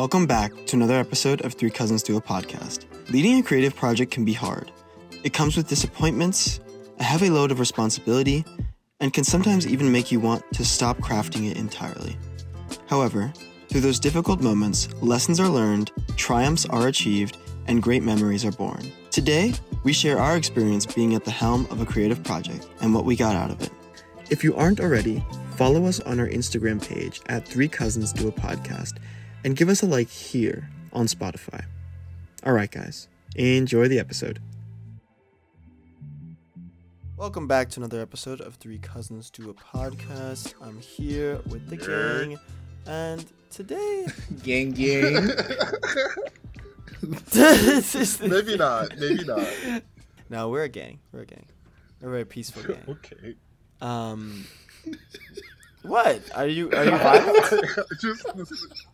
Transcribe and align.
Welcome 0.00 0.24
back 0.24 0.52
to 0.64 0.76
another 0.76 0.98
episode 0.98 1.42
of 1.42 1.52
Three 1.52 1.68
Cousins 1.68 2.02
Do 2.02 2.16
a 2.16 2.22
Podcast. 2.22 2.86
Leading 3.10 3.38
a 3.38 3.42
creative 3.42 3.76
project 3.76 4.10
can 4.10 4.24
be 4.24 4.32
hard. 4.32 4.72
It 5.24 5.34
comes 5.34 5.58
with 5.58 5.68
disappointments, 5.68 6.58
a 6.98 7.02
heavy 7.02 7.28
load 7.28 7.50
of 7.50 7.60
responsibility, 7.60 8.46
and 9.00 9.12
can 9.12 9.24
sometimes 9.24 9.66
even 9.66 9.92
make 9.92 10.10
you 10.10 10.18
want 10.18 10.42
to 10.54 10.64
stop 10.64 10.96
crafting 11.00 11.50
it 11.50 11.58
entirely. 11.58 12.16
However, 12.86 13.30
through 13.68 13.82
those 13.82 14.00
difficult 14.00 14.40
moments, 14.40 14.88
lessons 15.02 15.38
are 15.38 15.50
learned, 15.50 15.92
triumphs 16.16 16.64
are 16.64 16.86
achieved, 16.86 17.36
and 17.66 17.82
great 17.82 18.02
memories 18.02 18.46
are 18.46 18.52
born. 18.52 18.90
Today, 19.10 19.52
we 19.84 19.92
share 19.92 20.18
our 20.18 20.34
experience 20.34 20.86
being 20.86 21.14
at 21.14 21.26
the 21.26 21.30
helm 21.30 21.66
of 21.70 21.82
a 21.82 21.86
creative 21.86 22.24
project 22.24 22.66
and 22.80 22.94
what 22.94 23.04
we 23.04 23.16
got 23.16 23.36
out 23.36 23.50
of 23.50 23.60
it. 23.60 23.70
If 24.30 24.42
you 24.44 24.56
aren't 24.56 24.80
already, 24.80 25.22
follow 25.56 25.84
us 25.84 26.00
on 26.00 26.18
our 26.18 26.28
Instagram 26.28 26.82
page 26.82 27.20
at 27.26 27.46
Three 27.46 27.68
Cousins 27.68 28.14
Do 28.14 28.28
a 28.28 28.32
Podcast 28.32 28.94
and 29.44 29.56
give 29.56 29.68
us 29.68 29.82
a 29.82 29.86
like 29.86 30.08
here 30.08 30.68
on 30.92 31.06
Spotify. 31.06 31.64
All 32.44 32.52
right, 32.52 32.70
guys, 32.70 33.08
enjoy 33.36 33.88
the 33.88 33.98
episode. 33.98 34.40
Welcome 37.16 37.46
back 37.46 37.68
to 37.70 37.80
another 37.80 38.00
episode 38.00 38.40
of 38.40 38.54
Three 38.54 38.78
Cousins 38.78 39.30
Do 39.30 39.50
a 39.50 39.54
Podcast. 39.54 40.54
I'm 40.62 40.80
here 40.80 41.40
with 41.46 41.68
the 41.68 41.76
gang, 41.76 42.38
and 42.86 43.26
today, 43.50 44.06
Gang 44.42 44.72
gang. 44.72 45.30
maybe 48.22 48.56
not. 48.56 48.98
Maybe 48.98 49.24
not. 49.24 49.46
No, 50.30 50.48
we're 50.48 50.62
a 50.62 50.68
gang. 50.68 51.00
We're 51.10 51.22
a 51.22 51.26
gang. 51.26 51.44
We're 52.00 52.06
a 52.06 52.12
very 52.12 52.24
peaceful 52.24 52.62
gang. 52.62 52.84
okay. 52.88 53.34
Um, 53.80 54.46
what 55.82 56.22
are 56.34 56.46
you? 56.46 56.70
Are 56.72 56.84
you 56.84 56.90
violent? 56.90 57.52
Just 58.00 58.26
this 58.36 58.50
is, 58.50 58.86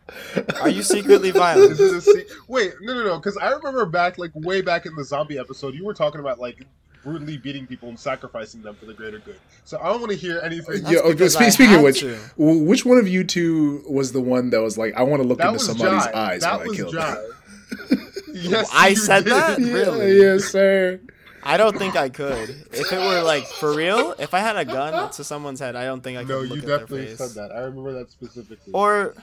Are 0.61 0.69
you 0.69 0.83
secretly 0.83 1.31
violent? 1.33 1.73
is 1.73 1.81
a 1.81 2.01
se- 2.01 2.27
wait. 2.49 2.75
No, 2.81 2.95
no, 2.95 3.05
no. 3.05 3.17
Because 3.19 3.37
I 3.37 3.51
remember 3.51 3.87
back, 3.87 4.19
like 4.19 4.31
way 4.35 4.61
back 4.63 4.87
in 4.87 4.95
the 4.95 5.05
zombie 5.05 5.39
episode, 5.39 5.75
you 5.75 5.85
were 5.85 5.95
talking 5.95 6.21
about 6.21 6.39
like 6.39 6.65
brutally 7.03 7.37
beating 7.37 7.67
people 7.67 7.89
and 7.89 7.99
sacrificing 7.99 8.63
them 8.63 8.75
for 8.75 8.87
the 8.87 8.95
greater 8.95 9.19
good. 9.19 9.39
So 9.65 9.79
I 9.81 9.87
don't 9.91 10.01
want 10.01 10.11
to 10.13 10.17
hear 10.19 10.41
anything. 10.43 10.83
That's 10.83 10.93
Yeah, 10.95 11.01
okay, 11.01 11.29
spe- 11.29 11.53
speaking 11.53 11.77
of 11.77 11.83
which, 11.83 12.01
to. 12.01 12.17
which 12.37 12.85
one 12.85 12.99
of 12.99 13.07
you 13.09 13.23
two 13.25 13.85
was 13.89 14.13
the 14.13 14.21
one 14.21 14.51
that 14.51 14.61
was 14.61 14.77
like, 14.77 14.95
I 14.95 15.03
want 15.05 15.23
to 15.23 15.29
look 15.29 15.39
that 15.39 15.49
into 15.49 15.61
somebody's 15.61 16.05
Jai. 16.07 16.13
eyes 16.35 16.41
That 16.43 16.59
while 16.61 16.71
I 16.73 16.75
kill 16.77 16.91
Jai. 16.93 17.15
them? 17.15 18.13
yes, 18.33 18.71
I 18.73 18.95
said 18.95 19.25
did. 19.25 19.33
that? 19.35 19.61
Yeah, 19.61 19.73
Really? 19.73 20.17
yes, 20.19 20.45
sir. 20.47 21.01
I 21.49 21.57
don't 21.57 21.79
think 21.79 21.95
I 21.97 22.09
could. 22.09 22.51
If 22.73 22.93
it 22.93 22.99
were 22.99 23.23
like 23.23 23.47
for 23.47 23.73
real, 23.75 24.15
if 24.19 24.35
I 24.35 24.41
had 24.41 24.57
a 24.57 24.65
gun 24.65 25.11
to 25.13 25.25
someone's 25.25 25.61
head, 25.61 25.77
I 25.77 25.85
don't 25.85 26.03
think 26.03 26.19
I 26.19 26.23
could 26.23 26.29
No, 26.31 26.41
look 26.41 26.51
you 26.51 26.57
at 26.63 26.67
their 26.67 26.79
definitely 26.81 27.07
face. 27.07 27.19
said 27.19 27.31
that. 27.43 27.55
I 27.55 27.61
remember 27.61 27.93
that 27.93 28.11
specifically. 28.11 28.73
Or, 28.73 29.15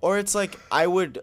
or 0.00 0.18
it's 0.18 0.34
like 0.34 0.58
I 0.72 0.86
would 0.86 1.20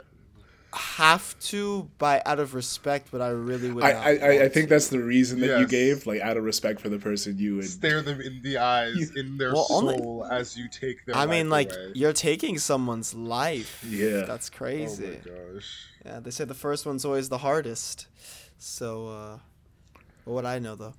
have 0.73 1.37
to 1.39 1.89
by 1.97 2.21
out 2.25 2.39
of 2.39 2.53
respect, 2.53 3.07
but 3.11 3.21
I 3.21 3.29
really 3.29 3.71
would. 3.71 3.83
I, 3.83 3.91
not 3.93 4.05
I, 4.05 4.09
I, 4.17 4.43
I 4.43 4.49
think 4.49 4.67
to. 4.67 4.75
that's 4.75 4.89
the 4.89 4.99
reason 4.99 5.39
that 5.39 5.59
you 5.59 5.67
gave, 5.67 6.05
like, 6.05 6.21
out 6.21 6.37
of 6.37 6.43
respect 6.43 6.79
for 6.81 6.89
the 6.89 6.99
person 6.99 7.37
you 7.37 7.55
would. 7.55 7.65
Stare 7.65 8.01
them 8.01 8.21
in 8.21 8.41
the 8.43 8.57
eyes, 8.57 9.11
in 9.15 9.37
their 9.37 9.53
Well, 9.53 9.65
only- 9.69 9.97
soul, 9.97 10.27
as 10.29 10.55
you 10.55 10.67
take 10.69 11.05
their. 11.05 11.15
I 11.15 11.25
mean, 11.25 11.49
like 11.49 11.71
away. 11.71 11.91
you're 11.95 12.13
taking 12.13 12.59
someone's 12.59 13.13
life. 13.13 13.83
Yeah. 13.87 14.21
that's 14.25 14.49
crazy. 14.49 15.17
Oh 15.25 15.29
my 15.31 15.53
gosh. 15.55 15.85
Yeah, 16.05 16.19
they 16.19 16.31
say 16.31 16.45
the 16.45 16.53
first 16.53 16.85
one's 16.85 17.03
always 17.05 17.29
the 17.29 17.39
hardest. 17.39 18.07
So, 18.57 19.07
uh, 19.07 19.37
what 20.25 20.45
I 20.45 20.59
know 20.59 20.75
though. 20.75 20.93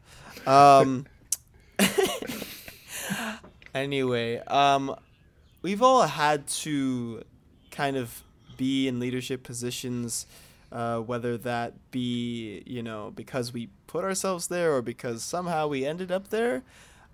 Um, 0.51 1.07
anyway, 3.75 4.39
um, 4.47 4.95
we've 5.63 5.83
all 5.83 6.03
had 6.03 6.47
to 6.49 7.23
kind 7.71 7.97
of 7.97 8.23
be 8.57 8.89
in 8.89 8.99
leadership 9.01 9.43
positions, 9.43 10.27
uh, 10.73 10.99
whether 10.99 11.37
that 11.39 11.91
be 11.91 12.63
you 12.67 12.83
know 12.83 13.13
because 13.15 13.53
we 13.53 13.71
put 13.87 14.05
ourselves 14.05 14.49
there 14.49 14.75
or 14.75 14.83
because 14.83 15.23
somehow 15.23 15.67
we 15.67 15.85
ended 15.85 16.11
up 16.11 16.29
there. 16.29 16.63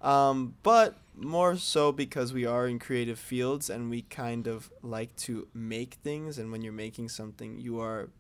Um, 0.03 0.55
but 0.63 0.97
more 1.17 1.57
so 1.57 1.93
because 1.93 2.33
we 2.33 2.45
are 2.45 2.67
in 2.67 2.79
creative 2.79 3.19
fields 3.19 3.71
and 3.71 3.89
we 3.89 4.03
kind 4.03 4.47
of 4.47 4.71
like 4.83 5.17
to 5.17 5.49
make 5.55 5.95
things. 6.05 6.39
And 6.39 6.53
when 6.53 6.63
you're 6.63 6.73
making 6.73 7.09
something, 7.09 7.59
you 7.59 7.81
are 7.81 8.11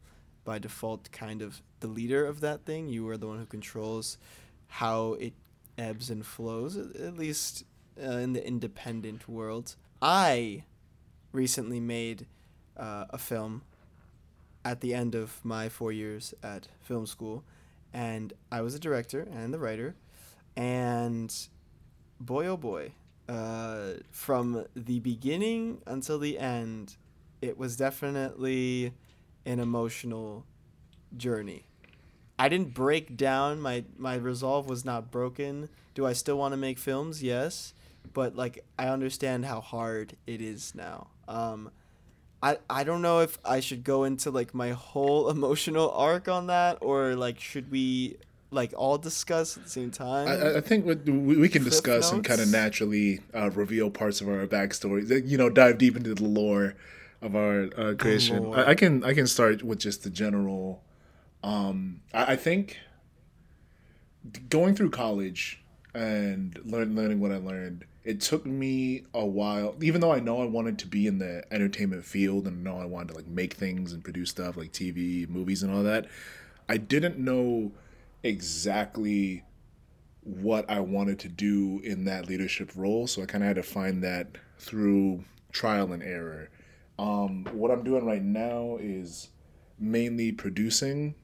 by 0.44 0.59
default 0.59 1.10
kind 1.12 1.43
of 1.43 1.62
the 1.81 1.87
leader 1.87 2.27
of 2.27 2.41
that 2.41 2.65
thing. 2.65 2.88
You 2.88 3.09
are 3.09 3.16
the 3.16 3.27
one 3.27 3.38
who 3.38 3.47
controls 3.47 4.19
how 4.69 5.15
it 5.15 5.32
ebbs 5.77 6.10
and 6.10 6.25
flows, 6.25 6.77
at 6.77 7.16
least 7.16 7.65
uh, 8.00 8.19
in 8.19 8.32
the 8.32 8.47
independent 8.47 9.28
world. 9.28 9.77
I 10.00 10.65
recently 11.33 11.81
made 11.81 12.27
uh, 12.77 13.06
a 13.10 13.19
film 13.19 13.62
at 14.65 14.81
the 14.81 14.94
end 14.94 15.15
of 15.15 15.44
my 15.44 15.69
four 15.69 15.93
years 15.93 16.34
at 16.43 16.69
film 16.81 17.06
school, 17.06 17.44
and 17.93 18.33
I 18.50 18.60
was 18.62 18.75
a 18.75 18.78
director 18.78 19.28
and 19.33 19.53
the 19.53 19.59
writer, 19.59 19.94
and 20.56 21.34
boy 22.21 22.47
oh 22.47 22.56
boy, 22.56 22.93
uh, 23.28 23.94
from 24.10 24.66
the 24.75 25.00
beginning 25.00 25.83
until 25.87 26.19
the 26.19 26.38
end, 26.38 26.97
it 27.43 27.59
was 27.59 27.77
definitely 27.77 28.93
an 29.47 29.60
emotional 29.60 30.44
journey. 31.16 31.66
I 32.38 32.49
didn't 32.49 32.75
break 32.75 33.16
down. 33.16 33.60
My 33.60 33.84
my 33.97 34.16
resolve 34.16 34.69
was 34.69 34.84
not 34.84 35.10
broken. 35.10 35.69
Do 35.94 36.05
I 36.06 36.12
still 36.12 36.37
want 36.37 36.53
to 36.53 36.56
make 36.56 36.78
films? 36.78 37.22
Yes, 37.22 37.75
but 38.12 38.34
like 38.34 38.65
I 38.78 38.88
understand 38.88 39.44
how 39.47 39.60
hard 39.60 40.16
it 40.27 40.41
is 40.41 40.75
now. 40.75 41.09
Um, 41.28 41.71
I 42.43 42.59
I 42.69 42.83
don't 42.83 43.03
know 43.03 43.21
if 43.21 43.38
I 43.44 43.60
should 43.60 43.84
go 43.84 44.04
into 44.04 44.31
like 44.31 44.53
my 44.54 44.71
whole 44.71 45.28
emotional 45.37 45.91
arc 45.93 46.28
on 46.28 46.49
that, 46.49 46.78
or 46.81 47.15
like 47.15 47.38
should 47.38 47.71
we 47.71 48.16
like 48.50 48.72
all 48.77 48.99
discuss 48.99 49.56
at 49.56 49.65
the 49.65 49.71
same 49.71 49.91
time? 49.91 50.28
I, 50.28 50.56
I- 50.59 50.60
think 50.60 50.87
what 50.87 51.04
we, 51.04 51.37
we 51.37 51.49
can 51.49 51.62
Cliff 51.62 51.72
discuss 51.72 52.10
and 52.12 52.25
kind 52.25 52.41
of 52.41 52.49
naturally 52.49 53.21
uh, 53.33 53.50
reveal 53.50 53.91
parts 53.91 54.21
of 54.21 54.28
our 54.28 54.47
backstory. 54.47 55.27
You 55.28 55.38
know, 55.38 55.50
dive 55.50 55.78
deep 55.78 55.97
into 55.97 56.15
the 56.15 56.25
lore 56.25 56.75
of 57.24 57.34
our 57.34 57.70
uh, 57.76 57.94
creation. 57.94 58.52
I, 58.54 58.70
I 58.70 58.74
can 58.74 59.02
I 59.02 59.14
can 59.14 59.26
start 59.26 59.62
with 59.62 59.78
just 59.78 60.04
the 60.04 60.10
general. 60.10 60.82
Um, 61.42 62.02
I, 62.12 62.32
I 62.32 62.36
think 62.36 62.78
going 64.48 64.74
through 64.74 64.90
college 64.90 65.62
and 65.94 66.58
learn, 66.64 66.94
learning 66.94 67.20
what 67.20 67.32
I 67.32 67.36
learned, 67.36 67.84
it 68.04 68.20
took 68.20 68.44
me 68.44 69.04
a 69.14 69.24
while. 69.24 69.74
Even 69.80 70.00
though 70.00 70.12
I 70.12 70.20
know 70.20 70.42
I 70.42 70.46
wanted 70.46 70.78
to 70.80 70.86
be 70.86 71.06
in 71.06 71.18
the 71.18 71.44
entertainment 71.50 72.04
field 72.04 72.46
and 72.46 72.62
know 72.62 72.78
I 72.78 72.84
wanted 72.84 73.08
to 73.08 73.14
like 73.14 73.26
make 73.26 73.54
things 73.54 73.92
and 73.92 74.04
produce 74.04 74.30
stuff 74.30 74.56
like 74.56 74.72
TV, 74.72 75.28
movies, 75.28 75.62
and 75.62 75.72
all 75.74 75.82
that, 75.82 76.06
I 76.68 76.76
didn't 76.76 77.18
know 77.18 77.72
exactly 78.22 79.44
what 80.22 80.68
I 80.70 80.80
wanted 80.80 81.18
to 81.20 81.28
do 81.28 81.80
in 81.84 82.04
that 82.04 82.28
leadership 82.28 82.70
role. 82.74 83.06
So 83.06 83.22
I 83.22 83.26
kind 83.26 83.44
of 83.44 83.48
had 83.48 83.56
to 83.56 83.62
find 83.62 84.02
that 84.02 84.28
through 84.58 85.24
trial 85.52 85.92
and 85.92 86.02
error. 86.02 86.48
Um, 86.99 87.44
what 87.53 87.71
I'm 87.71 87.82
doing 87.84 88.05
right 88.06 88.22
now 88.22 88.78
is 88.81 89.28
mainly 89.78 90.32
producing 90.32 91.15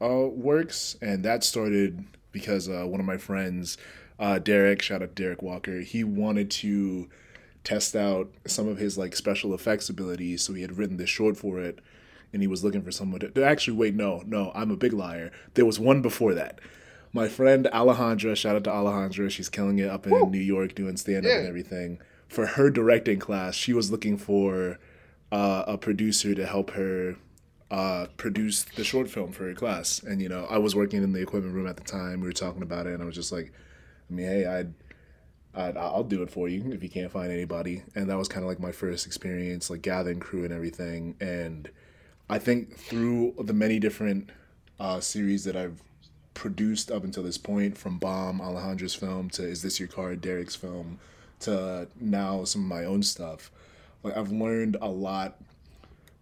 uh, 0.00 0.28
works, 0.28 0.96
and 1.02 1.24
that 1.24 1.44
started 1.44 2.04
because 2.32 2.68
uh, 2.68 2.84
one 2.86 3.00
of 3.00 3.06
my 3.06 3.16
friends, 3.16 3.76
uh, 4.18 4.38
Derek, 4.38 4.82
shout 4.82 5.02
out 5.02 5.14
Derek 5.14 5.42
Walker, 5.42 5.80
he 5.80 6.04
wanted 6.04 6.50
to 6.50 7.08
test 7.62 7.96
out 7.96 8.30
some 8.46 8.68
of 8.68 8.78
his 8.78 8.98
like 8.98 9.14
special 9.16 9.54
effects 9.54 9.88
abilities. 9.88 10.42
So 10.42 10.52
he 10.52 10.62
had 10.62 10.76
written 10.76 10.96
this 10.96 11.10
short 11.10 11.36
for 11.36 11.58
it, 11.60 11.80
and 12.32 12.42
he 12.42 12.48
was 12.48 12.64
looking 12.64 12.82
for 12.82 12.90
someone 12.90 13.20
to. 13.20 13.44
Actually, 13.44 13.76
wait, 13.76 13.94
no, 13.94 14.22
no, 14.26 14.52
I'm 14.54 14.70
a 14.70 14.76
big 14.76 14.92
liar. 14.92 15.30
There 15.54 15.66
was 15.66 15.78
one 15.78 16.02
before 16.02 16.34
that. 16.34 16.60
My 17.12 17.28
friend 17.28 17.68
Alejandra, 17.72 18.36
shout 18.36 18.56
out 18.56 18.64
to 18.64 18.70
Alejandra, 18.70 19.30
she's 19.30 19.48
killing 19.48 19.78
it 19.78 19.88
up 19.88 20.06
in 20.06 20.30
New 20.32 20.40
York 20.40 20.74
doing 20.74 20.96
stand 20.96 21.24
up 21.24 21.30
and 21.32 21.46
everything. 21.48 22.00
For 22.26 22.46
her 22.46 22.70
directing 22.70 23.20
class, 23.20 23.54
she 23.54 23.72
was 23.72 23.92
looking 23.92 24.16
for 24.18 24.80
uh, 25.34 25.64
a 25.66 25.76
producer 25.76 26.32
to 26.32 26.46
help 26.46 26.70
her 26.70 27.16
uh, 27.68 28.06
produce 28.16 28.62
the 28.62 28.84
short 28.84 29.10
film 29.10 29.32
for 29.32 29.44
her 29.48 29.54
class. 29.54 30.00
And 30.00 30.22
you 30.22 30.28
know, 30.28 30.46
I 30.48 30.58
was 30.58 30.76
working 30.76 31.02
in 31.02 31.12
the 31.12 31.20
equipment 31.20 31.56
room 31.56 31.66
at 31.66 31.76
the 31.76 31.82
time. 31.82 32.20
We 32.20 32.28
were 32.28 32.32
talking 32.32 32.62
about 32.62 32.86
it, 32.86 32.94
and 32.94 33.02
I 33.02 33.06
was 33.06 33.16
just 33.16 33.32
like, 33.32 33.52
I 34.08 34.14
mean, 34.14 34.26
hey, 34.26 34.46
I'd, 34.46 34.72
I'd 35.56 35.76
I'll 35.76 36.04
do 36.04 36.22
it 36.22 36.30
for 36.30 36.48
you 36.48 36.70
if 36.70 36.84
you 36.84 36.88
can't 36.88 37.10
find 37.10 37.32
anybody. 37.32 37.82
And 37.96 38.08
that 38.10 38.16
was 38.16 38.28
kind 38.28 38.44
of 38.44 38.48
like 38.48 38.60
my 38.60 38.70
first 38.70 39.06
experience, 39.06 39.70
like 39.70 39.82
gathering 39.82 40.20
crew 40.20 40.44
and 40.44 40.52
everything. 40.52 41.16
And 41.20 41.68
I 42.30 42.38
think 42.38 42.76
through 42.76 43.34
the 43.42 43.52
many 43.52 43.80
different 43.80 44.30
uh, 44.78 45.00
series 45.00 45.42
that 45.44 45.56
I've 45.56 45.82
produced 46.34 46.92
up 46.92 47.02
until 47.02 47.24
this 47.24 47.38
point, 47.38 47.76
from 47.76 47.98
Bomb, 47.98 48.38
Alejandra's 48.38 48.94
film, 48.94 49.30
to 49.30 49.42
Is 49.42 49.62
This 49.62 49.80
Your 49.80 49.88
Car, 49.88 50.14
Derek's 50.14 50.54
film, 50.54 51.00
to 51.40 51.88
now 52.00 52.44
some 52.44 52.62
of 52.62 52.68
my 52.68 52.84
own 52.84 53.02
stuff. 53.02 53.50
Like 54.04 54.16
I've 54.16 54.30
learned 54.30 54.76
a 54.80 54.88
lot 54.88 55.38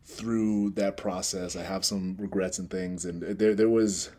through 0.04 0.70
that 0.70 0.96
process. 0.96 1.56
I 1.56 1.62
have 1.62 1.84
some 1.84 2.16
regrets 2.18 2.58
and 2.58 2.70
things, 2.70 3.04
and 3.04 3.22
there 3.22 3.54
there 3.54 3.68
was. 3.68 4.10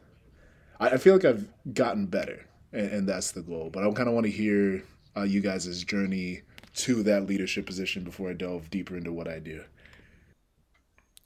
I, 0.79 0.97
feel 0.97 1.13
like 1.13 1.23
I've 1.23 1.47
gotten 1.73 2.07
better, 2.07 2.45
and, 2.73 2.91
and 2.91 3.09
that's 3.09 3.31
the 3.31 3.41
goal. 3.41 3.69
But 3.71 3.87
I 3.87 3.91
kind 3.91 4.09
of 4.09 4.13
want 4.13 4.25
to 4.25 4.31
hear 4.31 4.83
uh, 5.15 5.23
you 5.23 5.39
guys' 5.39 5.83
journey 5.83 6.41
to 6.75 7.03
that 7.03 7.25
leadership 7.25 7.65
position 7.65 8.03
before 8.03 8.29
I 8.29 8.33
delve 8.33 8.69
deeper 8.69 8.97
into 8.97 9.13
what 9.13 9.27
I 9.27 9.39
do. 9.39 9.63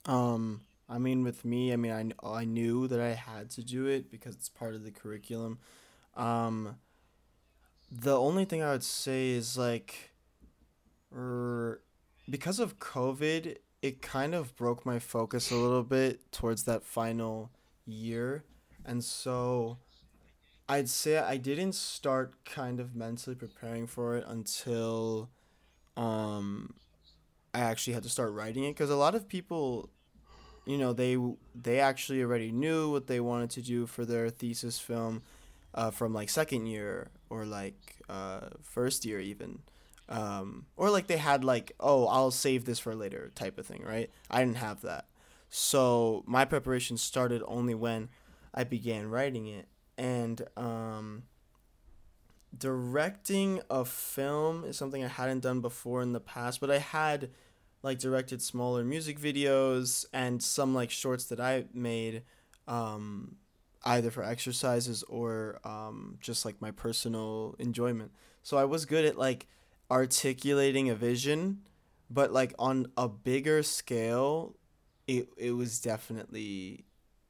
Um, 0.04 0.62
I 0.88 0.98
mean, 0.98 1.24
with 1.24 1.44
me, 1.44 1.72
I 1.72 1.76
mean, 1.76 2.14
I, 2.22 2.26
I 2.26 2.44
knew 2.44 2.86
that 2.88 3.00
I 3.00 3.10
had 3.10 3.50
to 3.50 3.62
do 3.62 3.86
it 3.86 4.10
because 4.10 4.34
it's 4.34 4.48
part 4.48 4.74
of 4.74 4.84
the 4.84 4.90
curriculum. 4.90 5.58
Um, 6.16 6.76
the 7.90 8.16
only 8.18 8.44
thing 8.44 8.62
I 8.62 8.72
would 8.72 8.84
say 8.84 9.30
is 9.30 9.56
like, 9.56 10.12
er, 11.14 11.80
because 12.28 12.58
of 12.58 12.78
COVID, 12.78 13.56
it 13.82 14.02
kind 14.02 14.34
of 14.34 14.54
broke 14.56 14.84
my 14.84 14.98
focus 14.98 15.50
a 15.50 15.56
little 15.56 15.82
bit 15.82 16.30
towards 16.32 16.64
that 16.64 16.84
final 16.84 17.50
year. 17.86 18.44
And 18.84 19.02
so 19.04 19.78
I'd 20.68 20.88
say 20.88 21.18
I 21.18 21.36
didn't 21.36 21.74
start 21.74 22.44
kind 22.44 22.80
of 22.80 22.94
mentally 22.94 23.36
preparing 23.36 23.86
for 23.86 24.16
it 24.16 24.24
until 24.26 25.30
um, 25.96 26.74
I 27.54 27.60
actually 27.60 27.94
had 27.94 28.02
to 28.02 28.08
start 28.08 28.32
writing 28.32 28.64
it 28.64 28.70
because 28.72 28.90
a 28.90 28.96
lot 28.96 29.14
of 29.14 29.28
people 29.28 29.90
you 30.66 30.76
know 30.76 30.92
they 30.92 31.16
they 31.54 31.80
actually 31.80 32.22
already 32.22 32.52
knew 32.52 32.90
what 32.92 33.06
they 33.06 33.20
wanted 33.20 33.48
to 33.48 33.62
do 33.62 33.86
for 33.86 34.04
their 34.04 34.28
thesis 34.28 34.78
film 34.78 35.22
uh, 35.74 35.90
from 35.90 36.12
like 36.12 36.28
second 36.28 36.66
year 36.66 37.08
or 37.30 37.46
like 37.46 37.96
uh, 38.10 38.40
first 38.62 39.06
year 39.06 39.18
even 39.18 39.60
um, 40.08 40.66
or 40.76 40.90
like 40.90 41.06
they 41.06 41.16
had 41.16 41.44
like 41.44 41.72
oh 41.80 42.06
i'll 42.06 42.30
save 42.30 42.64
this 42.64 42.78
for 42.78 42.94
later 42.94 43.30
type 43.34 43.58
of 43.58 43.66
thing 43.66 43.82
right? 43.84 44.10
I 44.30 44.40
didn't 44.40 44.56
have 44.56 44.82
that. 44.82 45.06
So 45.50 46.24
my 46.26 46.44
preparation 46.44 46.96
started 46.96 47.42
only 47.46 47.74
when 47.74 48.08
i 48.54 48.64
began 48.64 49.08
writing 49.08 49.46
it. 49.46 49.66
And 49.96 50.42
um, 50.56 51.24
directing 52.56 53.60
a 53.68 53.84
film 53.84 54.64
is 54.64 54.76
something 54.76 55.04
i 55.04 55.08
hadn't 55.08 55.40
done 55.40 55.60
before 55.60 56.00
in 56.00 56.12
the 56.12 56.20
past 56.20 56.60
but 56.60 56.70
i 56.70 56.78
had 56.78 57.28
like 57.82 57.98
directed 57.98 58.42
smaller 58.42 58.84
music 58.84 59.18
videos 59.18 60.04
and 60.12 60.42
some 60.42 60.74
like 60.74 60.90
shorts 60.90 61.24
that 61.26 61.40
I 61.40 61.64
made 61.72 62.22
um, 62.66 63.36
either 63.84 64.10
for 64.10 64.22
exercises 64.22 65.02
or 65.04 65.60
um, 65.64 66.18
just 66.20 66.44
like 66.44 66.60
my 66.60 66.70
personal 66.70 67.54
enjoyment. 67.58 68.12
So 68.42 68.56
I 68.56 68.64
was 68.64 68.84
good 68.84 69.04
at 69.04 69.16
like 69.16 69.46
articulating 69.90 70.90
a 70.90 70.94
vision, 70.94 71.60
but 72.10 72.32
like 72.32 72.54
on 72.58 72.86
a 72.96 73.08
bigger 73.08 73.62
scale, 73.62 74.56
it 75.06 75.28
it 75.36 75.52
was 75.52 75.80
definitely 75.80 76.84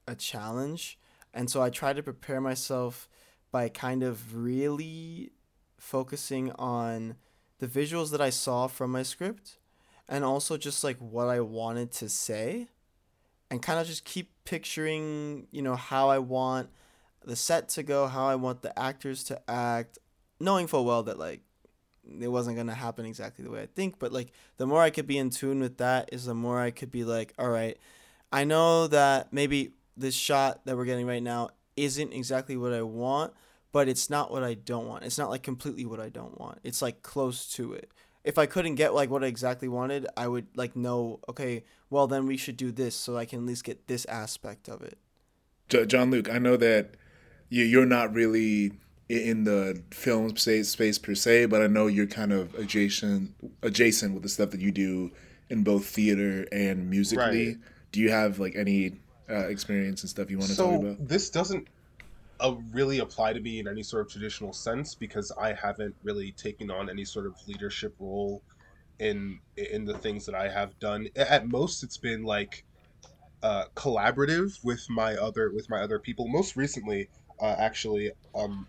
a 0.06 0.14
challenge. 0.14 0.98
And 1.34 1.50
so 1.50 1.62
I 1.62 1.70
tried 1.70 1.96
to 1.96 2.02
prepare 2.02 2.40
myself 2.40 3.08
by 3.50 3.68
kind 3.68 4.02
of 4.02 4.34
really 4.34 5.32
focusing 5.78 6.52
on 6.52 7.16
the 7.58 7.66
visuals 7.66 8.10
that 8.10 8.20
I 8.20 8.30
saw 8.30 8.66
from 8.66 8.92
my 8.92 9.02
script 9.02 9.58
and 10.08 10.24
also 10.24 10.56
just 10.56 10.82
like 10.82 10.96
what 10.98 11.28
I 11.28 11.40
wanted 11.40 11.92
to 11.92 12.08
say 12.08 12.68
and 13.50 13.62
kind 13.62 13.78
of 13.78 13.86
just 13.86 14.04
keep 14.04 14.32
picturing, 14.44 15.46
you 15.50 15.62
know, 15.62 15.76
how 15.76 16.08
I 16.08 16.18
want 16.18 16.70
the 17.24 17.36
set 17.36 17.68
to 17.70 17.82
go, 17.82 18.06
how 18.06 18.26
I 18.26 18.34
want 18.34 18.62
the 18.62 18.76
actors 18.78 19.24
to 19.24 19.40
act, 19.50 19.98
knowing 20.40 20.66
full 20.66 20.84
well 20.84 21.02
that 21.04 21.18
like 21.18 21.42
it 22.20 22.28
wasn't 22.28 22.56
to 22.66 22.74
happen 22.74 23.06
exactly 23.06 23.44
the 23.44 23.50
way 23.50 23.62
I 23.62 23.66
think, 23.66 23.98
but 23.98 24.12
like 24.12 24.32
the 24.56 24.66
more 24.66 24.82
I 24.82 24.90
could 24.90 25.06
be 25.06 25.18
in 25.18 25.30
tune 25.30 25.60
with 25.60 25.78
that 25.78 26.10
is 26.12 26.24
the 26.24 26.34
more 26.34 26.60
I 26.60 26.70
could 26.70 26.90
be 26.90 27.04
like, 27.04 27.34
all 27.38 27.50
right, 27.50 27.78
I 28.32 28.44
know 28.44 28.86
that 28.88 29.32
maybe 29.32 29.72
this 29.96 30.14
shot 30.14 30.64
that 30.66 30.76
we're 30.76 30.84
getting 30.84 31.06
right 31.06 31.22
now 31.22 31.50
isn't 31.76 32.12
exactly 32.12 32.56
what 32.56 32.72
I 32.72 32.82
want, 32.82 33.32
but 33.72 33.88
it's 33.88 34.10
not 34.10 34.30
what 34.30 34.42
I 34.42 34.54
don't 34.54 34.86
want. 34.86 35.04
It's 35.04 35.18
not 35.18 35.30
like 35.30 35.42
completely 35.42 35.84
what 35.84 36.00
I 36.00 36.08
don't 36.08 36.38
want. 36.38 36.58
It's 36.64 36.82
like 36.82 37.02
close 37.02 37.48
to 37.52 37.72
it 37.72 37.90
if 38.28 38.36
I 38.36 38.44
couldn't 38.44 38.74
get 38.74 38.92
like 38.92 39.08
what 39.08 39.24
I 39.24 39.26
exactly 39.26 39.68
wanted, 39.68 40.06
I 40.14 40.28
would 40.28 40.48
like 40.54 40.76
know, 40.76 41.20
okay, 41.30 41.64
well 41.88 42.06
then 42.06 42.26
we 42.26 42.36
should 42.36 42.58
do 42.58 42.70
this 42.70 42.94
so 42.94 43.16
I 43.16 43.24
can 43.24 43.40
at 43.40 43.46
least 43.46 43.64
get 43.64 43.86
this 43.86 44.04
aspect 44.04 44.68
of 44.68 44.82
it. 44.82 44.98
John 45.86 46.10
Luke, 46.10 46.28
I 46.30 46.38
know 46.38 46.58
that 46.58 46.96
you 47.48 47.64
you're 47.64 47.86
not 47.86 48.12
really 48.12 48.72
in 49.08 49.44
the 49.44 49.82
film 49.90 50.36
space 50.36 50.68
space 50.68 50.98
per 50.98 51.14
se, 51.14 51.46
but 51.46 51.62
I 51.62 51.66
know 51.66 51.86
you're 51.86 52.06
kind 52.06 52.32
of 52.32 52.54
adjacent 52.54 53.34
adjacent 53.62 54.14
with 54.14 54.22
the 54.22 54.28
stuff 54.28 54.50
that 54.50 54.60
you 54.60 54.70
do 54.70 55.10
in 55.48 55.64
both 55.64 55.86
theater 55.86 56.46
and 56.52 56.90
musically. 56.90 57.48
Right. 57.48 57.56
Do 57.90 58.00
you 58.00 58.10
have 58.10 58.38
like 58.38 58.54
any 58.54 58.92
uh, 59.30 59.48
experience 59.48 60.02
and 60.02 60.10
stuff 60.10 60.30
you 60.30 60.38
want 60.38 60.50
to 60.50 60.56
so 60.56 60.70
talk 60.70 60.80
about? 60.82 61.08
This 61.08 61.30
doesn't 61.30 61.68
uh, 62.40 62.54
really 62.72 62.98
apply 62.98 63.32
to 63.32 63.40
me 63.40 63.60
in 63.60 63.68
any 63.68 63.82
sort 63.82 64.04
of 64.04 64.12
traditional 64.12 64.52
sense 64.52 64.94
because 64.94 65.32
I 65.40 65.54
haven't 65.54 65.94
really 66.02 66.32
taken 66.32 66.70
on 66.70 66.90
any 66.90 67.04
sort 67.04 67.26
of 67.26 67.34
leadership 67.46 67.94
role 67.98 68.42
in 68.98 69.38
in 69.56 69.84
the 69.84 69.96
things 69.96 70.26
that 70.26 70.34
I 70.34 70.48
have 70.48 70.78
done. 70.80 71.08
At 71.16 71.48
most, 71.48 71.82
it's 71.82 71.96
been 71.96 72.24
like 72.24 72.64
uh, 73.42 73.64
collaborative 73.74 74.62
with 74.64 74.88
my 74.90 75.14
other 75.14 75.50
with 75.54 75.70
my 75.70 75.80
other 75.80 75.98
people. 75.98 76.28
Most 76.28 76.56
recently, 76.56 77.08
uh, 77.40 77.56
actually, 77.58 78.12
um, 78.34 78.66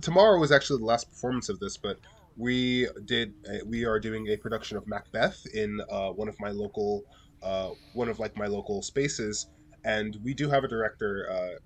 tomorrow 0.00 0.38
was 0.38 0.52
actually 0.52 0.78
the 0.80 0.86
last 0.86 1.08
performance 1.08 1.48
of 1.48 1.60
this, 1.60 1.76
but 1.76 1.98
we 2.36 2.88
did 3.04 3.34
we 3.66 3.84
are 3.84 3.98
doing 3.98 4.28
a 4.28 4.36
production 4.36 4.76
of 4.76 4.86
Macbeth 4.86 5.44
in 5.52 5.80
uh, 5.90 6.10
one 6.10 6.28
of 6.28 6.38
my 6.40 6.50
local 6.50 7.02
uh, 7.42 7.70
one 7.92 8.08
of 8.08 8.18
like 8.18 8.36
my 8.36 8.46
local 8.46 8.82
spaces, 8.82 9.46
and 9.84 10.16
we 10.22 10.34
do 10.34 10.48
have 10.48 10.64
a 10.64 10.68
director 10.68 11.28
uh, 11.30 11.58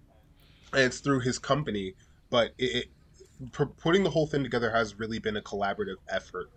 and 0.73 0.83
it's 0.83 1.01
through 1.01 1.21
his 1.21 1.39
company. 1.39 1.95
But 2.31 2.53
it, 2.59 2.87
it 2.87 3.79
putting 3.79 4.05
the 4.05 4.11
whole 4.11 4.27
thing 4.27 4.43
together 4.43 4.71
has 4.71 4.99
really 4.99 5.19
been 5.19 5.37
a 5.37 5.43
collaborative 5.43 5.97
effort. 6.09 6.49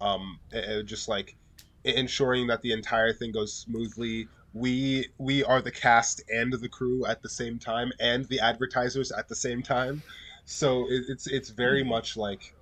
Um, 0.00 0.40
it, 0.50 0.84
just 0.84 1.08
like 1.08 1.36
ensuring 1.84 2.48
that 2.48 2.62
the 2.62 2.72
entire 2.72 3.12
thing 3.12 3.32
goes 3.32 3.54
smoothly. 3.54 4.28
We 4.54 5.08
we 5.18 5.42
are 5.44 5.62
the 5.62 5.70
cast 5.70 6.22
and 6.28 6.52
the 6.52 6.68
crew 6.68 7.06
at 7.06 7.22
the 7.22 7.28
same 7.28 7.58
time, 7.58 7.92
and 7.98 8.26
the 8.26 8.40
advertisers 8.40 9.10
at 9.10 9.28
the 9.28 9.36
same 9.36 9.62
time. 9.62 10.02
So 10.44 10.86
it, 10.88 11.04
it's 11.08 11.26
it's 11.26 11.50
very 11.50 11.84
much 11.84 12.16
like 12.16 12.54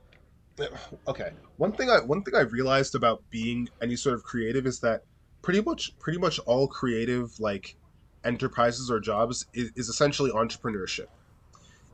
okay. 1.08 1.30
One 1.56 1.72
thing 1.72 1.90
I 1.90 2.00
one 2.00 2.22
thing 2.22 2.34
I 2.34 2.40
realized 2.40 2.94
about 2.94 3.22
being 3.30 3.68
any 3.82 3.96
sort 3.96 4.14
of 4.14 4.22
creative 4.22 4.66
is 4.66 4.80
that 4.80 5.04
pretty 5.42 5.60
much 5.60 5.98
pretty 5.98 6.18
much 6.18 6.38
all 6.40 6.68
creative 6.68 7.38
like 7.40 7.76
enterprises 8.24 8.90
or 8.90 9.00
jobs 9.00 9.46
is, 9.54 9.70
is 9.76 9.88
essentially 9.88 10.30
entrepreneurship. 10.30 11.06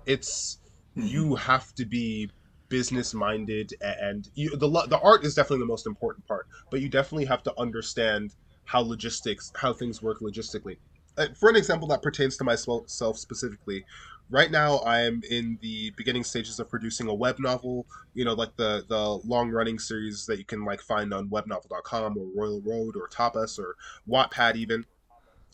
It's 0.06 0.58
mm-hmm. 0.96 1.06
you 1.06 1.34
have 1.36 1.74
to 1.76 1.84
be 1.84 2.30
business 2.68 3.14
minded 3.14 3.72
and 3.80 4.28
you, 4.34 4.50
the 4.56 4.68
the 4.88 4.98
art 5.00 5.24
is 5.24 5.34
definitely 5.34 5.60
the 5.60 5.66
most 5.66 5.86
important 5.86 6.26
part, 6.26 6.48
but 6.70 6.80
you 6.80 6.88
definitely 6.88 7.26
have 7.26 7.42
to 7.44 7.54
understand 7.58 8.34
how 8.64 8.80
logistics 8.80 9.52
how 9.54 9.72
things 9.72 10.02
work 10.02 10.20
logistically. 10.20 10.76
Uh, 11.18 11.28
for 11.34 11.49
an 11.49 11.56
example 11.56 11.88
that 11.88 12.02
pertains 12.02 12.37
to 12.37 12.44
myself 12.44 13.16
specifically, 13.16 13.84
right 14.30 14.50
now 14.50 14.80
I'm 14.80 15.23
in 15.30 15.59
the 15.61 15.90
beginning 15.97 16.25
stages 16.25 16.59
of 16.61 16.68
producing 16.68 17.09
a 17.09 17.14
web 17.14 17.38
novel. 17.38 17.87
You 18.14 18.25
know, 18.25 18.35
like 18.35 18.56
the 18.56 18.85
the 18.88 19.21
long 19.25 19.50
running 19.50 19.78
series 19.78 20.26
that 20.26 20.38
you 20.38 20.45
can 20.45 20.64
like 20.64 20.80
find 20.80 21.12
on 21.12 21.28
webnovel.com 21.28 22.18
or 22.18 22.26
Royal 22.35 22.61
Road 22.61 22.97
or 22.97 23.09
Tapas 23.09 23.59
or 23.59 23.76
Wattpad 24.09 24.56
even 24.56 24.85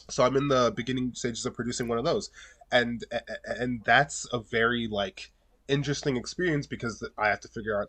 so 0.09 0.25
i'm 0.25 0.37
in 0.37 0.49
the 0.49 0.73
beginning 0.75 1.13
stages 1.15 1.47
of 1.47 1.55
producing 1.55 1.89
one 1.89 1.99
of 1.99 2.05
those 2.05 2.31
and 2.71 3.05
and 3.45 3.83
that's 3.85 4.27
a 4.33 4.39
very 4.39 4.87
like 4.87 5.31
interesting 5.69 6.17
experience 6.17 6.67
because 6.67 7.07
i 7.19 7.29
have 7.29 7.41
to 7.41 7.49
figure 7.49 7.81
out 7.81 7.89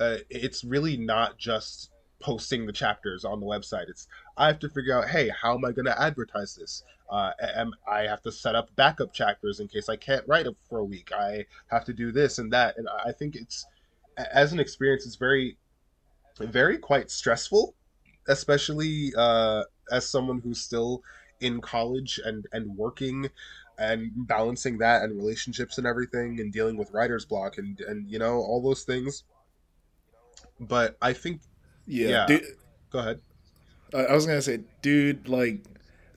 uh, 0.00 0.18
it's 0.28 0.64
really 0.64 0.96
not 0.96 1.38
just 1.38 1.90
posting 2.20 2.66
the 2.66 2.72
chapters 2.72 3.24
on 3.24 3.40
the 3.40 3.46
website. 3.46 3.88
It's 3.88 4.08
i 4.36 4.46
have 4.46 4.58
to 4.60 4.68
figure 4.68 4.96
out 4.96 5.08
hey 5.08 5.30
how 5.30 5.54
am 5.54 5.64
i 5.64 5.72
going 5.72 5.86
to 5.86 6.00
advertise 6.00 6.54
this? 6.54 6.82
Uh, 7.10 7.32
am, 7.40 7.72
i 7.86 8.02
have 8.02 8.22
to 8.22 8.32
set 8.32 8.54
up 8.54 8.74
backup 8.76 9.12
chapters 9.12 9.60
in 9.60 9.68
case 9.68 9.88
i 9.88 9.96
can't 9.96 10.24
write 10.26 10.46
it 10.46 10.56
for 10.68 10.78
a 10.78 10.84
week. 10.84 11.10
I 11.12 11.44
have 11.68 11.84
to 11.84 11.92
do 11.92 12.12
this 12.12 12.38
and 12.38 12.52
that. 12.52 12.78
And 12.78 12.88
i 13.04 13.12
think 13.12 13.36
it's 13.36 13.66
as 14.16 14.52
an 14.52 14.60
experience 14.60 15.06
it's 15.06 15.16
very 15.16 15.56
very 16.38 16.78
quite 16.78 17.10
stressful 17.10 17.74
especially 18.28 19.12
uh, 19.16 19.62
as 19.90 20.08
someone 20.08 20.40
who's 20.40 20.60
still 20.60 21.02
in 21.40 21.60
college 21.60 22.20
and 22.24 22.46
and 22.52 22.76
working 22.76 23.28
and 23.78 24.10
balancing 24.14 24.78
that 24.78 25.02
and 25.02 25.16
relationships 25.16 25.78
and 25.78 25.86
everything 25.86 26.40
and 26.40 26.52
dealing 26.52 26.76
with 26.76 26.90
writer's 26.92 27.24
block 27.24 27.58
and 27.58 27.80
and 27.80 28.08
you 28.10 28.18
know 28.18 28.36
all 28.36 28.62
those 28.62 28.84
things. 28.84 29.24
But 30.60 30.96
i 31.02 31.12
think 31.12 31.40
yeah, 31.86 32.08
yeah 32.08 32.26
dude, 32.26 32.44
go 32.90 32.98
ahead 32.98 33.20
i 33.94 34.12
was 34.12 34.26
gonna 34.26 34.42
say 34.42 34.60
dude 34.82 35.28
like 35.28 35.64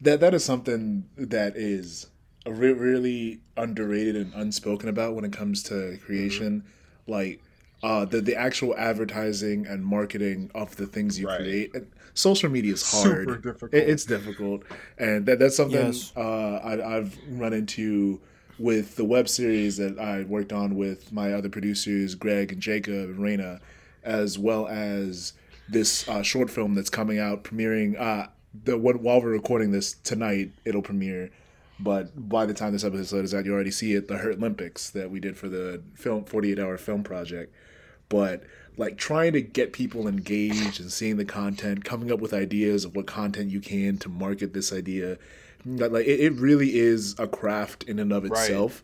that 0.02 0.20
that 0.20 0.34
is 0.34 0.44
something 0.44 1.06
that 1.18 1.56
is 1.56 2.08
re- 2.46 2.72
really 2.72 3.40
underrated 3.56 4.16
and 4.16 4.34
unspoken 4.34 4.90
about 4.90 5.16
when 5.16 5.26
it 5.26 5.34
comes 5.34 5.64
to 5.64 5.98
creation 6.06 6.62
mm-hmm. 6.62 7.12
like 7.12 7.42
uh, 7.84 8.06
the 8.06 8.22
the 8.22 8.36
actual 8.36 8.76
advertising 8.78 9.68
and 9.68 9.86
marketing 9.86 10.50
of 10.56 10.76
the 10.78 10.88
things 10.88 11.20
you 11.20 11.28
right. 11.28 11.40
create. 11.40 11.76
And 11.76 11.88
social 12.14 12.50
media 12.50 12.74
is 12.74 12.92
hard. 12.92 13.28
Super 13.28 13.38
difficult. 13.38 13.74
It, 13.74 13.90
it's 13.90 14.06
difficult, 14.06 14.64
and 14.98 15.26
that 15.26 15.40
that's 15.40 15.56
something 15.56 15.86
yes. 15.88 16.12
uh, 16.16 16.58
I, 16.58 16.98
I've 16.98 17.18
run 17.30 17.54
into 17.54 18.20
with 18.60 18.96
the 18.96 19.06
web 19.06 19.30
series 19.30 19.78
that 19.78 20.00
I 20.00 20.24
worked 20.24 20.52
on 20.52 20.76
with 20.76 21.14
my 21.14 21.34
other 21.34 21.50
producers, 21.50 22.16
Greg 22.16 22.52
and 22.52 22.62
Jacob 22.62 22.94
and 22.94 23.20
Raina, 23.20 23.60
as 24.04 24.40
well 24.40 24.68
as 24.68 25.34
this 25.70 26.08
uh, 26.08 26.24
short 26.24 26.50
film 26.50 26.76
that's 26.76 26.90
coming 26.90 27.20
out, 27.20 27.44
premiering 27.44 28.00
uh, 28.00 28.28
the 28.64 28.78
what 28.78 29.02
while 29.02 29.22
we're 29.22 29.32
recording 29.32 29.72
this 29.72 29.94
tonight, 29.94 30.52
it'll 30.66 30.82
premiere. 30.82 31.32
But 31.80 32.30
by 32.30 32.46
the 32.48 32.54
time 32.54 32.74
this 32.74 32.84
episode 32.84 33.24
is 33.24 33.36
out, 33.36 33.46
you 33.46 33.54
already 33.54 33.72
see 33.72 33.94
it. 33.94 34.08
The 34.08 34.18
Hurt 34.18 34.38
Olympics 34.38 34.90
that 34.92 35.12
we 35.12 35.20
did 35.20 35.38
for 35.38 35.48
the 35.48 35.84
film 35.96 36.26
forty 36.26 36.52
eight 36.52 36.60
hour 36.60 36.78
film 36.78 37.04
project. 37.04 37.54
But 38.10 38.44
like 38.78 38.98
trying 38.98 39.34
to 39.34 39.42
get 39.42 39.74
people 39.74 40.08
engaged 40.08 40.80
and 40.80 40.92
seeing 40.92 41.18
the 41.18 41.26
content, 41.26 41.84
coming 41.84 42.12
up 42.12 42.20
with 42.20 42.34
ideas 42.34 42.86
of 42.86 42.96
what 42.96 43.06
content 43.08 43.52
you 43.52 43.60
can 43.60 43.98
to 43.98 44.10
market 44.10 44.54
this 44.54 44.72
idea, 44.72 45.18
like 45.66 46.06
it, 46.06 46.20
it 46.20 46.34
really 46.34 46.78
is 46.78 47.16
a 47.20 47.28
craft 47.28 47.84
in 47.84 48.00
and 48.00 48.14
of 48.14 48.26
itself, 48.26 48.84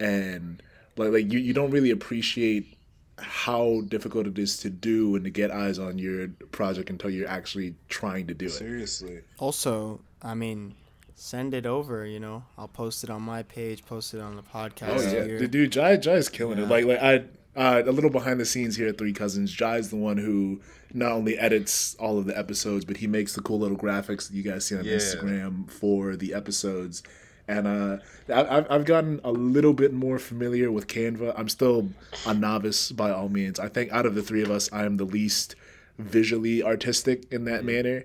right. 0.00 0.08
and 0.08 0.62
like 0.96 1.10
like 1.10 1.32
you 1.32 1.38
you 1.38 1.54
don't 1.54 1.70
really 1.70 1.90
appreciate 1.90 2.76
how 3.20 3.82
difficult 3.88 4.26
it 4.26 4.38
is 4.38 4.56
to 4.58 4.70
do 4.70 5.14
and 5.14 5.24
to 5.24 5.30
get 5.30 5.50
eyes 5.50 5.78
on 5.78 5.98
your 5.98 6.28
project 6.52 6.90
until 6.90 7.10
you're 7.10 7.28
actually 7.28 7.74
trying 7.88 8.26
to 8.26 8.34
do 8.34 8.46
it. 8.46 8.50
Seriously. 8.50 9.20
Also, 9.38 10.00
I 10.22 10.34
mean, 10.34 10.74
send 11.14 11.54
it 11.54 11.66
over. 11.66 12.04
You 12.04 12.20
know, 12.20 12.44
I'll 12.58 12.68
post 12.68 13.04
it 13.04 13.10
on 13.10 13.22
my 13.22 13.42
page, 13.42 13.84
post 13.84 14.14
it 14.14 14.20
on 14.20 14.36
the 14.36 14.42
podcast. 14.42 14.98
Oh 14.98 15.02
yeah, 15.02 15.38
the 15.38 15.48
dude 15.48 15.72
Jai 15.72 15.96
Jai 15.96 16.14
is 16.14 16.28
killing 16.28 16.58
yeah. 16.58 16.64
it. 16.64 16.68
Like 16.68 16.84
like 16.84 17.02
I. 17.02 17.24
Uh, 17.56 17.82
a 17.84 17.90
little 17.90 18.10
behind 18.10 18.38
the 18.38 18.44
scenes 18.44 18.76
here 18.76 18.86
at 18.86 18.96
Three 18.96 19.12
Cousins. 19.12 19.50
Jai 19.50 19.78
is 19.78 19.90
the 19.90 19.96
one 19.96 20.16
who 20.16 20.60
not 20.94 21.10
only 21.10 21.36
edits 21.36 21.96
all 21.96 22.16
of 22.16 22.26
the 22.26 22.38
episodes, 22.38 22.84
but 22.84 22.98
he 22.98 23.08
makes 23.08 23.34
the 23.34 23.42
cool 23.42 23.58
little 23.58 23.76
graphics 23.76 24.28
that 24.28 24.34
you 24.34 24.44
guys 24.44 24.64
see 24.64 24.76
on 24.76 24.84
yeah. 24.84 24.94
Instagram 24.94 25.68
for 25.68 26.14
the 26.14 26.32
episodes 26.32 27.02
and 27.50 27.66
uh, 27.66 27.96
I've 28.32 28.70
I've 28.70 28.84
gotten 28.84 29.20
a 29.24 29.32
little 29.32 29.72
bit 29.72 29.92
more 29.92 30.18
familiar 30.18 30.70
with 30.70 30.86
Canva. 30.86 31.34
I'm 31.36 31.48
still 31.48 31.90
a 32.24 32.32
novice 32.32 32.92
by 32.92 33.10
all 33.10 33.28
means. 33.28 33.58
I 33.58 33.68
think 33.68 33.90
out 33.90 34.06
of 34.06 34.14
the 34.14 34.22
three 34.22 34.42
of 34.42 34.50
us, 34.50 34.72
I 34.72 34.84
am 34.84 34.96
the 34.96 35.04
least 35.04 35.56
visually 35.98 36.62
artistic 36.62 37.24
in 37.32 37.44
that 37.46 37.64
manner, 37.64 38.04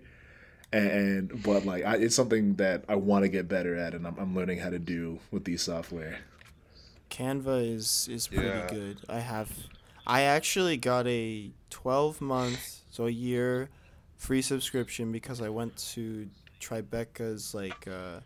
and 0.73 1.43
but 1.43 1.63
like 1.65 1.85
I, 1.85 1.97
it's 1.97 2.15
something 2.15 2.55
that 2.55 2.85
I 2.89 2.95
want 2.95 3.23
to 3.23 3.29
get 3.29 3.47
better 3.47 3.75
at, 3.75 3.93
and 3.93 4.07
I'm, 4.07 4.17
I'm 4.17 4.35
learning 4.35 4.59
how 4.59 4.71
to 4.71 4.79
do 4.79 5.19
with 5.29 5.45
these 5.45 5.61
software. 5.61 6.17
Canva 7.11 7.75
is 7.75 8.07
is 8.11 8.27
pretty 8.27 8.47
yeah. 8.47 8.67
good. 8.67 8.97
I 9.07 9.19
have, 9.19 9.51
I 10.07 10.21
actually 10.21 10.77
got 10.77 11.05
a 11.05 11.51
12 11.69 12.19
month, 12.19 12.81
so 12.89 13.05
a 13.05 13.11
year, 13.11 13.69
free 14.17 14.41
subscription 14.41 15.11
because 15.11 15.39
I 15.39 15.49
went 15.49 15.77
to 15.93 16.27
Tribeca's 16.59 17.53
like. 17.53 17.87
Uh, 17.87 18.21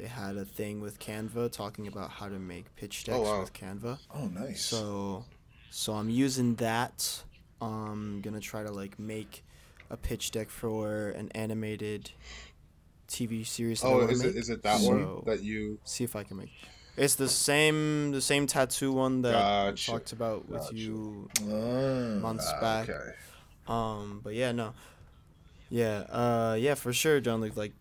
they 0.00 0.08
had 0.08 0.36
a 0.36 0.46
thing 0.46 0.80
with 0.80 0.98
Canva 0.98 1.52
talking 1.52 1.86
about 1.86 2.10
how 2.10 2.28
to 2.28 2.38
make 2.38 2.74
pitch 2.76 3.04
oh, 3.08 3.12
decks 3.12 3.28
oh, 3.28 3.32
wow. 3.32 3.40
with 3.40 3.52
Canva. 3.52 3.98
Oh, 4.14 4.26
nice. 4.28 4.64
So, 4.64 5.26
so 5.70 5.92
I'm 5.92 6.08
using 6.08 6.54
that. 6.56 7.22
I'm 7.60 8.22
gonna 8.22 8.40
try 8.40 8.62
to 8.62 8.72
like 8.72 8.98
make 8.98 9.44
a 9.90 9.98
pitch 9.98 10.30
deck 10.30 10.48
for 10.48 11.10
an 11.10 11.30
animated 11.34 12.10
TV 13.08 13.46
series. 13.46 13.84
oh, 13.84 14.06
is 14.06 14.24
it 14.24 14.36
is 14.36 14.48
it 14.48 14.62
that 14.62 14.80
so 14.80 14.88
one 14.88 15.22
that 15.26 15.42
you 15.42 15.78
see 15.84 16.04
if 16.04 16.16
I 16.16 16.22
can 16.22 16.38
make? 16.38 16.50
It's 16.96 17.16
the 17.16 17.28
same 17.28 18.12
the 18.12 18.22
same 18.22 18.46
tattoo 18.46 18.92
one 18.92 19.20
that 19.22 19.32
gotcha. 19.32 19.92
I 19.92 19.94
talked 19.94 20.12
about 20.12 20.48
with 20.48 20.62
gotcha. 20.62 20.76
you 20.76 21.28
uh, 21.42 22.20
months 22.20 22.50
uh, 22.50 22.60
back. 22.60 22.88
Okay. 22.88 23.10
Um, 23.68 24.20
but 24.24 24.32
yeah, 24.32 24.52
no, 24.52 24.72
yeah, 25.68 25.98
uh, 26.10 26.56
yeah, 26.58 26.74
for 26.74 26.94
sure, 26.94 27.20
John. 27.20 27.42
Luke, 27.42 27.56
like 27.56 27.72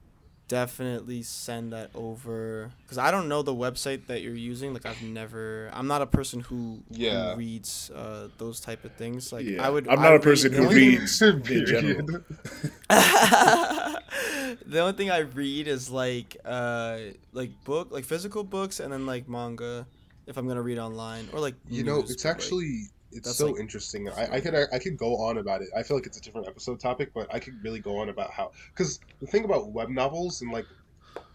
definitely 0.49 1.21
send 1.21 1.71
that 1.71 1.91
over 1.95 2.71
because 2.81 2.97
I 2.97 3.11
don't 3.11 3.29
know 3.29 3.41
the 3.43 3.53
website 3.53 4.07
that 4.07 4.21
you're 4.21 4.35
using. 4.35 4.73
Like 4.73 4.85
I've 4.85 5.01
never, 5.01 5.69
I'm 5.71 5.87
not 5.87 6.01
a 6.01 6.05
person 6.05 6.41
who, 6.41 6.79
yeah. 6.89 7.31
who 7.31 7.37
reads 7.37 7.89
uh, 7.91 8.27
those 8.37 8.59
type 8.59 8.83
of 8.83 8.91
things. 8.93 9.31
Like 9.31 9.45
yeah. 9.45 9.65
I 9.65 9.69
would, 9.69 9.87
I'm 9.87 10.01
not 10.01 10.15
a 10.15 10.19
person 10.19 10.51
who 10.51 10.67
reads 10.67 11.21
in 11.21 11.43
general. 11.65 12.05
the 12.89 14.79
only 14.79 14.93
thing 14.93 15.11
I 15.11 15.19
read 15.19 15.67
is 15.69 15.89
like, 15.89 16.35
uh, 16.43 16.97
like 17.31 17.51
book, 17.63 17.91
like 17.91 18.03
physical 18.03 18.43
books, 18.43 18.81
and 18.81 18.91
then 18.91 19.05
like 19.05 19.29
manga. 19.29 19.87
If 20.27 20.37
I'm 20.37 20.47
gonna 20.47 20.61
read 20.61 20.77
online 20.77 21.27
or 21.33 21.39
like, 21.39 21.55
you 21.69 21.83
know, 21.83 21.99
it's 21.99 22.25
actually. 22.25 22.81
Like, 22.81 22.91
it's 23.11 23.27
That's 23.27 23.37
so 23.37 23.47
like, 23.47 23.59
interesting. 23.59 24.09
I, 24.09 24.35
I 24.35 24.39
could 24.39 24.55
I, 24.55 24.63
I 24.71 24.79
could 24.79 24.97
go 24.97 25.17
on 25.17 25.37
about 25.37 25.61
it. 25.61 25.69
I 25.75 25.83
feel 25.83 25.97
like 25.97 26.05
it's 26.05 26.17
a 26.17 26.21
different 26.21 26.47
episode 26.47 26.79
topic, 26.79 27.11
but 27.13 27.33
I 27.33 27.39
could 27.39 27.55
really 27.63 27.79
go 27.79 27.97
on 27.97 28.09
about 28.09 28.31
how 28.31 28.51
because 28.69 28.99
the 29.19 29.27
thing 29.27 29.45
about 29.45 29.71
web 29.71 29.89
novels 29.89 30.41
and 30.41 30.51
like 30.51 30.65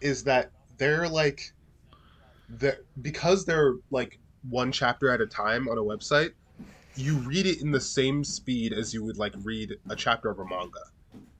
is 0.00 0.22
that 0.24 0.50
they're 0.78 1.08
like 1.08 1.52
that 2.48 2.78
because 3.02 3.44
they're 3.44 3.74
like 3.90 4.18
one 4.48 4.70
chapter 4.70 5.10
at 5.10 5.20
a 5.20 5.26
time 5.26 5.68
on 5.68 5.78
a 5.78 5.82
website. 5.82 6.32
You 6.96 7.16
read 7.16 7.46
it 7.46 7.60
in 7.60 7.72
the 7.72 7.80
same 7.80 8.22
speed 8.22 8.72
as 8.72 8.94
you 8.94 9.02
would 9.04 9.16
like 9.16 9.32
read 9.42 9.74
a 9.90 9.96
chapter 9.96 10.30
of 10.30 10.38
a 10.38 10.46
manga. 10.46 10.78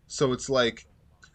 So 0.09 0.33
it's 0.33 0.51
like 0.51 0.87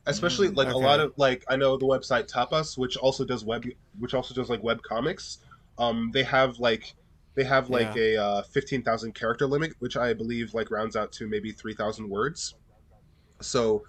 especially 0.07 0.49
mm, 0.49 0.57
like 0.57 0.67
okay. 0.67 0.75
a 0.75 0.77
lot 0.77 0.99
of 0.99 1.13
like 1.17 1.45
I 1.47 1.55
know 1.55 1.77
the 1.77 1.85
website 1.85 2.29
Tapas, 2.29 2.77
which 2.77 2.97
also 2.97 3.23
does 3.23 3.45
web, 3.45 3.65
which 3.97 4.13
also 4.13 4.33
does 4.33 4.49
like 4.49 4.63
web 4.63 4.81
comics. 4.81 5.39
Um, 5.77 6.11
they 6.13 6.23
have 6.23 6.59
like 6.59 6.93
they 7.39 7.45
have 7.45 7.69
like 7.69 7.95
yeah. 7.95 8.01
a 8.01 8.21
uh, 8.21 8.41
fifteen 8.41 8.83
thousand 8.83 9.15
character 9.15 9.47
limit, 9.47 9.71
which 9.79 9.95
I 9.95 10.13
believe 10.13 10.53
like 10.53 10.69
rounds 10.71 10.97
out 10.97 11.13
to 11.13 11.27
maybe 11.27 11.53
three 11.53 11.73
thousand 11.73 12.09
words. 12.09 12.55
So, 13.39 13.83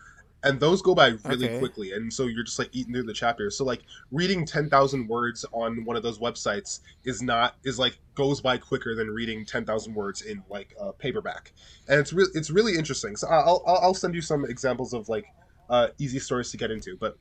and 0.44 0.60
those 0.60 0.82
go 0.82 0.94
by 0.94 1.14
really 1.24 1.48
okay. 1.48 1.58
quickly, 1.58 1.90
and 1.90 2.12
so 2.12 2.26
you're 2.26 2.44
just 2.44 2.60
like 2.60 2.68
eating 2.70 2.92
through 2.92 3.02
the 3.02 3.12
chapters. 3.12 3.58
So 3.58 3.64
like 3.64 3.82
reading 4.12 4.46
ten 4.46 4.70
thousand 4.70 5.08
words 5.08 5.44
on 5.50 5.84
one 5.84 5.96
of 5.96 6.04
those 6.04 6.20
websites 6.20 6.78
is 7.02 7.22
not 7.22 7.56
is 7.64 7.76
like 7.76 7.98
goes 8.14 8.40
by 8.40 8.56
quicker 8.56 8.94
than 8.94 9.10
reading 9.10 9.44
ten 9.44 9.64
thousand 9.64 9.94
words 9.94 10.22
in 10.22 10.44
like 10.48 10.76
a 10.78 10.92
paperback, 10.92 11.50
and 11.88 11.98
it's 11.98 12.12
really 12.12 12.30
it's 12.34 12.50
really 12.50 12.76
interesting. 12.76 13.16
So 13.16 13.26
I'll 13.26 13.64
I'll 13.66 13.94
send 13.94 14.14
you 14.14 14.22
some 14.22 14.44
examples 14.44 14.94
of 14.94 15.08
like 15.08 15.26
uh, 15.68 15.88
easy 15.98 16.20
stories 16.20 16.52
to 16.52 16.56
get 16.56 16.70
into, 16.70 16.96
but 16.96 17.18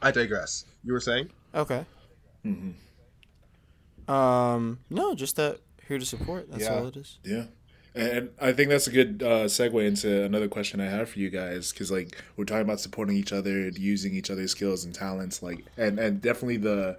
I 0.00 0.10
digress. 0.10 0.64
You 0.84 0.94
were 0.94 1.00
saying? 1.00 1.28
Okay. 1.54 1.84
Mm-hmm. 2.46 2.70
Um, 4.10 4.80
no, 4.90 5.14
just 5.14 5.36
that 5.36 5.60
here 5.86 5.98
to 5.98 6.06
support. 6.06 6.50
That's 6.50 6.64
yeah. 6.64 6.74
all 6.74 6.86
it 6.86 6.96
is. 6.96 7.18
Yeah. 7.24 7.44
And 7.94 8.30
I 8.40 8.52
think 8.52 8.70
that's 8.70 8.86
a 8.86 8.92
good 8.92 9.22
uh, 9.22 9.44
segue 9.46 9.84
into 9.84 10.22
another 10.22 10.46
question 10.46 10.80
I 10.80 10.86
have 10.86 11.10
for 11.10 11.18
you 11.18 11.28
guys, 11.28 11.72
because 11.72 11.90
like 11.90 12.16
we're 12.36 12.44
talking 12.44 12.62
about 12.62 12.80
supporting 12.80 13.16
each 13.16 13.32
other, 13.32 13.50
and 13.50 13.76
using 13.76 14.14
each 14.14 14.30
other's 14.30 14.52
skills 14.52 14.84
and 14.84 14.94
talents, 14.94 15.42
like, 15.42 15.64
and 15.76 15.98
and 15.98 16.20
definitely 16.20 16.58
the 16.58 16.98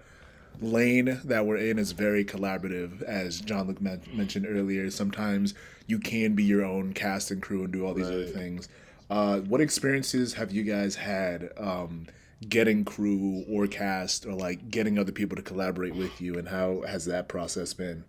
lane 0.59 1.19
that 1.23 1.45
we're 1.45 1.55
in 1.57 1.79
is 1.79 1.93
very 1.93 2.25
collaborative, 2.25 3.01
as 3.03 3.39
John 3.39 3.67
Luke 3.67 3.81
mentioned 3.81 4.45
earlier. 4.47 4.91
Sometimes 4.91 5.53
you 5.87 5.97
can 5.97 6.35
be 6.35 6.43
your 6.43 6.65
own 6.65 6.93
cast 6.93 7.31
and 7.31 7.41
crew 7.41 7.63
and 7.63 7.71
do 7.71 7.85
all 7.85 7.93
these 7.93 8.07
right. 8.07 8.15
other 8.15 8.25
things. 8.25 8.67
Uh, 9.09 9.39
what 9.39 9.61
experiences 9.61 10.33
have 10.33 10.51
you 10.51 10.63
guys 10.63 10.95
had? 10.95 11.51
Um, 11.57 12.07
getting 12.47 12.83
crew 12.83 13.45
or 13.49 13.67
cast 13.67 14.25
or 14.25 14.33
like 14.33 14.69
getting 14.69 14.97
other 14.97 15.11
people 15.11 15.35
to 15.35 15.41
collaborate 15.41 15.95
with 15.95 16.21
you 16.21 16.35
and 16.35 16.47
how 16.47 16.81
has 16.87 17.05
that 17.05 17.27
process 17.27 17.73
been? 17.73 18.03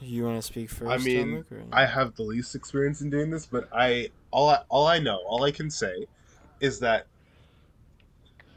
You 0.00 0.24
want 0.24 0.36
to 0.36 0.42
speak 0.42 0.68
first 0.68 0.90
i 0.90 0.98
mean 1.02 1.42
i 1.72 1.86
have 1.86 2.14
the 2.16 2.22
least 2.22 2.54
experience 2.54 3.00
in 3.00 3.08
doing 3.08 3.30
this 3.30 3.46
but 3.46 3.66
i 3.72 4.10
all 4.30 4.50
I, 4.50 4.58
all 4.68 4.86
I 4.86 4.98
know 4.98 5.18
all 5.26 5.42
i 5.44 5.50
can 5.50 5.70
say 5.70 6.04
is 6.60 6.78
that 6.80 7.06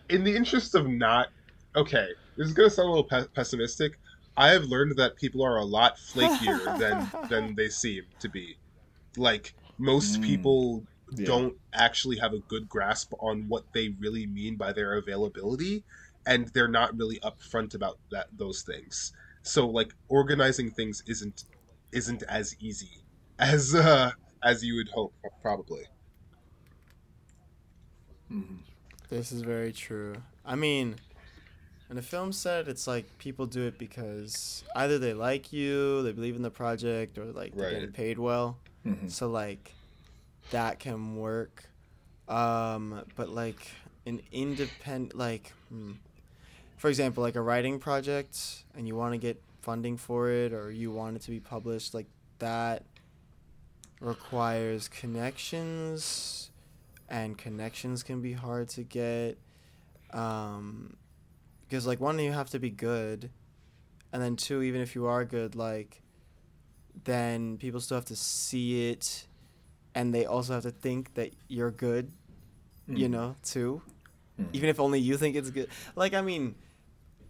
in 0.09 0.25
the 0.25 0.35
interest 0.35 0.75
of 0.75 0.85
not 0.85 1.27
okay 1.77 2.09
this 2.39 2.47
is 2.47 2.53
going 2.53 2.69
to 2.69 2.73
sound 2.73 2.87
a 2.87 2.91
little 2.91 3.03
pe- 3.03 3.27
pessimistic. 3.35 3.99
I 4.37 4.51
have 4.51 4.63
learned 4.63 4.95
that 4.95 5.17
people 5.17 5.43
are 5.43 5.57
a 5.57 5.65
lot 5.65 5.97
flakier 5.97 6.79
than 6.79 7.11
than 7.29 7.53
they 7.53 7.67
seem 7.67 8.03
to 8.21 8.29
be. 8.29 8.57
Like 9.17 9.53
most 9.77 10.21
mm. 10.21 10.23
people 10.23 10.83
yeah. 11.15 11.25
don't 11.25 11.55
actually 11.73 12.17
have 12.17 12.33
a 12.33 12.39
good 12.39 12.67
grasp 12.67 13.13
on 13.19 13.47
what 13.47 13.63
they 13.73 13.89
really 13.99 14.25
mean 14.25 14.55
by 14.55 14.71
their 14.71 14.95
availability 14.95 15.83
and 16.25 16.47
they're 16.49 16.67
not 16.67 16.95
really 16.97 17.19
upfront 17.19 17.75
about 17.75 17.97
that 18.11 18.27
those 18.37 18.61
things 18.61 19.13
so 19.41 19.67
like 19.67 19.93
organizing 20.07 20.69
things 20.69 21.03
isn't 21.07 21.45
isn't 21.91 22.23
as 22.23 22.55
easy 22.59 23.03
as 23.39 23.73
uh 23.73 24.11
as 24.43 24.63
you 24.63 24.75
would 24.75 24.89
hope 24.89 25.13
probably 25.41 25.83
mm-hmm. 28.31 28.55
this 29.09 29.31
is 29.31 29.41
very 29.41 29.71
true 29.71 30.15
i 30.45 30.55
mean 30.55 30.95
in 31.89 31.97
a 31.97 32.01
film 32.01 32.31
set 32.31 32.67
it's 32.67 32.85
like 32.85 33.17
people 33.17 33.45
do 33.45 33.65
it 33.65 33.77
because 33.77 34.63
either 34.75 34.99
they 34.99 35.13
like 35.13 35.51
you 35.51 36.03
they 36.03 36.11
believe 36.11 36.35
in 36.35 36.41
the 36.41 36.51
project 36.51 37.17
or 37.17 37.25
like 37.25 37.55
they're 37.55 37.65
right. 37.65 37.73
getting 37.73 37.91
paid 37.91 38.19
well 38.19 38.57
mm-hmm. 38.85 39.07
so 39.07 39.27
like 39.29 39.73
that 40.51 40.79
can 40.79 41.15
work. 41.15 41.65
Um, 42.27 43.03
but 43.15 43.29
like 43.29 43.67
an 44.05 44.21
independent, 44.31 45.15
like, 45.15 45.51
hmm, 45.69 45.93
for 46.77 46.89
example, 46.89 47.23
like 47.23 47.35
a 47.35 47.41
writing 47.41 47.79
project, 47.79 48.63
and 48.75 48.87
you 48.87 48.95
want 48.95 49.13
to 49.13 49.17
get 49.17 49.41
funding 49.61 49.97
for 49.97 50.29
it, 50.29 50.53
or 50.53 50.71
you 50.71 50.91
want 50.91 51.15
it 51.15 51.21
to 51.23 51.31
be 51.31 51.39
published, 51.39 51.93
like 51.93 52.07
that 52.39 52.83
requires 53.99 54.87
connections, 54.87 56.51
and 57.09 57.37
connections 57.37 58.03
can 58.03 58.21
be 58.21 58.33
hard 58.33 58.69
to 58.69 58.83
get. 58.83 59.37
Um, 60.13 60.95
because 61.67 61.85
like 61.85 61.99
one, 61.99 62.17
you 62.19 62.31
have 62.31 62.49
to 62.51 62.59
be 62.59 62.69
good, 62.69 63.29
and 64.11 64.21
then 64.21 64.35
two, 64.35 64.63
even 64.63 64.81
if 64.81 64.95
you 64.95 65.05
are 65.05 65.25
good, 65.25 65.55
like, 65.55 66.01
then 67.03 67.57
people 67.57 67.79
still 67.79 67.97
have 67.97 68.05
to 68.05 68.15
see 68.15 68.89
it 68.89 69.27
and 69.95 70.13
they 70.13 70.25
also 70.25 70.53
have 70.53 70.63
to 70.63 70.71
think 70.71 71.13
that 71.15 71.31
you're 71.47 71.71
good 71.71 72.11
you 72.87 73.07
Mm. 73.07 73.11
know, 73.11 73.35
too. 73.43 73.81
Mm. 74.39 74.47
Even 74.53 74.69
if 74.69 74.79
only 74.79 74.99
you 74.99 75.15
think 75.15 75.35
it's 75.35 75.51
good. 75.51 75.67
Like, 75.95 76.15
I 76.15 76.21
mean, 76.21 76.55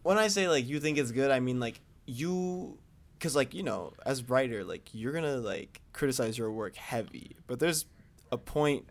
when 0.03 0.17
I 0.17 0.29
say 0.29 0.47
like 0.47 0.65
you 0.65 0.79
think 0.79 0.97
it's 0.97 1.11
good, 1.11 1.31
I 1.31 1.41
mean 1.41 1.59
like 1.59 1.81
you, 2.05 2.77
because 3.17 3.35
like 3.35 3.53
you 3.53 3.63
know, 3.63 3.91
as 4.05 4.23
writer, 4.29 4.63
like 4.63 4.87
you're 4.93 5.11
gonna 5.11 5.35
like 5.37 5.81
criticize 5.91 6.37
your 6.37 6.49
work 6.49 6.77
heavy, 6.77 7.35
but 7.47 7.59
there's 7.59 7.85
a 8.31 8.37
point. 8.37 8.85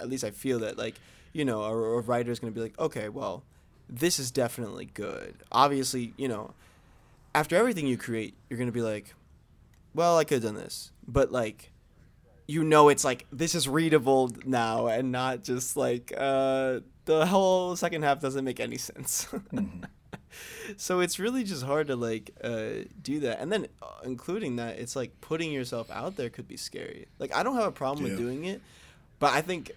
At 0.00 0.08
least 0.08 0.24
I 0.24 0.30
feel 0.30 0.60
that 0.60 0.78
like 0.78 0.94
you 1.34 1.44
know, 1.44 1.62
a, 1.64 1.70
a 1.76 2.00
writer's 2.00 2.38
gonna 2.38 2.52
be 2.52 2.60
like, 2.62 2.78
okay, 2.78 3.10
well, 3.10 3.44
this 3.88 4.18
is 4.18 4.30
definitely 4.30 4.86
good. 4.86 5.34
Obviously, 5.52 6.14
you 6.16 6.28
know, 6.28 6.54
after 7.34 7.56
everything 7.56 7.86
you 7.86 7.98
create, 7.98 8.34
you're 8.48 8.58
gonna 8.58 8.72
be 8.72 8.80
like, 8.80 9.14
well, 9.94 10.16
I 10.16 10.24
could 10.24 10.42
have 10.42 10.44
done 10.44 10.54
this, 10.54 10.92
but 11.06 11.30
like 11.30 11.72
you 12.46 12.62
know 12.64 12.88
it's 12.88 13.04
like 13.04 13.26
this 13.32 13.54
is 13.54 13.68
readable 13.68 14.30
now 14.44 14.86
and 14.86 15.10
not 15.12 15.42
just 15.42 15.76
like 15.76 16.12
uh 16.16 16.80
the 17.06 17.26
whole 17.26 17.74
second 17.76 18.02
half 18.02 18.20
doesn't 18.20 18.44
make 18.44 18.60
any 18.60 18.76
sense 18.78 19.26
Mhm. 19.52 19.84
so 20.76 21.00
it's 21.00 21.18
really 21.18 21.44
just 21.44 21.62
hard 21.62 21.86
to 21.88 21.96
like 21.96 22.30
uh 22.42 22.84
do 23.02 23.20
that 23.20 23.40
and 23.40 23.50
then 23.52 23.66
uh, 23.82 23.86
including 24.04 24.56
that 24.56 24.78
it's 24.78 24.96
like 24.96 25.20
putting 25.20 25.52
yourself 25.52 25.90
out 25.90 26.16
there 26.16 26.28
could 26.30 26.48
be 26.48 26.56
scary 26.56 27.06
like 27.18 27.34
i 27.34 27.42
don't 27.42 27.54
have 27.56 27.66
a 27.66 27.72
problem 27.72 28.04
Yeah. 28.06 28.12
with 28.12 28.18
doing 28.20 28.44
it 28.44 28.60
but 29.18 29.32
i 29.32 29.40
think 29.40 29.70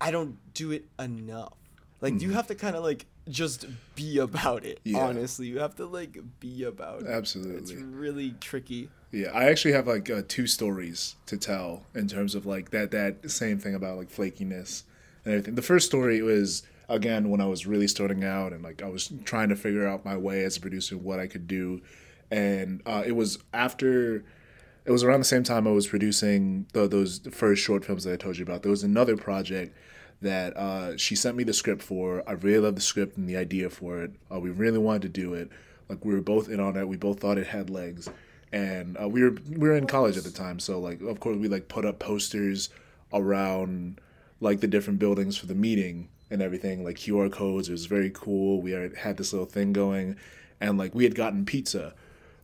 i 0.00 0.10
don't 0.10 0.36
do 0.54 0.70
it 0.72 0.84
enough 0.98 1.54
like 2.00 2.20
you 2.20 2.28
Mhm. 2.30 2.34
have 2.34 2.46
to 2.48 2.54
kind 2.54 2.76
of 2.76 2.84
like 2.84 3.06
just 3.28 3.66
be 3.94 4.18
about 4.18 4.64
it 4.66 4.80
Yeah. 4.84 5.06
honestly 5.06 5.46
you 5.46 5.58
have 5.60 5.74
to 5.76 5.86
like 5.86 6.18
be 6.40 6.64
about 6.64 7.02
it 7.02 7.08
Absolutely, 7.08 7.56
it's 7.62 7.72
really 7.72 8.34
tricky 8.40 8.90
Yeah, 9.14 9.30
I 9.32 9.44
actually 9.44 9.74
have 9.74 9.86
like 9.86 10.10
uh, 10.10 10.22
two 10.26 10.48
stories 10.48 11.14
to 11.26 11.36
tell 11.36 11.84
in 11.94 12.08
terms 12.08 12.34
of 12.34 12.46
like 12.46 12.70
that 12.70 12.90
that 12.90 13.30
same 13.30 13.60
thing 13.60 13.76
about 13.76 13.96
like 13.96 14.10
flakiness 14.10 14.82
and 15.24 15.34
everything. 15.34 15.54
The 15.54 15.62
first 15.62 15.86
story 15.86 16.20
was 16.20 16.64
again 16.88 17.30
when 17.30 17.40
I 17.40 17.46
was 17.46 17.64
really 17.64 17.86
starting 17.86 18.24
out 18.24 18.52
and 18.52 18.64
like 18.64 18.82
I 18.82 18.88
was 18.88 19.12
trying 19.24 19.50
to 19.50 19.56
figure 19.56 19.86
out 19.86 20.04
my 20.04 20.16
way 20.16 20.42
as 20.42 20.56
a 20.56 20.60
producer, 20.60 20.98
what 20.98 21.20
I 21.20 21.28
could 21.28 21.46
do, 21.46 21.80
and 22.32 22.82
uh, 22.86 23.04
it 23.06 23.12
was 23.12 23.38
after. 23.52 24.24
It 24.84 24.90
was 24.90 25.04
around 25.04 25.20
the 25.20 25.24
same 25.24 25.44
time 25.44 25.66
I 25.66 25.70
was 25.70 25.86
producing 25.86 26.66
the, 26.74 26.86
those 26.86 27.20
first 27.30 27.62
short 27.62 27.86
films 27.86 28.04
that 28.04 28.12
I 28.12 28.16
told 28.16 28.36
you 28.36 28.42
about. 28.42 28.62
There 28.62 28.70
was 28.70 28.82
another 28.82 29.16
project 29.16 29.74
that 30.20 30.54
uh, 30.58 30.98
she 30.98 31.16
sent 31.16 31.38
me 31.38 31.44
the 31.44 31.54
script 31.54 31.82
for. 31.82 32.22
I 32.28 32.32
really 32.32 32.58
loved 32.58 32.76
the 32.76 32.82
script 32.82 33.16
and 33.16 33.26
the 33.26 33.36
idea 33.38 33.70
for 33.70 34.02
it. 34.02 34.10
Uh, 34.30 34.40
we 34.40 34.50
really 34.50 34.76
wanted 34.76 35.02
to 35.02 35.08
do 35.08 35.32
it. 35.32 35.48
Like 35.88 36.04
we 36.04 36.12
were 36.12 36.20
both 36.20 36.50
in 36.50 36.60
on 36.60 36.76
it. 36.76 36.86
We 36.86 36.98
both 36.98 37.20
thought 37.20 37.38
it 37.38 37.46
had 37.46 37.70
legs 37.70 38.10
and 38.52 38.96
uh, 39.00 39.08
we 39.08 39.22
were 39.22 39.36
we 39.48 39.68
were 39.68 39.76
in 39.76 39.86
college 39.86 40.16
at 40.16 40.24
the 40.24 40.30
time, 40.30 40.58
so 40.58 40.78
like 40.78 41.00
of 41.00 41.20
course 41.20 41.36
we 41.36 41.48
like 41.48 41.68
put 41.68 41.84
up 41.84 41.98
posters 41.98 42.68
around 43.12 44.00
like 44.40 44.60
the 44.60 44.66
different 44.66 44.98
buildings 44.98 45.36
for 45.36 45.46
the 45.46 45.54
meeting 45.54 46.08
and 46.30 46.42
everything, 46.42 46.84
like 46.84 46.96
QR 46.96 47.30
codes. 47.30 47.68
It 47.68 47.72
was 47.72 47.86
very 47.86 48.10
cool. 48.10 48.60
We 48.60 48.72
had 48.72 49.16
this 49.16 49.32
little 49.32 49.46
thing 49.46 49.72
going, 49.72 50.16
and 50.60 50.78
like 50.78 50.94
we 50.94 51.04
had 51.04 51.14
gotten 51.14 51.44
pizza 51.44 51.94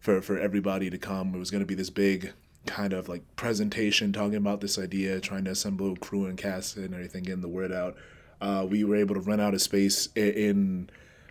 for 0.00 0.21
for 0.21 0.38
everybody 0.38 0.90
to 0.90 0.99
come. 0.99 1.35
It 1.35 1.38
was 1.38 1.50
gonna 1.50 1.64
be 1.64 1.75
this 1.75 1.90
big 1.90 2.33
kind 2.66 2.92
of 2.92 3.09
like 3.09 3.23
presentation 3.37 4.12
talking 4.12 4.37
about 4.37 4.61
this 4.61 4.78
idea, 4.78 5.21
trying 5.21 5.45
to 5.45 5.50
assemble 5.50 5.97
crew 5.97 6.26
and 6.26 6.37
cast 6.37 6.76
and 6.76 6.95
everything, 6.95 7.25
getting 7.25 7.40
the 7.40 7.49
word 7.49 7.73
out. 7.73 7.97
Uh, 8.40 8.66
we 8.69 8.85
were 8.85 8.97
able 8.97 9.14
to 9.14 9.21
rent 9.21 9.40
out 9.40 9.54
a 9.54 9.59
space 9.59 10.09
in 10.14 10.88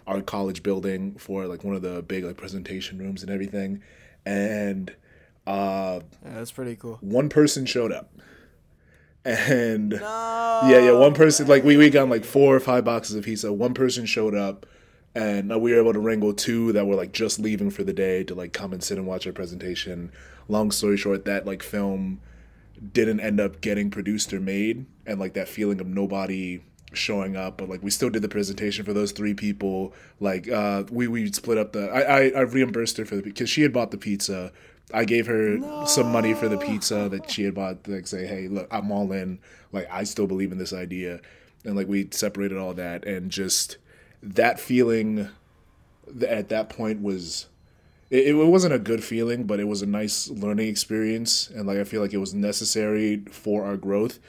our 0.08 0.22
college 0.22 0.64
building 0.64 1.16
for 1.16 1.46
like 1.46 1.64
one 1.64 1.76
of 1.76 1.82
the 1.82 2.02
big 2.04 2.24
like 2.24 2.38
presentation 2.38 2.98
rooms 2.98 3.22
and 3.22 3.32
everything 3.32 3.82
and 4.30 4.96
uh 5.48 6.00
yeah, 6.24 6.34
that's 6.36 6.52
pretty 6.52 6.76
cool. 6.76 6.98
one 7.02 7.30
person 7.30 7.66
showed 7.66 7.92
up. 7.92 8.12
And 9.26 9.90
no. 9.90 10.62
yeah 10.64 10.80
yeah 10.80 10.92
one 10.92 11.14
person 11.14 11.48
like 11.48 11.64
we, 11.64 11.76
we 11.76 11.90
got 11.90 12.08
like 12.10 12.24
four 12.24 12.56
or 12.56 12.60
five 12.60 12.86
boxes 12.86 13.16
of 13.16 13.26
pizza. 13.26 13.52
One 13.52 13.74
person 13.74 14.06
showed 14.06 14.36
up 14.36 14.66
and 15.16 15.52
uh, 15.52 15.60
we 15.60 15.74
were 15.74 15.80
able 15.80 15.94
to 15.94 16.00
wrangle 16.00 16.34
two 16.34 16.72
that 16.74 16.86
were 16.86 16.96
like 16.96 17.12
just 17.12 17.40
leaving 17.40 17.70
for 17.70 17.84
the 17.84 17.94
day 17.94 18.24
to 18.24 18.36
like 18.36 18.54
come 18.54 18.72
and 18.72 18.84
sit 18.84 18.98
and 18.98 19.08
watch 19.08 19.26
our 19.28 19.34
presentation. 19.34 20.12
Long 20.48 20.72
story 20.72 20.98
short 20.98 21.26
that 21.26 21.46
like 21.46 21.64
film 21.64 22.22
didn't 22.94 23.20
end 23.20 23.40
up 23.40 23.62
getting 23.62 23.90
produced 23.92 24.32
or 24.32 24.40
made 24.40 24.86
and 25.06 25.20
like 25.20 25.34
that 25.34 25.48
feeling 25.50 25.82
of 25.82 25.88
nobody 25.88 26.62
showing 26.94 27.36
up 27.36 27.58
but 27.58 27.70
like 27.70 27.84
we 27.84 27.92
still 27.92 28.10
did 28.10 28.22
the 28.22 28.30
presentation 28.30 28.84
for 28.86 28.94
those 28.94 29.12
three 29.12 29.34
people. 29.34 29.94
Like 30.20 30.50
uh 30.50 30.84
we 30.92 31.08
we 31.08 31.32
split 31.32 31.58
up 31.58 31.74
the 31.74 31.90
i 31.90 32.02
i, 32.02 32.30
I 32.30 32.42
reimbursed 32.42 32.98
her 32.98 33.06
for 33.06 33.16
the 33.16 33.22
because 33.22 33.50
she 33.50 33.62
had 33.62 33.74
bought 33.74 33.92
the 33.92 33.98
pizza. 33.98 34.52
I 34.92 35.06
gave 35.06 35.28
her 35.28 35.86
some 35.86 36.12
money 36.12 36.34
for 36.34 36.50
the 36.50 36.58
pizza 36.58 37.10
that 37.10 37.30
she 37.30 37.44
had 37.44 37.54
bought 37.54 37.88
like 37.88 38.08
say 38.08 38.26
hey 38.26 38.48
look 38.48 38.68
i'm 38.72 38.92
all 38.92 39.12
in. 39.12 39.40
Like 39.72 39.88
i 39.92 40.04
still 40.04 40.28
believe 40.28 40.52
in 40.52 40.58
this 40.58 40.74
idea. 40.74 41.22
And 41.66 41.76
like 41.76 41.88
we 41.88 42.08
separated 42.12 42.58
all 42.58 42.74
that. 42.76 43.06
And 43.06 43.30
just 43.30 43.78
that 44.22 44.60
feeling 44.60 45.30
at 46.28 46.50
that 46.50 46.70
point 46.70 47.02
was 47.02 47.48
it, 48.10 48.28
it 48.28 48.34
wasn't 48.34 48.74
a 48.74 48.80
good 48.80 49.04
feeling, 49.04 49.44
but 49.46 49.60
it 49.60 49.66
was 49.66 49.82
a 49.82 49.86
nice 49.86 50.30
learning 50.30 50.68
experience, 50.68 51.50
and 51.50 51.68
like 51.68 51.78
I 51.78 51.84
feel 51.84 52.02
like 52.02 52.14
it 52.14 52.18
was 52.18 52.34
necessary 52.34 53.24
for 53.32 53.66
our 53.66 53.78
growth. 53.78 54.20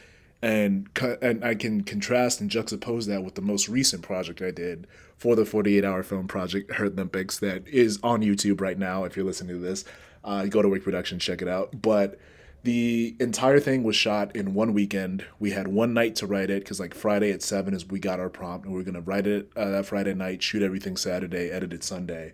And 0.42 0.88
and 1.20 1.44
I 1.44 1.54
can 1.54 1.82
contrast 1.82 2.40
and 2.40 2.50
juxtapose 2.50 3.06
that 3.06 3.22
with 3.22 3.34
the 3.34 3.42
most 3.42 3.68
recent 3.68 4.02
project 4.02 4.40
I 4.40 4.50
did 4.50 4.86
for 5.18 5.36
the 5.36 5.44
48 5.44 5.84
hour 5.84 6.02
film 6.02 6.28
project, 6.28 6.72
Hurt 6.72 6.92
Olympics, 6.92 7.38
that 7.40 7.68
is 7.68 7.98
on 8.02 8.22
YouTube 8.22 8.60
right 8.60 8.78
now. 8.78 9.04
If 9.04 9.16
you're 9.16 9.26
listening 9.26 9.56
to 9.56 9.62
this, 9.62 9.84
uh, 10.24 10.46
go 10.46 10.62
to 10.62 10.68
Wake 10.68 10.82
Production, 10.82 11.18
check 11.18 11.42
it 11.42 11.48
out. 11.48 11.82
But 11.82 12.18
the 12.62 13.16
entire 13.20 13.60
thing 13.60 13.82
was 13.82 13.96
shot 13.96 14.34
in 14.34 14.54
one 14.54 14.72
weekend. 14.72 15.26
We 15.38 15.50
had 15.50 15.68
one 15.68 15.92
night 15.92 16.16
to 16.16 16.26
write 16.26 16.48
it 16.50 16.62
because 16.62 16.80
like 16.80 16.94
Friday 16.94 17.32
at 17.32 17.42
seven 17.42 17.74
is 17.74 17.86
we 17.86 17.98
got 17.98 18.18
our 18.18 18.30
prompt, 18.30 18.64
and 18.64 18.74
we 18.74 18.80
are 18.80 18.84
gonna 18.84 19.02
write 19.02 19.26
it 19.26 19.50
uh, 19.56 19.70
that 19.70 19.86
Friday 19.86 20.14
night, 20.14 20.42
shoot 20.42 20.62
everything 20.62 20.96
Saturday, 20.96 21.50
edit 21.50 21.74
it 21.74 21.84
Sunday 21.84 22.32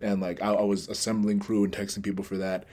and 0.00 0.20
like 0.20 0.42
I, 0.42 0.52
I 0.52 0.62
was 0.62 0.88
assembling 0.88 1.40
crew 1.40 1.64
and 1.64 1.72
texting 1.72 2.02
people 2.02 2.24
for 2.24 2.36
that 2.38 2.64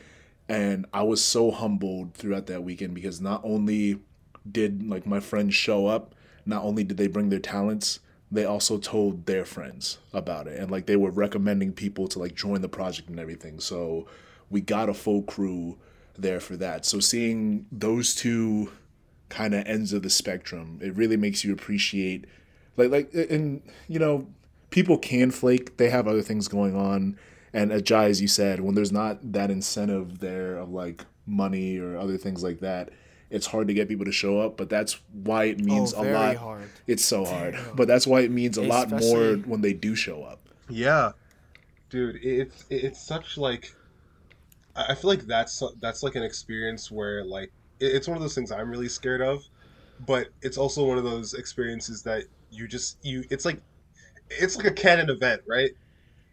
and 0.47 0.85
i 0.93 1.03
was 1.03 1.23
so 1.23 1.51
humbled 1.51 2.13
throughout 2.13 2.47
that 2.47 2.63
weekend 2.63 2.93
because 2.93 3.19
not 3.19 3.41
only 3.43 3.99
did 4.51 4.87
like 4.87 5.05
my 5.05 5.19
friends 5.19 5.55
show 5.55 5.87
up 5.87 6.13
not 6.45 6.63
only 6.63 6.83
did 6.83 6.97
they 6.97 7.07
bring 7.07 7.29
their 7.29 7.39
talents 7.39 7.99
they 8.31 8.45
also 8.45 8.77
told 8.77 9.25
their 9.25 9.45
friends 9.45 9.99
about 10.13 10.47
it. 10.47 10.59
And 10.59 10.69
like 10.69 10.85
they 10.85 10.95
were 10.95 11.11
recommending 11.11 11.71
people 11.71 12.07
to 12.09 12.19
like 12.19 12.35
join 12.35 12.61
the 12.61 12.69
project 12.69 13.09
and 13.09 13.19
everything. 13.19 13.59
So 13.59 14.07
we 14.49 14.61
got 14.61 14.89
a 14.89 14.93
full 14.93 15.21
crew 15.23 15.77
there 16.17 16.39
for 16.39 16.57
that. 16.57 16.85
So 16.85 16.99
seeing 16.99 17.65
those 17.71 18.13
two 18.13 18.71
kind 19.29 19.53
of 19.53 19.65
ends 19.65 19.91
of 19.91 20.03
the 20.03 20.09
spectrum 20.09 20.79
it 20.81 20.95
really 20.95 21.17
makes 21.17 21.43
you 21.43 21.51
appreciate 21.51 22.23
like 22.77 22.89
like 22.89 23.13
and 23.13 23.61
you 23.89 23.99
know 23.99 24.25
people 24.69 24.97
can 24.97 25.31
flake 25.31 25.75
they 25.75 25.89
have 25.89 26.07
other 26.07 26.21
things 26.21 26.47
going 26.47 26.75
on. 26.75 27.17
And 27.53 27.71
as 27.71 27.81
jai 27.81 28.05
as 28.05 28.21
you 28.21 28.27
said 28.27 28.59
when 28.59 28.75
there's 28.75 28.91
not 28.91 29.31
that 29.33 29.51
incentive 29.51 30.19
there 30.19 30.57
of 30.57 30.69
like 30.71 31.05
money 31.25 31.77
or 31.77 31.97
other 31.97 32.17
things 32.17 32.43
like 32.43 32.59
that 32.59 32.89
it's 33.29 33.45
hard 33.45 33.67
to 33.67 33.73
get 33.73 33.87
people 33.87 34.05
to 34.05 34.11
show 34.11 34.39
up 34.39 34.57
but 34.57 34.69
that's 34.69 34.99
why 35.23 35.45
it 35.45 35.59
means 35.59 35.93
oh, 35.93 36.03
a 36.03 36.05
lot. 36.11 36.35
hard. 36.35 36.69
It's 36.87 37.03
so 37.03 37.25
hard 37.25 37.57
but 37.75 37.87
that's 37.87 38.07
why 38.07 38.21
it 38.21 38.31
means 38.31 38.57
a 38.57 38.63
lot 38.63 38.89
more 38.89 39.35
when 39.35 39.61
they 39.61 39.73
do 39.73 39.95
show 39.95 40.23
up. 40.23 40.39
Yeah, 40.69 41.11
dude, 41.89 42.19
it's 42.23 42.65
it's 42.69 43.01
such 43.01 43.37
like 43.37 43.73
I 44.75 44.91
I 44.91 44.95
feel 44.95 45.09
like 45.09 45.21
that's 45.21 45.63
that's 45.81 46.03
like 46.03 46.15
an 46.15 46.23
experience 46.23 46.91
where 46.91 47.23
like 47.23 47.51
it's 47.79 48.07
one 48.07 48.17
of 48.17 48.21
those 48.21 48.35
things 48.35 48.51
I'm 48.51 48.69
really 48.69 48.89
scared 48.89 49.21
of, 49.21 49.43
but 50.05 50.27
it's 50.41 50.57
also 50.57 50.85
one 50.85 50.97
of 50.97 51.03
those 51.03 51.33
experiences 51.33 52.03
that 52.03 52.23
you 52.51 52.67
just 52.67 52.97
you 53.03 53.23
it's 53.29 53.45
like 53.45 53.61
it's 54.29 54.57
like 54.57 54.65
a 54.65 54.71
canon 54.71 55.09
event, 55.09 55.41
right? 55.47 55.71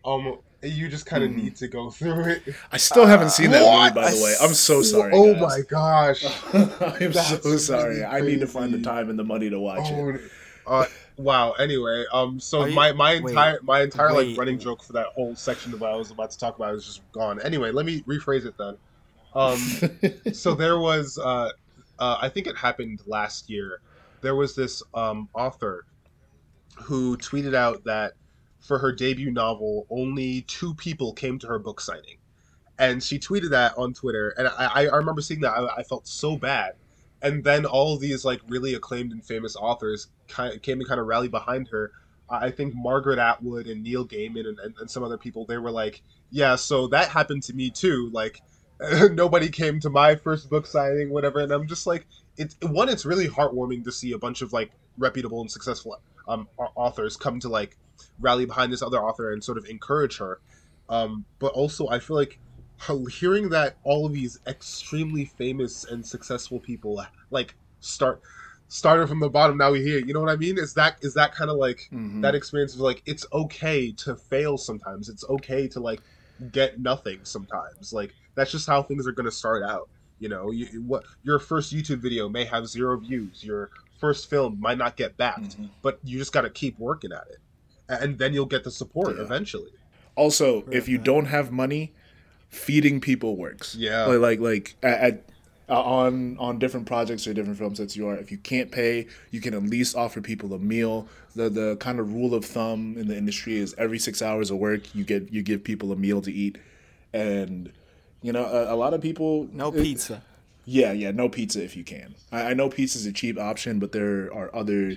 Um, 0.04 0.38
you 0.64 0.88
just 0.88 1.06
kind 1.06 1.22
of 1.24 1.30
Mhm. 1.30 1.36
need 1.36 1.56
to 1.56 1.68
go 1.68 1.90
through 1.90 2.24
it. 2.24 2.42
i 2.72 2.76
still 2.76 3.06
haven't 3.06 3.30
seen 3.30 3.50
that 3.50 3.62
What? 3.64 3.94
movie 3.94 4.06
by 4.06 4.10
the 4.14 4.22
way 4.22 4.34
i'm 4.40 4.54
so 4.54 4.82
sorry 4.82 5.12
Oh 5.14 5.32
guys. 5.34 5.40
my 5.42 5.60
gosh. 5.68 6.24
i'm 7.02 7.12
so 7.12 7.56
sorry 7.56 7.94
really 8.00 8.04
i 8.04 8.20
need 8.20 8.40
to 8.40 8.46
find 8.46 8.72
the 8.72 8.80
time 8.80 9.10
and 9.10 9.18
the 9.18 9.24
money 9.24 9.50
to 9.50 9.58
watch 9.60 9.90
it 9.90 10.20
Oh, 10.66 10.80
uh, 10.80 10.86
wow. 11.18 11.52
Anyway, 11.52 12.06
um, 12.10 12.40
so 12.40 12.62
Are 12.62 12.68
you- 12.70 12.74
my 12.74 12.90
my 12.92 13.20
wait, 13.20 13.28
entire 13.32 13.58
my 13.62 13.82
entire 13.82 14.12
like 14.14 14.34
running 14.38 14.58
joke 14.58 14.82
for 14.82 14.94
that 14.94 15.08
whole 15.08 15.36
section 15.36 15.74
of 15.74 15.80
what 15.82 15.90
I 15.92 15.96
was 15.96 16.10
about 16.10 16.30
to 16.30 16.38
talk 16.38 16.56
about 16.56 16.74
is 16.74 16.86
just 16.86 17.02
gone. 17.12 17.38
Anyway, 17.42 17.70
let 17.70 17.84
me 17.84 18.00
rephrase 18.08 18.46
it 18.46 18.54
then. 18.56 18.78
Um, 19.34 19.58
so 20.32 20.54
there 20.54 20.78
was, 20.78 21.18
uh, 21.18 21.50
uh, 21.98 22.16
I 22.22 22.30
think 22.30 22.46
it 22.46 22.56
happened 22.56 23.00
last 23.06 23.50
year. 23.50 23.80
There 24.22 24.34
was 24.36 24.54
this 24.54 24.82
um 24.94 25.28
author 25.34 25.84
who 26.76 27.18
tweeted 27.18 27.54
out 27.54 27.84
that 27.84 28.14
for 28.64 28.78
her 28.78 28.92
debut 28.92 29.30
novel, 29.30 29.86
only 29.90 30.42
two 30.42 30.74
people 30.74 31.12
came 31.12 31.38
to 31.38 31.46
her 31.46 31.58
book 31.58 31.80
signing, 31.80 32.16
and 32.78 33.02
she 33.02 33.18
tweeted 33.18 33.50
that 33.50 33.76
on 33.76 33.94
Twitter. 33.94 34.34
And 34.36 34.48
I, 34.48 34.86
I 34.86 34.96
remember 34.96 35.20
seeing 35.20 35.40
that. 35.42 35.52
I, 35.52 35.76
I 35.78 35.82
felt 35.82 36.06
so 36.08 36.36
bad 36.36 36.74
and 37.24 37.42
then 37.42 37.64
all 37.64 37.96
these 37.96 38.24
like 38.24 38.42
really 38.48 38.74
acclaimed 38.74 39.10
and 39.10 39.24
famous 39.24 39.56
authors 39.56 40.08
kind 40.28 40.54
of 40.54 40.60
came 40.60 40.78
and 40.78 40.86
kind 40.86 41.00
of 41.00 41.06
rallied 41.06 41.30
behind 41.30 41.68
her. 41.68 41.90
I 42.28 42.50
think 42.50 42.74
Margaret 42.74 43.18
Atwood 43.18 43.66
and 43.66 43.82
Neil 43.82 44.06
Gaiman 44.06 44.46
and, 44.46 44.58
and, 44.58 44.74
and 44.78 44.90
some 44.90 45.02
other 45.02 45.16
people 45.16 45.46
they 45.46 45.56
were 45.56 45.70
like, 45.70 46.02
yeah, 46.30 46.54
so 46.56 46.86
that 46.88 47.08
happened 47.08 47.42
to 47.44 47.54
me 47.54 47.70
too. 47.70 48.10
Like 48.12 48.42
nobody 49.12 49.48
came 49.48 49.80
to 49.80 49.90
my 49.90 50.16
first 50.16 50.50
book 50.50 50.66
signing, 50.66 51.08
whatever. 51.08 51.40
And 51.40 51.50
I'm 51.50 51.66
just 51.66 51.86
like, 51.86 52.06
it's 52.36 52.56
one 52.60 52.90
it's 52.90 53.06
really 53.06 53.28
heartwarming 53.28 53.84
to 53.84 53.92
see 53.92 54.12
a 54.12 54.18
bunch 54.18 54.42
of 54.42 54.52
like 54.52 54.72
reputable 54.98 55.40
and 55.40 55.50
successful 55.50 55.98
um 56.28 56.46
authors 56.76 57.16
come 57.16 57.40
to 57.40 57.48
like 57.48 57.76
rally 58.20 58.46
behind 58.46 58.72
this 58.72 58.82
other 58.82 58.98
author 58.98 59.32
and 59.32 59.42
sort 59.42 59.58
of 59.58 59.64
encourage 59.66 60.18
her. 60.18 60.40
Um 60.88 61.24
but 61.38 61.52
also 61.52 61.88
i 61.88 61.98
feel 61.98 62.16
like 62.16 62.38
hearing 63.10 63.48
that 63.50 63.76
all 63.84 64.04
of 64.04 64.12
these 64.12 64.38
extremely 64.46 65.24
famous 65.24 65.84
and 65.84 66.04
successful 66.04 66.60
people 66.60 67.02
like 67.30 67.54
start 67.80 68.20
started 68.68 69.06
from 69.06 69.20
the 69.20 69.28
bottom 69.28 69.56
now 69.56 69.70
we 69.70 69.82
here 69.82 69.98
you 69.98 70.12
know 70.12 70.20
what 70.20 70.28
i 70.28 70.36
mean? 70.36 70.58
Is 70.58 70.74
that 70.74 70.98
is 71.02 71.14
that 71.14 71.34
kind 71.34 71.50
of 71.50 71.56
like 71.56 71.88
mm-hmm. 71.92 72.20
that 72.20 72.34
experience 72.34 72.74
of 72.74 72.80
like 72.80 73.02
it's 73.06 73.26
okay 73.32 73.92
to 73.92 74.16
fail 74.16 74.58
sometimes. 74.58 75.08
It's 75.08 75.24
okay 75.28 75.68
to 75.68 75.80
like 75.80 76.00
get 76.50 76.80
nothing 76.80 77.20
sometimes. 77.22 77.92
Like 77.92 78.14
that's 78.34 78.50
just 78.50 78.66
how 78.66 78.82
things 78.82 79.06
are 79.06 79.12
going 79.12 79.26
to 79.26 79.32
start 79.32 79.62
out 79.62 79.88
you 80.20 80.28
know? 80.28 80.50
You, 80.52 80.66
what 80.86 81.04
your 81.22 81.38
first 81.38 81.74
youtube 81.74 81.98
video 81.98 82.28
may 82.28 82.44
have 82.44 82.66
zero 82.66 82.98
views. 82.98 83.44
Your 83.44 83.70
first 84.00 84.28
film 84.30 84.58
might 84.60 84.78
not 84.78 84.96
get 84.96 85.16
backed 85.16 85.56
mm-hmm. 85.56 85.66
but 85.82 85.98
you 86.02 86.18
just 86.18 86.32
got 86.32 86.42
to 86.42 86.50
keep 86.50 86.78
working 86.78 87.12
at 87.12 87.24
it 87.30 87.38
and 87.88 88.18
then 88.18 88.32
you'll 88.32 88.46
get 88.46 88.64
the 88.64 88.70
support 88.70 89.16
yeah. 89.16 89.22
eventually. 89.22 89.70
Also 90.16 90.62
right. 90.62 90.74
if 90.74 90.88
you 90.88 90.98
don't 90.98 91.26
have 91.26 91.50
money 91.50 91.92
feeding 92.48 93.00
people 93.00 93.36
works. 93.36 93.74
Yeah. 93.74 94.06
Like 94.06 94.20
like, 94.20 94.40
like 94.40 94.76
at, 94.82 95.00
at 95.00 95.24
uh, 95.68 95.82
on 95.82 96.36
on 96.38 96.58
different 96.58 96.86
projects 96.86 97.26
or 97.26 97.32
different 97.32 97.58
film 97.58 97.74
sets 97.74 97.96
you 97.96 98.06
are 98.06 98.16
if 98.16 98.30
you 98.30 98.36
can't 98.36 98.70
pay 98.70 99.06
you 99.30 99.40
can 99.40 99.54
at 99.54 99.62
least 99.62 99.96
offer 99.96 100.20
people 100.20 100.52
a 100.54 100.58
meal. 100.58 101.08
The 101.34 101.48
the 101.48 101.76
kind 101.76 101.98
of 101.98 102.12
rule 102.12 102.34
of 102.34 102.44
thumb 102.44 102.96
in 102.98 103.08
the 103.08 103.16
industry 103.16 103.56
is 103.56 103.74
every 103.78 103.98
six 103.98 104.22
hours 104.22 104.50
of 104.50 104.58
work 104.58 104.94
you 104.94 105.04
get 105.04 105.32
you 105.32 105.42
give 105.42 105.64
people 105.64 105.92
a 105.92 105.96
meal 105.96 106.20
to 106.22 106.32
eat. 106.32 106.58
And 107.12 107.72
you 108.22 108.32
know 108.32 108.44
a, 108.44 108.74
a 108.74 108.76
lot 108.76 108.94
of 108.94 109.00
people 109.00 109.48
no 109.52 109.68
it, 109.68 109.82
pizza. 109.82 110.22
Yeah 110.64 110.92
yeah 110.92 111.10
no 111.10 111.28
pizza 111.28 111.62
if 111.62 111.76
you 111.76 111.84
can. 111.84 112.14
I, 112.30 112.50
I 112.50 112.54
know 112.54 112.68
pizza 112.68 112.98
is 112.98 113.06
a 113.06 113.12
cheap 113.12 113.38
option 113.38 113.78
but 113.78 113.92
there 113.92 114.32
are 114.34 114.54
other 114.54 114.96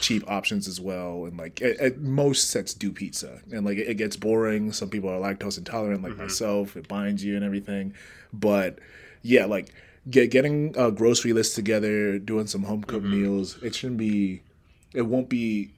cheap 0.00 0.22
options 0.30 0.68
as 0.68 0.80
well 0.80 1.24
and 1.24 1.38
like 1.38 1.62
at, 1.62 1.76
at 1.78 1.98
most 1.98 2.50
sets 2.50 2.74
do 2.74 2.92
pizza 2.92 3.40
and 3.50 3.64
like 3.64 3.78
it, 3.78 3.88
it, 3.88 3.94
gets 3.94 4.16
boring 4.16 4.72
some 4.72 4.90
people 4.90 5.08
are 5.08 5.18
lactose 5.18 5.56
intolerant 5.56 6.02
like 6.02 6.12
mm-hmm. 6.12 6.22
myself 6.22 6.76
it 6.76 6.86
binds 6.86 7.24
you 7.24 7.34
and 7.34 7.44
everything 7.44 7.94
but 8.32 8.78
yeah 9.22 9.46
like 9.46 9.72
get 10.08 10.30
getting 10.30 10.74
a 10.76 10.90
grocery 10.90 11.32
list 11.32 11.54
together, 11.54 12.18
doing 12.18 12.46
some 12.46 12.62
home 12.62 12.82
cooked 12.82 13.04
mm-hmm. 13.04 13.22
meals. 13.22 13.62
It 13.62 13.74
shouldn't 13.74 13.98
be. 13.98 14.42
It 14.94 15.02
won't 15.02 15.28
be 15.28 15.72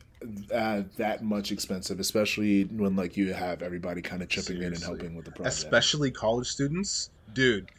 uh, 0.54 0.82
that 0.96 1.24
much 1.24 1.50
expensive, 1.50 2.00
especially 2.00 2.64
when 2.64 2.96
like 2.96 3.16
you 3.16 3.32
have 3.32 3.62
everybody 3.62 4.02
kind 4.02 4.22
of 4.22 4.28
chipping 4.28 4.56
Seriously. 4.56 4.66
in 4.66 4.74
and 4.74 4.82
helping 4.82 5.16
with 5.16 5.24
the 5.24 5.32
project. 5.32 5.54
Especially 5.54 6.10
college 6.10 6.48
students, 6.48 7.10
dude. 7.32 7.70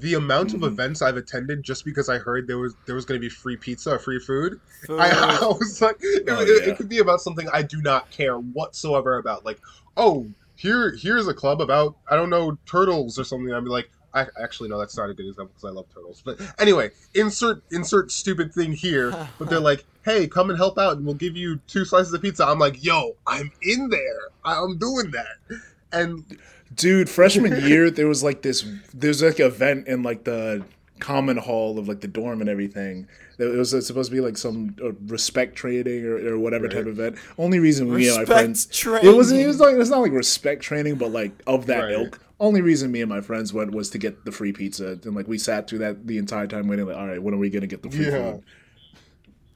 The 0.00 0.14
amount 0.14 0.50
mm-hmm. 0.50 0.64
of 0.64 0.72
events 0.72 1.02
I've 1.02 1.16
attended 1.16 1.62
just 1.62 1.84
because 1.84 2.08
I 2.08 2.18
heard 2.18 2.46
there 2.46 2.58
was 2.58 2.74
there 2.86 2.94
was 2.94 3.04
going 3.04 3.20
to 3.20 3.24
be 3.24 3.28
free 3.28 3.56
pizza 3.56 3.92
or 3.92 3.98
free 3.98 4.18
food, 4.18 4.60
food. 4.86 5.00
I, 5.00 5.10
I, 5.10 5.46
was 5.46 5.80
like, 5.80 5.96
it, 6.00 6.24
oh, 6.28 6.40
it, 6.40 6.48
yeah. 6.48 6.72
it 6.72 6.76
could 6.76 6.88
be 6.88 6.98
about 6.98 7.20
something 7.20 7.48
I 7.52 7.62
do 7.62 7.80
not 7.80 8.10
care 8.10 8.36
whatsoever 8.36 9.18
about. 9.18 9.44
Like, 9.44 9.60
oh, 9.96 10.26
here 10.56 10.96
here's 10.96 11.28
a 11.28 11.34
club 11.34 11.60
about 11.60 11.96
I 12.10 12.16
don't 12.16 12.30
know 12.30 12.58
turtles 12.66 13.18
or 13.18 13.24
something. 13.24 13.52
I'd 13.52 13.64
be 13.64 13.70
like, 13.70 13.90
I, 14.14 14.26
actually, 14.40 14.68
no, 14.68 14.78
that's 14.78 14.96
not 14.96 15.10
a 15.10 15.14
good 15.14 15.26
example 15.26 15.52
because 15.54 15.64
I 15.64 15.72
love 15.72 15.86
turtles. 15.92 16.22
But 16.24 16.40
anyway, 16.58 16.90
insert 17.14 17.62
insert 17.72 18.12
stupid 18.12 18.54
thing 18.54 18.72
here. 18.72 19.12
But 19.38 19.50
they're 19.50 19.60
like, 19.72 19.84
"Hey, 20.04 20.28
come 20.28 20.50
and 20.50 20.58
help 20.58 20.78
out, 20.78 20.96
and 20.96 21.04
we'll 21.04 21.16
give 21.16 21.36
you 21.36 21.58
two 21.66 21.84
slices 21.84 22.12
of 22.14 22.22
pizza." 22.22 22.46
I'm 22.46 22.60
like, 22.60 22.82
"Yo, 22.84 23.16
I'm 23.26 23.50
in 23.62 23.88
there. 23.88 24.28
I'm 24.44 24.78
doing 24.78 25.10
that." 25.10 25.60
And 25.92 26.24
dude, 26.74 27.08
freshman 27.08 27.64
year, 27.68 27.90
there 27.90 28.08
was 28.08 28.22
like 28.22 28.42
this. 28.42 28.64
There's 28.92 29.22
like 29.22 29.38
an 29.38 29.46
event 29.46 29.88
in 29.88 30.02
like 30.02 30.24
the 30.24 30.64
common 31.00 31.36
hall 31.36 31.78
of 31.78 31.88
like 31.88 32.00
the 32.00 32.08
dorm 32.08 32.40
and 32.40 32.48
everything. 32.48 33.08
It 33.38 33.44
was 33.44 33.70
supposed 33.86 34.10
to 34.10 34.14
be 34.14 34.20
like 34.20 34.36
some 34.36 34.76
uh, 34.82 34.92
respect 35.06 35.56
training 35.56 36.06
or, 36.06 36.34
or 36.34 36.38
whatever 36.38 36.64
right. 36.64 36.72
type 36.72 36.86
of 36.86 36.98
event. 36.98 37.18
Only 37.36 37.58
reason 37.58 37.92
me 37.92 38.08
and 38.08 38.16
my 38.16 38.24
friends 38.24 38.66
training. 38.66 39.10
it 39.10 39.14
wasn't. 39.14 39.40
It 39.40 39.46
was 39.46 39.60
like 39.60 39.74
it's 39.76 39.90
not 39.90 40.00
like 40.00 40.12
respect 40.12 40.62
training, 40.62 40.96
but 40.96 41.10
like 41.10 41.32
of 41.46 41.66
that 41.66 41.80
right. 41.80 41.92
ilk. 41.92 42.20
Only 42.40 42.62
reason 42.62 42.90
me 42.90 43.00
and 43.00 43.08
my 43.08 43.20
friends 43.20 43.52
went 43.52 43.72
was 43.72 43.90
to 43.90 43.98
get 43.98 44.24
the 44.24 44.32
free 44.32 44.52
pizza, 44.52 44.98
and 45.04 45.14
like 45.14 45.28
we 45.28 45.38
sat 45.38 45.68
through 45.68 45.80
that 45.80 46.06
the 46.06 46.18
entire 46.18 46.46
time 46.46 46.68
waiting. 46.68 46.86
Like, 46.86 46.96
all 46.96 47.06
right, 47.06 47.22
when 47.22 47.34
are 47.34 47.38
we 47.38 47.50
gonna 47.50 47.66
get 47.66 47.82
the 47.82 47.90
free 47.90 48.06
yeah. 48.06 48.32
food? 48.32 48.44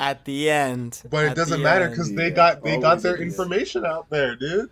At 0.00 0.24
the 0.24 0.48
end, 0.48 1.02
but 1.10 1.24
it 1.24 1.34
doesn't 1.34 1.60
matter 1.60 1.88
because 1.88 2.12
they 2.12 2.30
got 2.30 2.62
they 2.62 2.78
got 2.78 3.00
their 3.02 3.16
information 3.16 3.84
out 3.84 4.08
there, 4.10 4.36
dude. 4.36 4.70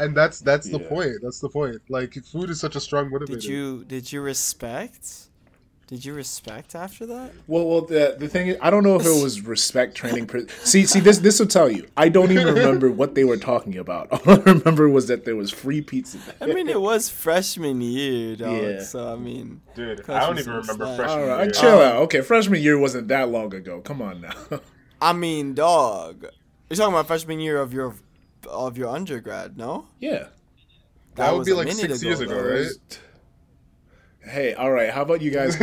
And 0.00 0.16
that's 0.16 0.40
that's 0.40 0.66
yeah. 0.66 0.78
the 0.78 0.84
point. 0.84 1.16
That's 1.22 1.40
the 1.40 1.48
point. 1.48 1.80
Like 1.88 2.14
food 2.24 2.50
is 2.50 2.58
such 2.58 2.74
a 2.74 2.80
strong 2.80 3.10
motivator. 3.10 3.26
Did 3.26 3.44
you 3.44 3.84
did 3.84 4.10
you 4.10 4.20
respect? 4.22 5.30
Did 5.90 6.04
you 6.04 6.14
respect 6.14 6.76
after 6.76 7.04
that? 7.06 7.32
Well, 7.48 7.66
well, 7.66 7.80
the 7.80 8.14
the 8.16 8.28
thing 8.28 8.46
is, 8.46 8.56
I 8.62 8.70
don't 8.70 8.84
know 8.84 8.94
if 8.94 9.04
it 9.04 9.22
was 9.22 9.40
respect 9.40 9.96
training. 9.96 10.28
Per- 10.28 10.46
see, 10.62 10.86
see, 10.86 11.00
this 11.00 11.18
this 11.18 11.40
will 11.40 11.48
tell 11.48 11.68
you. 11.68 11.84
I 11.96 12.08
don't 12.08 12.30
even 12.30 12.54
remember 12.54 12.92
what 13.00 13.16
they 13.16 13.24
were 13.24 13.36
talking 13.36 13.76
about. 13.76 14.06
All 14.12 14.34
I 14.34 14.36
remember 14.36 14.88
was 14.88 15.08
that 15.08 15.24
there 15.24 15.34
was 15.34 15.50
free 15.50 15.80
pizza. 15.80 16.18
I 16.40 16.46
mean, 16.46 16.68
it 16.68 16.80
was 16.80 17.08
freshman 17.08 17.80
year, 17.80 18.36
dog. 18.36 18.62
Yeah. 18.62 18.82
So 18.84 19.12
I 19.12 19.16
mean, 19.16 19.62
dude, 19.74 20.08
I 20.08 20.26
don't 20.26 20.38
even 20.38 20.54
remember 20.54 20.86
freshman 20.94 21.08
All 21.08 21.26
right, 21.26 21.42
year. 21.42 21.50
Chill 21.50 21.80
out. 21.80 21.96
Okay, 22.02 22.20
freshman 22.20 22.62
year 22.62 22.78
wasn't 22.78 23.08
that 23.08 23.28
long 23.28 23.52
ago. 23.52 23.80
Come 23.80 24.00
on 24.00 24.20
now. 24.20 24.60
I 25.02 25.12
mean, 25.12 25.54
dog. 25.54 26.24
You're 26.68 26.76
talking 26.76 26.94
about 26.94 27.08
freshman 27.08 27.40
year 27.40 27.60
of 27.60 27.74
your 27.74 27.96
of 28.48 28.76
your 28.78 28.88
undergrad, 28.88 29.56
no? 29.56 29.86
Yeah. 29.98 30.28
That, 31.14 31.26
that 31.26 31.34
would 31.34 31.46
be 31.46 31.52
like 31.52 31.70
six 31.72 32.00
ago, 32.00 32.08
years 32.08 32.20
ago, 32.20 32.34
though. 32.34 32.60
right? 32.60 33.00
Hey, 34.22 34.52
all 34.54 34.70
right. 34.70 34.90
How 34.90 35.02
about 35.02 35.22
you 35.22 35.30
guys? 35.30 35.56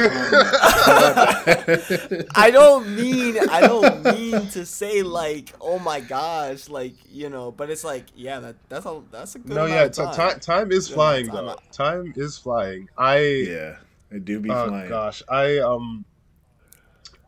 I 2.36 2.50
don't 2.52 2.96
mean 2.96 3.38
I 3.38 3.62
don't 3.62 4.04
mean 4.04 4.48
to 4.50 4.66
say 4.66 5.04
like, 5.04 5.54
oh 5.62 5.78
my 5.78 6.00
gosh, 6.00 6.68
like 6.68 6.96
you 7.10 7.30
know, 7.30 7.52
but 7.52 7.70
it's 7.70 7.84
like, 7.84 8.06
yeah, 8.16 8.40
that 8.40 8.56
that's 8.68 8.88
a 8.88 9.02
that's 9.12 9.36
a 9.36 9.40
good. 9.40 9.56
No, 9.56 9.68
yeah, 9.68 9.88
time. 9.90 10.14
time. 10.14 10.40
time 10.40 10.72
is 10.72 10.90
flying 10.90 11.28
though. 11.28 11.56
Time 11.72 12.14
is 12.16 12.38
flying. 12.40 12.90
I 12.98 13.20
yeah, 13.20 13.76
it 14.10 14.26
do 14.26 14.40
be 14.40 14.50
oh, 14.50 14.68
flying. 14.68 14.90
Gosh, 14.90 15.22
I 15.30 15.60
um, 15.60 16.04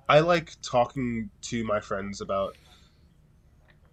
I 0.10 0.22
like 0.22 0.54
talking 0.64 1.30
to 1.44 1.64
my 1.64 1.80
friends 1.80 2.22
about 2.22 2.58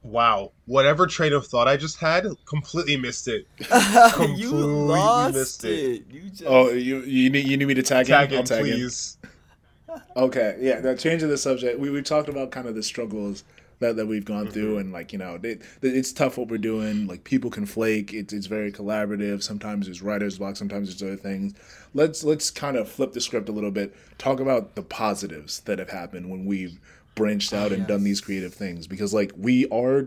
wow, 0.06 0.52
whatever 0.66 1.06
train 1.06 1.32
of 1.32 1.46
thought 1.46 1.68
I 1.68 1.76
just 1.76 1.98
had, 1.98 2.26
completely 2.46 2.96
missed 2.96 3.28
it. 3.28 3.46
completely 3.58 4.36
you 4.36 4.50
lost 4.52 5.34
missed 5.34 5.64
it. 5.64 5.70
it. 5.70 6.02
You 6.10 6.30
just... 6.30 6.44
Oh, 6.46 6.70
you 6.70 7.00
you 7.00 7.30
need 7.30 7.46
you 7.46 7.56
need 7.56 7.66
me 7.66 7.74
to 7.74 7.82
tag, 7.82 8.06
tag 8.06 8.32
in? 8.32 8.38
I'll 8.38 8.44
tag 8.44 8.62
please. 8.62 9.18
In. 9.22 10.00
okay, 10.16 10.56
yeah. 10.60 10.80
Now, 10.80 10.94
changing 10.94 11.28
the 11.28 11.38
subject, 11.38 11.78
we 11.78 11.90
we 11.90 12.02
talked 12.02 12.28
about 12.28 12.50
kind 12.50 12.66
of 12.66 12.74
the 12.74 12.82
struggles 12.82 13.44
that, 13.78 13.96
that 13.96 14.06
we've 14.06 14.24
gone 14.24 14.44
mm-hmm. 14.44 14.52
through, 14.52 14.78
and 14.78 14.92
like 14.92 15.12
you 15.12 15.18
know, 15.18 15.38
it, 15.42 15.62
it's 15.82 16.12
tough 16.12 16.38
what 16.38 16.48
we're 16.48 16.58
doing. 16.58 17.06
Like 17.06 17.24
people 17.24 17.50
can 17.50 17.66
flake. 17.66 18.12
It's 18.12 18.32
it's 18.32 18.46
very 18.46 18.72
collaborative. 18.72 19.42
Sometimes 19.42 19.86
there's 19.86 20.02
writer's 20.02 20.38
block. 20.38 20.56
Sometimes 20.56 20.88
there's 20.88 21.02
other 21.02 21.20
things. 21.20 21.54
Let's 21.94 22.24
let's 22.24 22.50
kind 22.50 22.76
of 22.76 22.88
flip 22.88 23.12
the 23.12 23.20
script 23.20 23.48
a 23.48 23.52
little 23.52 23.70
bit. 23.70 23.94
Talk 24.18 24.40
about 24.40 24.74
the 24.74 24.82
positives 24.82 25.60
that 25.60 25.78
have 25.78 25.90
happened 25.90 26.30
when 26.30 26.46
we've 26.46 26.78
branched 27.16 27.52
out 27.52 27.72
oh, 27.72 27.74
and 27.74 27.80
yes. 27.80 27.88
done 27.88 28.04
these 28.04 28.20
creative 28.20 28.54
things 28.54 28.86
because 28.86 29.12
like 29.12 29.32
we 29.36 29.66
are 29.70 30.06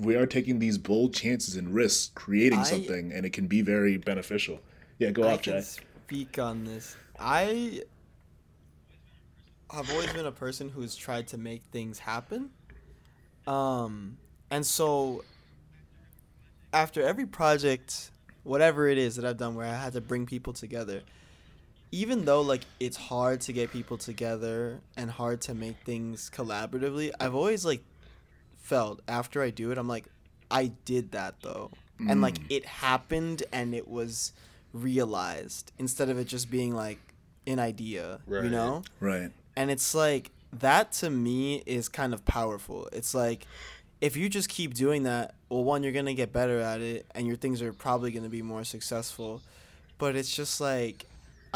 we 0.00 0.14
are 0.16 0.26
taking 0.26 0.58
these 0.58 0.76
bold 0.76 1.14
chances 1.14 1.56
and 1.56 1.72
risks 1.72 2.12
creating 2.14 2.58
I, 2.58 2.64
something 2.64 3.12
and 3.12 3.24
it 3.24 3.32
can 3.32 3.46
be 3.46 3.62
very 3.62 3.96
beneficial. 3.96 4.60
Yeah 4.98 5.10
go 5.10 5.26
I 5.26 5.32
off 5.32 5.42
jay 5.42 5.62
speak 5.62 6.38
on 6.38 6.64
this. 6.64 6.96
I 7.18 7.82
have 9.72 9.90
always 9.90 10.12
been 10.12 10.26
a 10.26 10.32
person 10.32 10.68
who's 10.68 10.94
tried 10.94 11.28
to 11.28 11.38
make 11.38 11.62
things 11.72 11.98
happen. 11.98 12.50
Um 13.46 14.18
and 14.50 14.66
so 14.66 15.24
after 16.72 17.02
every 17.02 17.26
project 17.26 18.10
whatever 18.44 18.88
it 18.88 18.98
is 18.98 19.16
that 19.16 19.24
i've 19.24 19.36
done 19.36 19.54
where 19.54 19.66
i 19.66 19.74
had 19.74 19.92
to 19.92 20.00
bring 20.00 20.26
people 20.26 20.52
together 20.52 21.02
even 21.90 22.24
though 22.24 22.40
like 22.42 22.62
it's 22.80 22.96
hard 22.96 23.40
to 23.42 23.52
get 23.52 23.72
people 23.72 23.96
together 23.96 24.80
and 24.96 25.10
hard 25.10 25.40
to 25.42 25.54
make 25.54 25.76
things 25.84 26.30
collaboratively, 26.34 27.10
I've 27.18 27.34
always 27.34 27.64
like 27.64 27.82
felt 28.56 29.00
after 29.08 29.42
I 29.42 29.50
do 29.50 29.70
it, 29.70 29.78
I'm 29.78 29.88
like, 29.88 30.06
I 30.50 30.72
did 30.84 31.12
that 31.12 31.36
though. 31.42 31.70
Mm. 32.00 32.12
And 32.12 32.20
like 32.20 32.38
mm. 32.38 32.46
it 32.50 32.66
happened 32.66 33.42
and 33.52 33.74
it 33.74 33.88
was 33.88 34.32
realized 34.72 35.72
instead 35.78 36.08
of 36.10 36.18
it 36.18 36.26
just 36.26 36.50
being 36.50 36.74
like 36.74 36.98
an 37.46 37.58
idea, 37.58 38.20
right. 38.26 38.44
you 38.44 38.50
know? 38.50 38.82
Right. 39.00 39.30
And 39.56 39.70
it's 39.70 39.94
like 39.94 40.30
that 40.52 40.92
to 40.92 41.10
me 41.10 41.62
is 41.66 41.88
kind 41.88 42.12
of 42.12 42.24
powerful. 42.24 42.88
It's 42.92 43.14
like 43.14 43.46
if 44.00 44.16
you 44.16 44.28
just 44.28 44.48
keep 44.48 44.74
doing 44.74 45.04
that, 45.04 45.34
well, 45.48 45.64
one, 45.64 45.82
you're 45.82 45.92
gonna 45.92 46.14
get 46.14 46.32
better 46.32 46.60
at 46.60 46.80
it, 46.80 47.06
and 47.14 47.26
your 47.26 47.36
things 47.36 47.60
are 47.62 47.72
probably 47.72 48.10
gonna 48.12 48.28
be 48.28 48.42
more 48.42 48.64
successful. 48.64 49.42
But 49.98 50.14
it's 50.14 50.34
just 50.34 50.60
like 50.60 51.06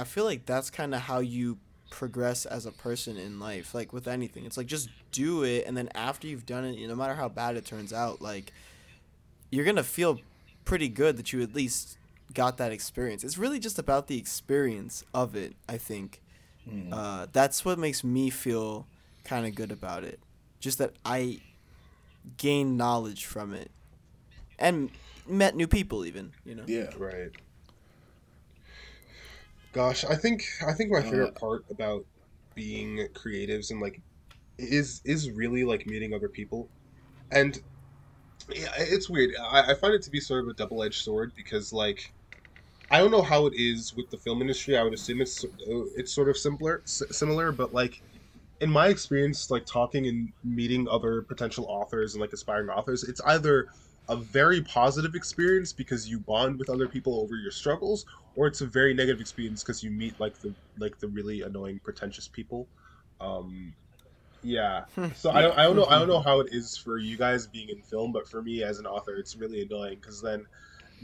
I 0.03 0.05
feel 0.05 0.25
like 0.25 0.45
that's 0.47 0.71
kind 0.71 0.95
of 0.95 1.01
how 1.03 1.21
you 1.21 1.59
progress 1.91 2.47
as 2.47 2.65
a 2.67 2.73
person 2.73 3.17
in 3.19 3.39
life 3.39 3.75
like 3.75 3.93
with 3.93 4.09
anything 4.09 4.47
it's 4.47 4.57
like 4.57 4.67
just 4.67 4.89
do 5.11 5.43
it 5.45 5.67
and 5.67 5.77
then 5.77 5.89
after 5.95 6.27
you've 6.27 6.47
done 6.47 6.65
it 6.65 6.89
no 6.89 6.95
matter 6.97 7.15
how 7.15 7.29
bad 7.29 7.55
it 7.57 7.67
turns 7.67 7.93
out 7.93 8.23
like 8.23 8.51
you're 9.51 9.65
gonna 9.65 9.83
feel 9.85 10.19
pretty 10.65 10.89
good 10.89 11.19
that 11.19 11.33
you 11.35 11.43
at 11.43 11.55
least 11.55 11.99
got 12.33 12.57
that 12.57 12.73
experience 12.73 13.23
it's 13.25 13.37
really 13.37 13.59
just 13.59 13.79
about 13.79 14.07
the 14.07 14.17
experience 14.19 15.05
of 15.13 15.37
it 15.37 15.55
i 15.69 15.77
think 15.77 16.21
Uh, 16.93 17.27
that's 17.33 17.65
what 17.65 17.79
makes 17.79 18.05
me 18.05 18.31
feel 18.31 18.87
kind 19.25 19.45
of 19.47 19.55
good 19.55 19.73
about 19.73 20.05
it. 20.05 20.21
Just 20.61 20.79
that 20.79 20.93
I 21.05 21.41
gained 22.37 22.79
knowledge 22.79 23.25
from 23.27 23.53
it 23.53 23.71
and 24.61 24.91
met 25.27 25.57
new 25.57 25.67
people, 25.67 26.07
even 26.07 26.31
you 26.45 26.55
know. 26.55 26.63
Yeah. 26.67 26.91
Right. 26.97 27.31
Gosh, 29.73 30.05
I 30.05 30.17
think 30.17 30.43
I 30.67 30.73
think 30.75 30.91
my 30.91 31.03
favorite 31.03 31.35
part 31.35 31.65
about 31.71 32.07
being 32.55 33.09
creatives 33.15 33.71
and 33.71 33.81
like 33.81 34.03
is 34.59 35.03
is 35.05 35.31
really 35.31 35.65
like 35.65 35.87
meeting 35.87 36.15
other 36.15 36.29
people, 36.29 36.71
and 37.31 37.59
yeah, 38.51 38.73
it's 38.79 39.11
weird. 39.11 39.33
I, 39.41 39.73
I 39.73 39.75
find 39.75 39.95
it 39.95 40.03
to 40.03 40.11
be 40.11 40.21
sort 40.21 40.45
of 40.45 40.49
a 40.51 40.55
double 40.55 40.83
edged 40.83 41.03
sword 41.03 41.33
because 41.37 41.73
like 41.73 42.15
I 42.91 42.99
don't 42.99 43.11
know 43.13 43.23
how 43.23 43.47
it 43.47 43.55
is 43.57 43.95
with 43.97 44.11
the 44.11 44.19
film 44.19 44.43
industry. 44.43 44.77
I 44.77 44.85
would 44.85 44.95
assume 44.95 45.21
it's 45.23 45.45
uh, 45.45 45.49
it's 45.97 46.15
sort 46.15 46.29
of 46.31 46.37
simpler, 46.39 46.83
s- 46.87 47.03
similar, 47.11 47.53
but 47.53 47.73
like 47.75 48.03
in 48.61 48.71
my 48.71 48.89
experience, 48.89 49.51
like 49.51 49.67
talking 49.67 50.07
and 50.07 50.33
meeting 50.45 50.89
other 50.89 51.23
potential 51.23 51.67
authors 51.69 52.15
and 52.15 52.21
like 52.21 52.33
aspiring 52.33 52.69
authors, 52.71 53.05
it's 53.05 53.21
either 53.27 53.69
a 54.09 54.17
very 54.17 54.63
positive 54.63 55.15
experience 55.15 55.73
because 55.73 56.09
you 56.09 56.21
bond 56.21 56.59
with 56.59 56.71
other 56.71 56.89
people 56.89 57.21
over 57.21 57.37
your 57.37 57.51
struggles, 57.53 58.05
or 58.35 58.47
it's 58.47 58.61
a 58.61 58.67
very 58.67 58.95
negative 58.95 59.21
experience 59.21 59.63
because 59.63 59.83
you 59.83 59.91
meet 59.91 60.19
like 60.21 60.39
the 60.41 60.55
like 60.79 60.99
the 60.99 61.09
really 61.09 61.43
annoying, 61.43 61.81
pretentious 61.83 62.29
people. 62.29 62.69
Um, 63.21 63.75
yeah. 64.43 64.85
So 65.15 65.31
I 65.31 65.43
don't 65.43 65.59
I 65.59 65.65
don't 65.65 65.77
know 65.77 65.87
I 65.87 65.99
don't 65.99 66.09
know 66.15 66.21
how 66.21 66.41
it 66.41 66.49
is 66.53 66.77
for 66.77 66.99
you 66.99 67.17
guys 67.17 67.47
being 67.47 67.69
in 67.69 67.83
film, 67.83 68.13
but 68.13 68.29
for 68.29 68.43
me 68.43 68.63
as 68.63 68.79
an 68.79 68.87
author, 68.87 69.15
it's 69.17 69.37
really 69.37 69.63
annoying 69.63 69.97
because 69.97 70.21
then 70.21 70.47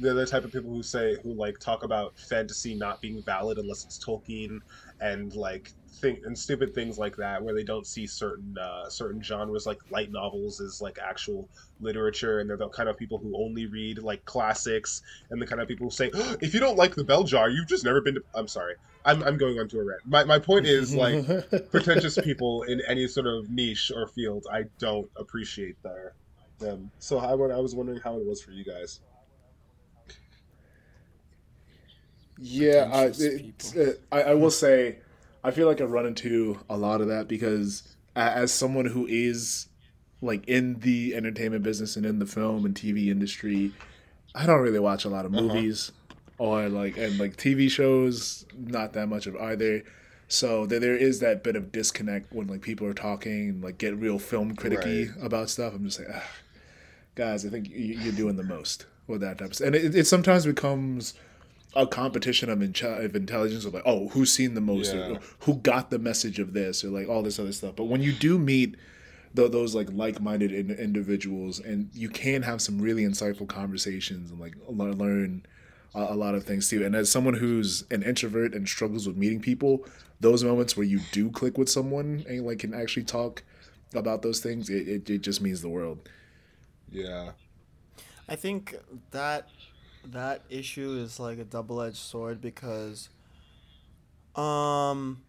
they're 0.01 0.15
the 0.15 0.27
type 0.27 0.45
of 0.45 0.53
people 0.53 0.71
who 0.71 0.83
say 0.83 1.17
who 1.23 1.35
like 1.35 1.59
talk 1.59 1.83
about 1.83 2.17
fantasy 2.19 2.75
not 2.75 3.01
being 3.01 3.23
valid 3.23 3.59
unless 3.59 3.85
it's 3.85 3.99
Tolkien 3.99 4.59
and 5.01 5.35
like 5.35 5.71
think 6.01 6.21
and 6.25 6.39
stupid 6.39 6.75
things 6.75 6.99
like 6.99 7.17
that 7.17 7.43
where 7.43 7.55
they 7.55 7.65
don't 7.65 7.87
see 7.87 8.07
certain 8.07 8.57
uh, 8.59 8.89
certain 8.89 9.23
genres 9.23 9.67
like 9.67 9.79
light 9.91 10.11
novels 10.11 10.61
as 10.61 10.81
like 10.81 10.99
actual 11.05 11.49
literature 11.81 12.41
and 12.41 12.49
they're 12.49 12.57
the 12.57 12.69
kind 12.69 12.89
of 12.89 12.97
people 12.97 13.19
who 13.19 13.37
only 13.37 13.67
read 13.67 13.99
like 13.99 14.25
classics 14.25 15.03
and 15.31 15.41
the 15.41 15.47
kind 15.47 15.61
of 15.61 15.69
people 15.69 15.87
who 15.87 15.91
say 15.91 16.11
"Oh, 16.15 16.37
if 16.41 16.55
you 16.55 16.61
don't 16.61 16.79
like 16.79 16.95
the 16.95 17.05
bell 17.05 17.25
jar 17.25 17.49
you've 17.49 17.69
just 17.69 17.85
never 17.85 18.01
been 18.01 18.15
to 18.15 18.23
I'm 18.35 18.49
sorry. 18.49 18.75
I'm, 19.05 19.23
I'm 19.23 19.39
going 19.39 19.59
on 19.59 19.69
to 19.69 19.79
a 19.79 19.85
rant. 19.85 20.01
My, 20.05 20.25
my 20.25 20.39
point 20.39 20.67
is 20.67 20.95
like 20.95 21.25
pretentious 21.71 22.19
people 22.23 22.65
in 22.65 22.83
any 22.87 23.07
sort 23.07 23.27
of 23.27 23.49
niche 23.51 23.91
or 23.95 24.07
field 24.09 24.45
I 24.53 24.65
don't 24.79 25.09
appreciate 25.17 25.77
their 25.83 26.15
them. 26.59 26.91
So 26.99 27.19
I, 27.19 27.31
I 27.31 27.61
was 27.61 27.75
wondering 27.75 28.01
how 28.03 28.17
it 28.19 28.27
was 28.27 28.43
for 28.43 28.51
you 28.51 28.65
guys 28.65 29.01
Yeah, 32.41 32.89
I, 32.93 33.07
Pretentious 33.09 33.75
it, 33.75 33.99
uh, 34.13 34.17
I 34.17 34.23
I 34.31 34.35
will 34.35 34.51
say, 34.51 34.99
I 35.43 35.51
feel 35.51 35.67
like 35.67 35.81
I 35.81 35.85
run 35.85 36.07
into 36.07 36.59
a 36.71 36.77
lot 36.77 37.01
of 37.01 37.09
that 37.09 37.29
because 37.29 37.83
as 38.15 38.53
someone 38.53 38.87
who 38.87 39.07
is 39.07 39.67
like 40.21 40.49
in 40.49 40.81
the 40.81 41.15
entertainment 41.15 41.63
business 41.63 41.97
and 41.97 42.05
in 42.05 42.19
the 42.19 42.27
film 42.27 42.65
and 42.65 42.75
TV 42.75 43.09
industry, 43.09 43.73
I 44.35 44.47
don't 44.47 44.61
really 44.61 44.79
watch 44.81 45.05
a 45.05 45.09
lot 45.09 45.25
of 45.25 45.33
Uh-huh. 45.35 45.43
movies 45.43 45.93
or 46.39 46.69
like 46.69 46.97
and 46.97 47.19
like 47.19 47.37
TV 47.37 47.71
shows, 47.71 48.45
not 48.57 48.93
that 48.95 49.09
much 49.09 49.27
of 49.27 49.37
either. 49.37 49.83
So 50.29 50.67
there, 50.67 50.79
there 50.81 50.97
is 50.97 51.21
that 51.21 51.43
bit 51.43 51.57
of 51.57 51.73
disconnect 51.73 52.33
when 52.33 52.47
like 52.49 52.61
people 52.61 52.87
are 52.87 52.95
talking 52.95 53.49
and 53.49 53.63
like 53.65 53.79
get 53.79 53.97
real 53.97 54.19
film 54.19 54.55
criticky 54.55 55.11
about 55.25 55.49
stuff. 55.51 55.73
I'm 55.75 55.85
just 55.85 55.99
like, 56.01 56.09
ah, 56.13 56.29
guys, 57.15 57.45
I 57.47 57.49
think 57.49 57.69
you- 57.71 57.95
you're 57.95 58.13
doing 58.13 58.37
the 58.37 58.43
most 58.45 58.87
with 59.07 59.21
that 59.23 59.39
type 59.39 59.49
of 59.49 59.55
stuff. 59.55 59.67
And 59.69 59.77
it, 59.77 59.95
it 59.95 60.07
sometimes 60.07 60.45
becomes 60.45 61.15
a 61.77 61.87
competition 61.87 62.49
of, 62.51 62.63
inch- 62.63 62.83
of 62.83 63.15
intelligence 63.15 63.65
of 63.65 63.75
like, 63.75 63.83
oh, 63.87 64.09
who's 64.09 64.33
seen 64.33 64.55
the 64.55 64.61
most, 64.61 64.95
Yeah. 64.95 65.13
or 65.13 65.21
who 65.41 65.55
got 65.57 65.91
the 65.91 65.99
message 65.99 66.39
of 66.39 66.53
this, 66.55 66.83
or 66.85 66.89
like 66.89 67.09
all 67.09 67.23
this 67.23 67.39
other 67.39 67.53
stuff. 67.53 67.77
But 67.77 67.85
when 67.85 68.03
you 68.03 68.13
do 68.13 68.39
meet 68.39 68.77
th- 69.37 69.53
those 69.53 69.75
like 69.75 69.89
like-minded 69.93 70.51
in- 70.53 70.71
individuals, 70.71 71.59
and 71.61 71.91
you 71.93 72.09
can 72.09 72.43
have 72.43 72.61
some 72.63 72.81
really 72.81 73.03
insightful 73.05 73.47
conversations 73.47 74.31
and 74.31 74.41
like 74.41 74.55
le- 74.67 74.93
learn 74.93 75.45
a, 75.95 76.01
a 76.01 76.15
lot 76.17 76.35
of 76.35 76.45
things 76.45 76.69
too. 76.69 76.85
And 76.85 76.97
as 76.97 77.11
someone 77.11 77.35
who's 77.35 77.85
an 77.91 78.03
introvert 78.03 78.55
and 78.55 78.67
struggles 78.67 79.07
with 79.07 79.17
meeting 79.17 79.41
people, 79.41 79.85
those 80.21 80.43
moments 80.43 80.77
where 80.77 80.87
you 80.87 81.01
do 81.13 81.31
click 81.31 81.59
with 81.59 81.69
someone 81.69 82.25
and 82.29 82.47
like 82.47 82.61
can 82.61 82.73
actually 82.75 83.05
talk 83.05 83.43
about 83.95 84.23
those 84.23 84.41
things, 84.41 84.69
it, 84.71 84.89
it, 84.89 85.11
it 85.11 85.19
just 85.23 85.41
means 85.43 85.61
the 85.63 85.69
world. 85.69 86.09
yeah 86.91 87.33
I 88.31 88.37
think 88.37 88.75
that 89.13 89.49
that 90.05 90.43
issue 90.49 90.93
is 90.99 91.19
like 91.21 91.39
a 91.39 91.45
double-edged 91.45 91.97
sword 91.97 92.41
because 92.41 93.09
um 94.37 95.23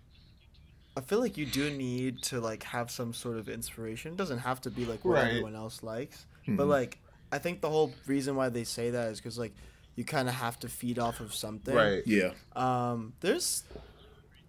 I 0.97 1.01
feel 1.01 1.19
like 1.19 1.37
you 1.37 1.45
do 1.45 1.69
need 1.69 2.21
to 2.23 2.41
like 2.41 2.63
have 2.63 2.91
some 2.91 3.13
sort 3.13 3.37
of 3.37 3.47
inspiration. 3.47 4.11
It 4.13 4.17
doesn't 4.17 4.39
have 4.39 4.59
to 4.61 4.69
be 4.69 4.85
like 4.85 5.05
what 5.05 5.13
Right. 5.15 5.27
everyone 5.27 5.55
else 5.55 5.81
likes. 5.83 6.25
But 6.47 6.67
like 6.67 6.97
I 7.31 7.37
think 7.37 7.61
the 7.61 7.69
whole 7.69 7.93
reason 8.07 8.35
why 8.35 8.49
they 8.49 8.63
say 8.63 8.89
that 8.89 9.09
is 9.11 9.21
cuz 9.21 9.37
like 9.37 9.53
you 9.95 10.03
kind 10.03 10.27
of 10.27 10.35
have 10.35 10.59
to 10.59 10.67
feed 10.69 10.97
off 10.99 11.19
of 11.19 11.33
something. 11.33 11.75
right 11.75 12.03
Yeah. 12.05 12.31
Um 12.55 13.13
there's 13.21 13.63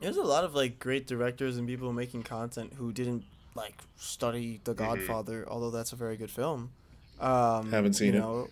there's 0.00 0.16
a 0.16 0.22
lot 0.22 0.44
of 0.44 0.54
like 0.54 0.78
great 0.78 1.06
directors 1.06 1.56
and 1.58 1.68
people 1.68 1.92
making 1.92 2.22
content 2.22 2.72
who 2.74 2.90
didn't 2.92 3.24
like 3.54 3.74
study 3.96 4.60
The 4.64 4.74
Godfather, 4.74 5.44
although 5.48 5.70
that's 5.70 5.92
a 5.92 5.96
very 5.96 6.16
good 6.16 6.30
film. 6.30 6.70
Um, 7.20 7.70
Haven't 7.70 7.94
seen 7.94 8.14
you 8.14 8.44
it. 8.44 8.50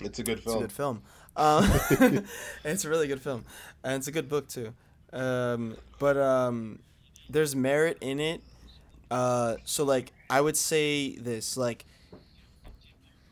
It's 0.00 0.18
a 0.18 0.22
good 0.22 0.40
film. 0.42 0.56
it's 0.56 0.64
a 0.64 0.66
good 0.66 0.72
film. 0.72 1.02
Um, 1.36 1.70
it's 2.64 2.84
a 2.84 2.88
really 2.88 3.08
good 3.08 3.22
film, 3.22 3.44
and 3.84 3.94
it's 3.94 4.08
a 4.08 4.12
good 4.12 4.28
book 4.28 4.48
too. 4.48 4.72
Um, 5.12 5.76
but 5.98 6.16
um, 6.16 6.80
there's 7.28 7.54
merit 7.56 7.98
in 8.00 8.20
it. 8.20 8.42
Uh, 9.10 9.56
so 9.64 9.84
like 9.84 10.12
I 10.28 10.40
would 10.40 10.56
say 10.56 11.16
this 11.16 11.56
like 11.56 11.84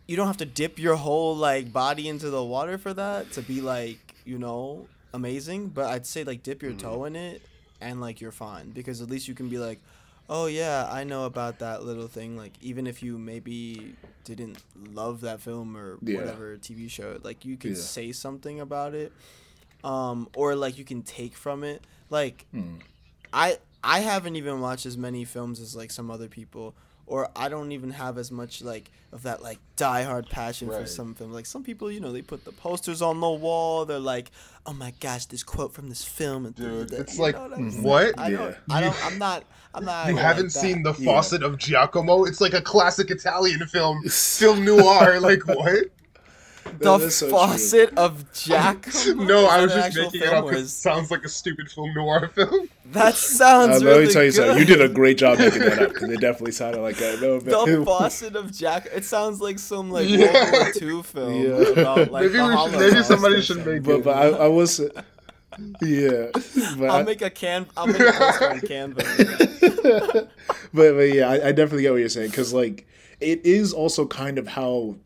you 0.06 0.16
don't 0.16 0.26
have 0.26 0.38
to 0.38 0.46
dip 0.46 0.78
your 0.78 0.96
whole 0.96 1.36
like 1.36 1.72
body 1.72 2.08
into 2.08 2.30
the 2.30 2.42
water 2.42 2.78
for 2.78 2.92
that 2.94 3.30
to 3.32 3.42
be 3.42 3.60
like 3.60 4.14
you 4.24 4.38
know 4.38 4.88
amazing. 5.12 5.68
But 5.68 5.86
I'd 5.86 6.06
say 6.06 6.24
like 6.24 6.42
dip 6.42 6.62
your 6.62 6.72
toe 6.72 7.04
in 7.04 7.14
it 7.14 7.42
and 7.80 8.00
like 8.00 8.20
you're 8.20 8.32
fine 8.32 8.70
because 8.70 9.00
at 9.02 9.10
least 9.10 9.28
you 9.28 9.34
can 9.34 9.48
be 9.48 9.58
like, 9.58 9.80
oh 10.28 10.46
yeah, 10.46 10.88
I 10.90 11.04
know 11.04 11.24
about 11.24 11.58
that 11.60 11.82
little 11.84 12.08
thing. 12.08 12.36
Like 12.36 12.52
even 12.60 12.86
if 12.86 13.02
you 13.02 13.18
maybe 13.18 13.94
didn't 14.24 14.58
love 14.76 15.20
that 15.22 15.40
film 15.40 15.76
or 15.76 15.98
Yeah. 16.02 16.16
whatever 16.18 16.56
TV 16.56 16.88
show, 16.90 17.18
like 17.22 17.44
you 17.44 17.56
can 17.56 17.74
Yeah. 17.74 17.80
say 17.80 18.12
something 18.12 18.60
about 18.60 18.94
it, 18.94 19.12
um, 19.84 20.28
or 20.34 20.54
like 20.54 20.78
you 20.78 20.84
can 20.84 21.02
take 21.02 21.34
from 21.34 21.64
it. 21.64 21.82
Like 22.10 22.46
Hmm. 22.52 22.76
I 23.32 23.58
I 23.82 24.00
haven't 24.00 24.36
even 24.36 24.60
watched 24.60 24.86
as 24.86 24.96
many 24.96 25.24
films 25.24 25.60
as 25.60 25.74
like 25.76 25.90
some 25.90 26.10
other 26.10 26.28
people, 26.28 26.74
or 27.08 27.28
I 27.34 27.48
don't 27.48 27.72
even 27.72 27.90
have 27.90 28.18
as 28.18 28.30
much 28.30 28.62
like 28.62 28.90
of 29.12 29.22
that 29.22 29.42
like 29.42 29.58
diehard 29.76 30.28
passion 30.28 30.68
for 30.68 30.86
some 30.86 31.14
film. 31.14 31.32
Like 31.32 31.46
some 31.46 31.64
people, 31.64 31.90
you 31.90 32.00
know, 32.00 32.12
they 32.12 32.22
put 32.22 32.44
the 32.44 32.52
posters 32.52 33.00
on 33.02 33.20
the 33.20 33.28
wall. 33.30 33.84
They're 33.84 33.98
like, 33.98 34.30
"Oh 34.66 34.72
my 34.74 34.92
gosh, 35.00 35.24
this 35.26 35.42
quote 35.42 35.72
from 35.72 35.88
this 35.88 36.04
film." 36.04 36.46
And 36.46 36.54
Dude, 36.54 36.88
da- 36.88 36.96
da- 36.96 37.02
it's 37.02 37.16
you 37.16 37.22
like, 37.22 37.34
know 37.34 37.48
mm-hmm. 37.56 37.82
what? 37.82 38.18
I 38.18 38.30
don't. 38.30 38.50
Yeah. 38.50 38.56
I 38.70 38.80
don't. 38.80 39.06
I'm 39.06 39.18
not. 39.18 39.44
I'm 39.74 39.84
not. 39.84 40.08
You 40.08 40.16
haven't 40.16 40.44
like 40.44 40.52
that. 40.52 40.60
seen 40.60 40.82
the 40.82 40.94
Yeah. 40.98 41.06
Faucet 41.12 41.42
of 41.42 41.58
Giacomo? 41.58 42.24
It's 42.24 42.40
like 42.40 42.52
a 42.54 42.60
classic 42.62 43.10
Italian 43.10 43.66
film, 43.66 44.02
film 44.08 44.64
noir. 44.64 45.18
like 45.20 45.46
what? 45.46 45.84
The 46.78 46.98
That 46.98 47.00
is 47.06 47.16
so 47.16 47.26
true. 47.28 47.36
faucet 47.38 47.96
of 47.98 48.32
Jack. 48.32 48.86
No, 49.16 49.46
I 49.46 49.62
was 49.62 49.70
Is 49.72 49.76
that 49.76 49.86
an 49.86 49.92
just 49.92 49.98
actual 49.98 50.02
making 50.04 50.22
it 50.22 50.28
up 50.34 50.44
or 50.44 50.48
because 50.48 50.62
it 50.62 50.64
is- 50.66 50.72
sounds 50.76 51.10
like 51.10 51.24
a 51.24 51.28
stupid 51.28 51.70
film 51.70 51.94
noir 51.94 52.28
film. 52.34 52.68
That 52.92 53.14
sounds 53.14 53.82
Uh, 53.82 53.84
really 53.86 53.98
let 54.00 54.06
me 54.08 54.12
tell 54.12 54.24
you 54.24 54.30
good. 54.30 54.36
something. 54.36 54.58
You 54.58 54.64
did 54.64 54.80
a 54.80 54.88
great 54.88 55.18
job 55.18 55.38
making 55.38 55.60
that 55.60 55.78
up 55.82 55.88
because 55.94 56.10
it 56.10 56.20
definitely 56.20 56.52
sounded 56.52 56.80
like 56.80 56.96
that. 56.96 57.20
No, 57.20 57.38
The 57.40 57.84
faucet 57.84 58.36
of 58.36 58.52
Jack. 58.52 58.88
It 58.94 59.04
sounds 59.04 59.40
like 59.40 59.58
some 59.58 59.90
like 59.90 60.08
Yeah. 60.08 60.32
World 60.32 60.74
War 60.82 60.90
II 60.96 61.02
film 61.02 61.34
Yeah. 61.34 61.50
about 61.82 62.10
like 62.12 62.22
maybe 62.22 62.28
the 62.28 62.38
should, 62.38 62.54
Holocaust 62.54 62.80
maybe 62.92 63.02
somebody 63.04 63.34
or 63.36 63.42
should 63.42 63.66
make 63.66 63.82
but 63.82 63.94
it. 63.96 64.04
but 64.04 64.16
I, 64.16 64.28
I 64.44 64.48
was, 64.48 64.80
yeah. 65.82 66.26
But 66.78 66.90
I'll 66.90 67.04
make 67.04 67.20
a 67.22 67.30
can. 67.30 67.66
I'll 67.76 67.86
make 67.86 68.00
a 68.00 68.12
poster 68.12 68.50
on 68.50 68.60
Canva. 68.60 70.28
but, 70.72 70.92
but 70.94 71.12
yeah, 71.12 71.28
I, 71.28 71.48
I 71.48 71.52
definitely 71.52 71.82
get 71.82 71.90
what 71.92 71.98
you're 72.00 72.08
saying 72.08 72.30
because 72.30 72.52
like 72.52 72.86
it 73.20 73.44
is 73.44 73.72
also 73.72 74.06
kind 74.06 74.38
of 74.38 74.46
how 74.46 74.96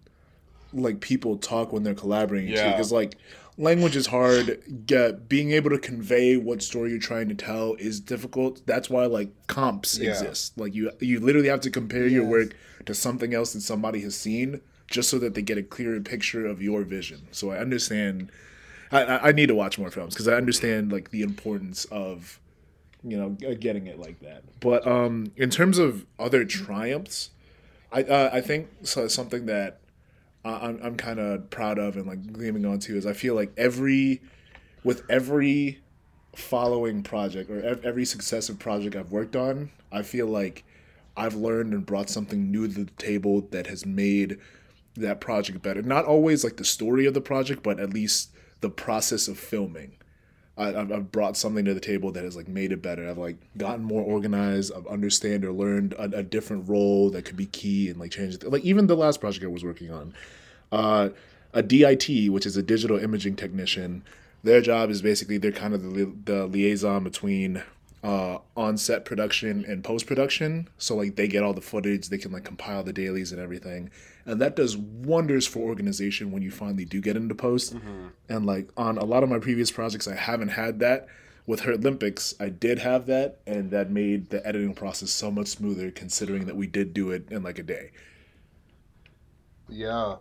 like 0.73 1.01
people 1.01 1.37
talk 1.37 1.73
when 1.73 1.83
they're 1.83 1.95
collaborating 1.95 2.49
too. 2.51 2.55
Yeah. 2.55 2.71
Because 2.73 2.93
like 2.93 3.17
language 3.59 3.97
is 3.97 4.07
hard. 4.07 4.63
Get, 4.87 5.29
being 5.29 5.53
able 5.53 5.71
to 5.71 5.79
convey 5.79 6.37
what 6.37 6.63
story 6.63 6.91
you're 6.91 6.99
trying 6.99 7.29
to 7.29 7.35
tell 7.35 7.75
is 7.75 8.01
difficult. 8.01 8.63
That's 8.67 8.89
why 8.91 9.07
like 9.07 9.31
comps 9.47 9.99
Yeah. 9.99 10.11
exist. 10.11 10.59
Like 10.59 10.75
you 10.75 10.91
you 11.01 11.21
literally 11.21 11.49
have 11.49 11.61
to 11.61 11.71
compare 11.71 12.07
your 12.07 12.25
work 12.25 12.55
to 12.87 12.95
something 12.95 13.35
else 13.35 13.53
that 13.53 13.61
somebody 13.61 14.01
has 14.01 14.17
seen 14.17 14.61
just 14.89 15.09
so 15.09 15.19
that 15.19 15.35
they 15.35 15.43
get 15.43 15.57
a 15.59 15.63
clearer 15.63 16.01
picture 16.01 16.47
of 16.47 16.61
your 16.61 16.83
vision. 16.83 17.27
So 17.31 17.51
I 17.51 17.59
understand. 17.59 18.31
I, 18.91 19.29
I 19.29 19.33
need 19.33 19.47
to 19.47 19.55
watch 19.55 19.79
more 19.79 19.91
films 19.91 20.13
because 20.13 20.29
I 20.29 20.35
understand 20.35 20.93
like 20.93 21.11
the 21.13 21.23
importance 21.23 21.87
of 21.87 22.39
you 23.03 23.17
know 23.17 23.31
getting 23.55 23.87
it 23.87 23.99
like 23.99 24.21
that. 24.21 24.43
But 24.61 24.87
um, 24.87 25.33
in 25.37 25.49
terms 25.49 25.79
of 25.79 26.05
other 26.19 26.45
triumphs, 26.45 27.31
I 27.91 28.03
uh, 28.03 28.31
I 28.35 28.41
think 28.43 28.69
so, 28.83 29.09
something 29.09 29.47
that 29.47 29.81
I'm 30.45 30.81
I'm 30.83 30.97
kind 30.97 31.21
of 31.21 31.51
proud 31.51 31.79
of 31.79 31.97
and 31.97 32.07
like 32.07 32.33
gleaming 32.33 32.67
onto 32.67 32.97
is 32.97 33.07
I 33.07 33.13
feel 33.13 33.35
like 33.35 33.53
every 33.57 34.21
with 34.83 35.03
every 35.09 35.81
following 36.35 37.03
project 37.03 37.51
or 37.51 37.81
every 37.85 38.05
successive 38.05 38.59
project 38.59 38.97
I've 38.97 39.13
worked 39.13 39.37
on, 39.37 39.71
I 39.93 40.03
feel 40.03 40.27
like 40.27 40.65
I've 41.17 41.35
learned 41.35 41.75
and 41.75 41.85
brought 41.85 42.09
something 42.09 42.51
new 42.51 42.67
to 42.67 42.85
the 42.85 42.91
table 42.93 43.43
that 43.51 43.67
has 43.67 43.85
made 43.85 44.39
that 44.97 45.21
project 45.21 45.63
better. 45.63 45.83
Not 45.83 46.07
always 46.07 46.43
like 46.43 46.57
the 46.57 46.65
story 46.65 47.07
of 47.07 47.15
the 47.15 47.21
project, 47.21 47.63
but 47.63 47.79
at 47.79 47.91
least 47.91 48.31
the 48.61 48.71
process 48.71 49.29
of 49.29 49.39
filming. 49.39 49.97
I, 50.57 50.73
have 50.73 51.11
brought 51.11 51.37
something 51.37 51.65
to 51.65 51.73
the 51.73 51.81
table 51.81 52.13
that 52.13 52.25
has 52.25 52.37
like 52.37 52.49
made 52.49 52.73
it 52.73 52.83
better. 52.83 53.09
I've 53.09 53.19
like 53.19 53.37
gotten 53.57 53.85
more 53.85 54.03
organized. 54.03 54.73
I've 54.77 54.87
understand 54.87 55.45
or 55.45 55.53
learned 55.53 55.95
a, 55.95 56.19
a 56.19 56.23
different 56.23 56.69
role 56.69 57.11
that 57.11 57.25
could 57.25 57.37
be 57.37 57.47
key 57.47 57.89
and 57.89 57.99
like 57.99 58.11
change 58.11 58.35
it. 58.35 58.51
Like 58.51 58.63
even 58.63 58.87
the 58.87 58.97
last 58.97 59.21
project 59.21 59.45
I 59.45 59.49
was 59.49 59.65
working 59.65 59.91
on, 59.91 60.15
uh, 60.71 61.09
a 61.55 61.63
DIT, 61.63 62.31
which 62.31 62.47
is 62.47 62.57
a 62.57 62.63
digital 62.63 62.99
imaging 62.99 63.37
technician. 63.37 64.03
Their 64.43 64.61
job 64.61 64.91
is 64.91 65.01
basically 65.01 65.39
they're 65.39 65.53
kind 65.53 65.75
of 65.75 65.95
the, 65.95 66.13
the 66.25 66.47
liaison 66.47 67.05
between 67.05 67.63
uh, 68.03 68.39
on 68.57 68.77
set 68.77 69.05
production 69.05 69.65
and 69.65 69.85
post 69.85 70.07
production. 70.07 70.69
So 70.79 70.97
like 70.97 71.17
they 71.17 71.29
get 71.29 71.43
all 71.43 71.55
the 71.55 71.61
footage, 71.61 72.09
they 72.09 72.19
can 72.19 72.33
like 72.33 72.45
compile 72.45 72.83
the 72.83 72.93
dailies 72.93 73.33
and 73.33 73.41
everything, 73.41 73.91
and 74.27 74.41
that 74.41 74.57
does 74.57 74.77
wonders 74.77 75.47
for 75.47 75.61
organization 75.61 76.31
when 76.33 76.43
you 76.43 76.51
finally 76.51 76.85
do 76.85 77.01
get 77.01 77.17
into 77.17 77.35
post. 77.35 77.75
Mm-hmm. 77.75 78.09
And 78.29 78.47
like 78.47 78.71
on 78.77 78.99
a 78.99 79.05
lot 79.05 79.23
of 79.23 79.29
my 79.29 79.39
previous 79.39 79.71
projects, 79.71 80.09
I 80.09 80.15
haven't 80.15 80.49
had 80.49 80.81
that. 80.81 81.09
With 81.45 81.61
her 81.61 81.73
Olympics, 81.73 82.37
I 82.39 82.51
did 82.51 82.79
have 82.79 83.07
that, 83.07 83.41
and 83.49 83.73
that 83.73 83.91
made 83.91 84.31
the 84.31 84.47
editing 84.47 84.75
process 84.75 85.11
so 85.11 85.29
much 85.29 85.49
smoother, 85.49 85.91
considering 85.91 86.47
that 86.47 86.55
we 86.55 86.69
did 86.69 86.95
do 86.95 87.11
it 87.11 87.27
in 87.33 87.43
like 87.43 87.59
a 87.59 87.65
day. 87.65 87.91
Yeah, 89.69 90.17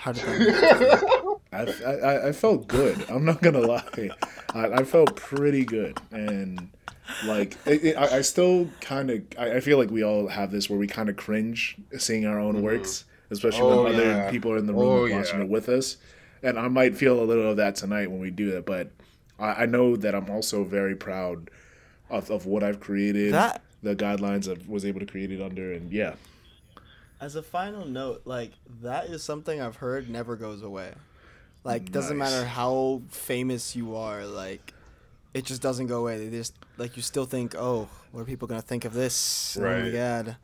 How 0.00 0.12
did 0.12 0.24
that? 0.24 1.36
I, 1.52 1.92
I, 1.92 2.28
I 2.28 2.32
felt 2.32 2.66
good. 2.68 3.04
I'm 3.10 3.26
not 3.26 3.42
gonna 3.42 3.60
lie. 3.60 4.10
I, 4.54 4.66
I 4.66 4.84
felt 4.84 5.14
pretty 5.14 5.66
good, 5.66 5.98
and 6.10 6.70
like 7.26 7.58
it, 7.66 7.84
it, 7.84 7.96
I, 7.96 8.18
I 8.18 8.20
still 8.22 8.70
kind 8.80 9.10
of 9.10 9.22
I, 9.38 9.56
I, 9.56 9.60
feel 9.60 9.76
like 9.76 9.90
we 9.90 10.02
all 10.02 10.28
have 10.28 10.50
this 10.50 10.70
where 10.70 10.78
we 10.78 10.86
kind 10.86 11.10
of 11.10 11.16
cringe 11.16 11.76
seeing 11.98 12.24
our 12.24 12.40
own 12.40 12.54
mm-hmm. 12.54 12.64
works, 12.64 13.04
especially 13.30 13.60
oh, 13.60 13.84
when 13.84 13.92
yeah. 13.92 14.00
other 14.00 14.30
people 14.30 14.52
are 14.52 14.56
in 14.56 14.66
the 14.66 14.72
room 14.72 15.12
oh, 15.12 15.16
watching 15.16 15.38
yeah. 15.38 15.44
it 15.44 15.50
with 15.50 15.68
us. 15.68 15.98
And 16.42 16.58
I 16.58 16.68
might 16.68 16.96
feel 16.96 17.22
a 17.22 17.24
little 17.24 17.50
of 17.50 17.58
that 17.58 17.76
tonight 17.76 18.10
when 18.10 18.20
we 18.20 18.30
do 18.30 18.52
that, 18.52 18.64
but 18.64 18.90
I, 19.38 19.64
I 19.64 19.66
know 19.66 19.96
that 19.96 20.14
I'm 20.14 20.30
also 20.30 20.64
very 20.64 20.96
proud 20.96 21.50
of, 22.08 22.30
of 22.30 22.46
what 22.46 22.62
I've 22.62 22.80
created, 22.80 23.34
that, 23.34 23.60
the 23.82 23.94
guidelines 23.94 24.48
I 24.50 24.58
was 24.66 24.86
able 24.86 25.00
to 25.00 25.06
create 25.06 25.30
it 25.30 25.42
under, 25.42 25.74
and 25.74 25.92
yeah. 25.92 26.14
As 27.20 27.34
a 27.34 27.42
final 27.42 27.86
note, 27.86 28.22
like 28.24 28.52
that 28.82 29.06
is 29.06 29.22
something 29.22 29.60
I've 29.60 29.76
heard 29.76 30.08
never 30.08 30.36
goes 30.36 30.62
away. 30.62 30.92
Like 31.64 31.82
nice. 31.82 31.90
doesn't 31.90 32.16
matter 32.16 32.44
how 32.46 33.02
famous 33.10 33.76
you 33.76 33.96
are, 33.96 34.24
like 34.24 34.72
it 35.34 35.44
just 35.44 35.62
doesn't 35.62 35.86
go 35.86 36.00
away. 36.00 36.18
They 36.18 36.36
just 36.36 36.54
like 36.78 36.96
you 36.96 37.02
still 37.02 37.26
think, 37.26 37.54
oh, 37.56 37.88
what 38.12 38.22
are 38.22 38.24
people 38.24 38.48
gonna 38.48 38.62
think 38.62 38.84
of 38.84 38.94
this? 38.94 39.56
Right. 39.60 39.74
Oh 39.74 39.84
my 39.84 39.90
god. 39.90 40.36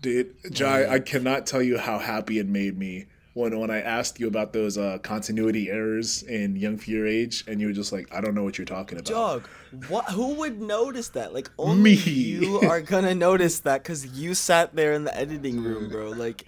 Dude, 0.00 0.34
Jai. 0.50 0.90
I 0.90 0.98
cannot 0.98 1.46
tell 1.46 1.62
you 1.62 1.78
how 1.78 1.98
happy 1.98 2.38
it 2.38 2.46
made 2.46 2.78
me 2.78 3.06
when 3.34 3.58
when 3.58 3.70
I 3.70 3.80
asked 3.80 4.18
you 4.20 4.28
about 4.28 4.52
those 4.52 4.78
uh, 4.78 4.98
continuity 5.02 5.68
errors 5.68 6.22
in 6.22 6.56
Young 6.56 6.78
for 6.78 6.90
Your 6.90 7.06
Age, 7.06 7.44
and 7.46 7.60
you 7.60 7.66
were 7.66 7.72
just 7.72 7.92
like, 7.92 8.12
I 8.14 8.20
don't 8.20 8.34
know 8.34 8.44
what 8.44 8.58
you're 8.58 8.64
talking 8.64 8.96
about. 8.96 9.10
Dog, 9.10 9.48
what? 9.88 10.04
Who 10.10 10.34
would 10.36 10.60
notice 10.60 11.08
that? 11.10 11.34
Like 11.34 11.50
only 11.58 11.94
Me. 11.94 11.94
you 11.94 12.60
are 12.60 12.80
gonna 12.80 13.14
notice 13.14 13.60
that 13.60 13.82
because 13.82 14.06
you 14.06 14.34
sat 14.34 14.74
there 14.74 14.94
in 14.94 15.04
the 15.04 15.16
editing 15.16 15.62
room, 15.62 15.90
bro. 15.90 16.10
Like. 16.10 16.46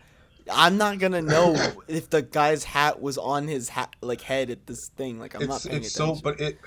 I'm 0.49 0.79
not 0.79 1.01
gonna 1.01 1.23
know 1.23 1.57
if 1.89 2.09
the 2.09 2.23
guy's 2.23 2.63
hat 2.63 3.03
was 3.03 3.19
on 3.19 3.49
his 3.49 3.69
hat, 3.69 3.97
like 4.01 4.21
head 4.21 4.49
at 4.49 4.65
this 4.65 4.91
thing. 4.91 5.19
Like 5.19 5.35
I'm 5.35 5.43
it's, 5.43 5.49
not 5.49 5.65
paying 5.65 5.83
it's 5.83 5.97
attention. 5.97 6.15
so, 6.15 6.23
but 6.23 6.41
it 6.41 6.61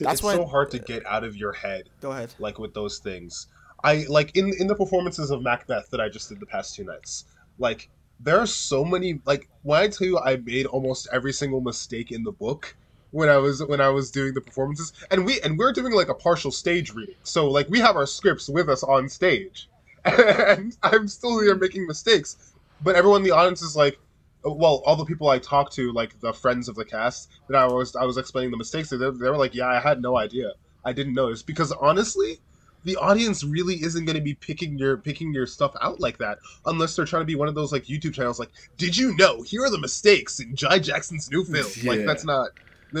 that's 0.00 0.14
it's 0.14 0.22
why 0.22 0.34
so 0.34 0.46
hard 0.46 0.70
to 0.70 0.78
get 0.78 1.04
out 1.04 1.24
of 1.24 1.36
your 1.36 1.52
head. 1.52 1.90
Go 2.00 2.10
ahead. 2.10 2.32
Like 2.38 2.58
with 2.58 2.72
those 2.72 3.00
things, 3.00 3.48
I 3.84 4.06
like 4.08 4.34
in 4.34 4.54
in 4.58 4.66
the 4.66 4.74
performances 4.74 5.30
of 5.30 5.42
Macbeth 5.42 5.90
that 5.90 6.00
I 6.00 6.08
just 6.08 6.30
did 6.30 6.40
the 6.40 6.46
past 6.46 6.74
two 6.74 6.84
nights. 6.84 7.26
Like 7.58 7.90
there 8.20 8.38
are 8.38 8.46
so 8.46 8.84
many 8.84 9.20
like 9.24 9.48
when 9.62 9.80
I 9.80 9.88
tell 9.88 10.06
you 10.06 10.18
I 10.18 10.36
made 10.36 10.66
almost 10.66 11.08
every 11.12 11.32
single 11.32 11.60
mistake 11.60 12.10
in 12.12 12.24
the 12.24 12.32
book 12.32 12.74
when 13.10 13.28
I 13.28 13.38
was 13.38 13.64
when 13.64 13.80
I 13.80 13.88
was 13.88 14.10
doing 14.10 14.34
the 14.34 14.40
performances, 14.40 14.92
and 15.10 15.24
we 15.24 15.40
and 15.40 15.58
we're 15.58 15.72
doing 15.72 15.92
like 15.92 16.08
a 16.08 16.14
partial 16.14 16.50
stage 16.50 16.92
reading, 16.92 17.14
so 17.22 17.48
like 17.50 17.68
we 17.68 17.78
have 17.78 17.96
our 17.96 18.06
scripts 18.06 18.48
with 18.48 18.68
us 18.68 18.82
on 18.82 19.08
stage, 19.08 19.68
and 20.04 20.76
I'm 20.82 21.08
still 21.08 21.40
here 21.40 21.54
making 21.54 21.86
mistakes, 21.86 22.52
but 22.82 22.96
everyone 22.96 23.22
in 23.22 23.24
the 23.24 23.34
audience 23.34 23.62
is 23.62 23.76
like, 23.76 23.98
well, 24.44 24.82
all 24.84 24.96
the 24.96 25.04
people 25.04 25.28
I 25.28 25.38
talked 25.38 25.72
to, 25.74 25.92
like 25.92 26.18
the 26.20 26.32
friends 26.32 26.68
of 26.68 26.74
the 26.74 26.84
cast, 26.84 27.30
that 27.48 27.56
I 27.56 27.66
was 27.66 27.96
I 27.96 28.04
was 28.04 28.18
explaining 28.18 28.50
the 28.50 28.56
mistakes, 28.56 28.90
they, 28.90 28.98
they 28.98 29.06
were 29.06 29.38
like, 29.38 29.54
yeah, 29.54 29.68
I 29.68 29.80
had 29.80 30.02
no 30.02 30.18
idea, 30.18 30.52
I 30.84 30.92
didn't 30.92 31.14
notice. 31.14 31.42
Because 31.42 31.72
honestly, 31.72 32.40
the 32.84 32.96
audience 32.96 33.44
really 33.44 33.82
isn't 33.82 34.04
going 34.04 34.16
to 34.16 34.22
be 34.22 34.34
picking 34.34 34.78
your 34.78 34.96
picking 34.96 35.32
your 35.32 35.46
stuff 35.46 35.74
out 35.80 36.00
like 36.00 36.18
that 36.18 36.38
unless 36.66 36.94
they're 36.96 37.04
trying 37.04 37.22
to 37.22 37.26
be 37.26 37.34
one 37.34 37.48
of 37.48 37.54
those 37.54 37.72
like 37.72 37.84
YouTube 37.84 38.14
channels 38.14 38.38
like 38.38 38.50
did 38.76 38.96
you 38.96 39.14
know? 39.16 39.42
Here 39.42 39.62
are 39.62 39.70
the 39.70 39.78
mistakes 39.78 40.40
in 40.40 40.54
Jai 40.54 40.78
Jackson's 40.78 41.30
new 41.30 41.44
film. 41.44 41.66
Yeah. 41.78 41.90
like 41.90 42.06
that's 42.06 42.24
not 42.24 42.50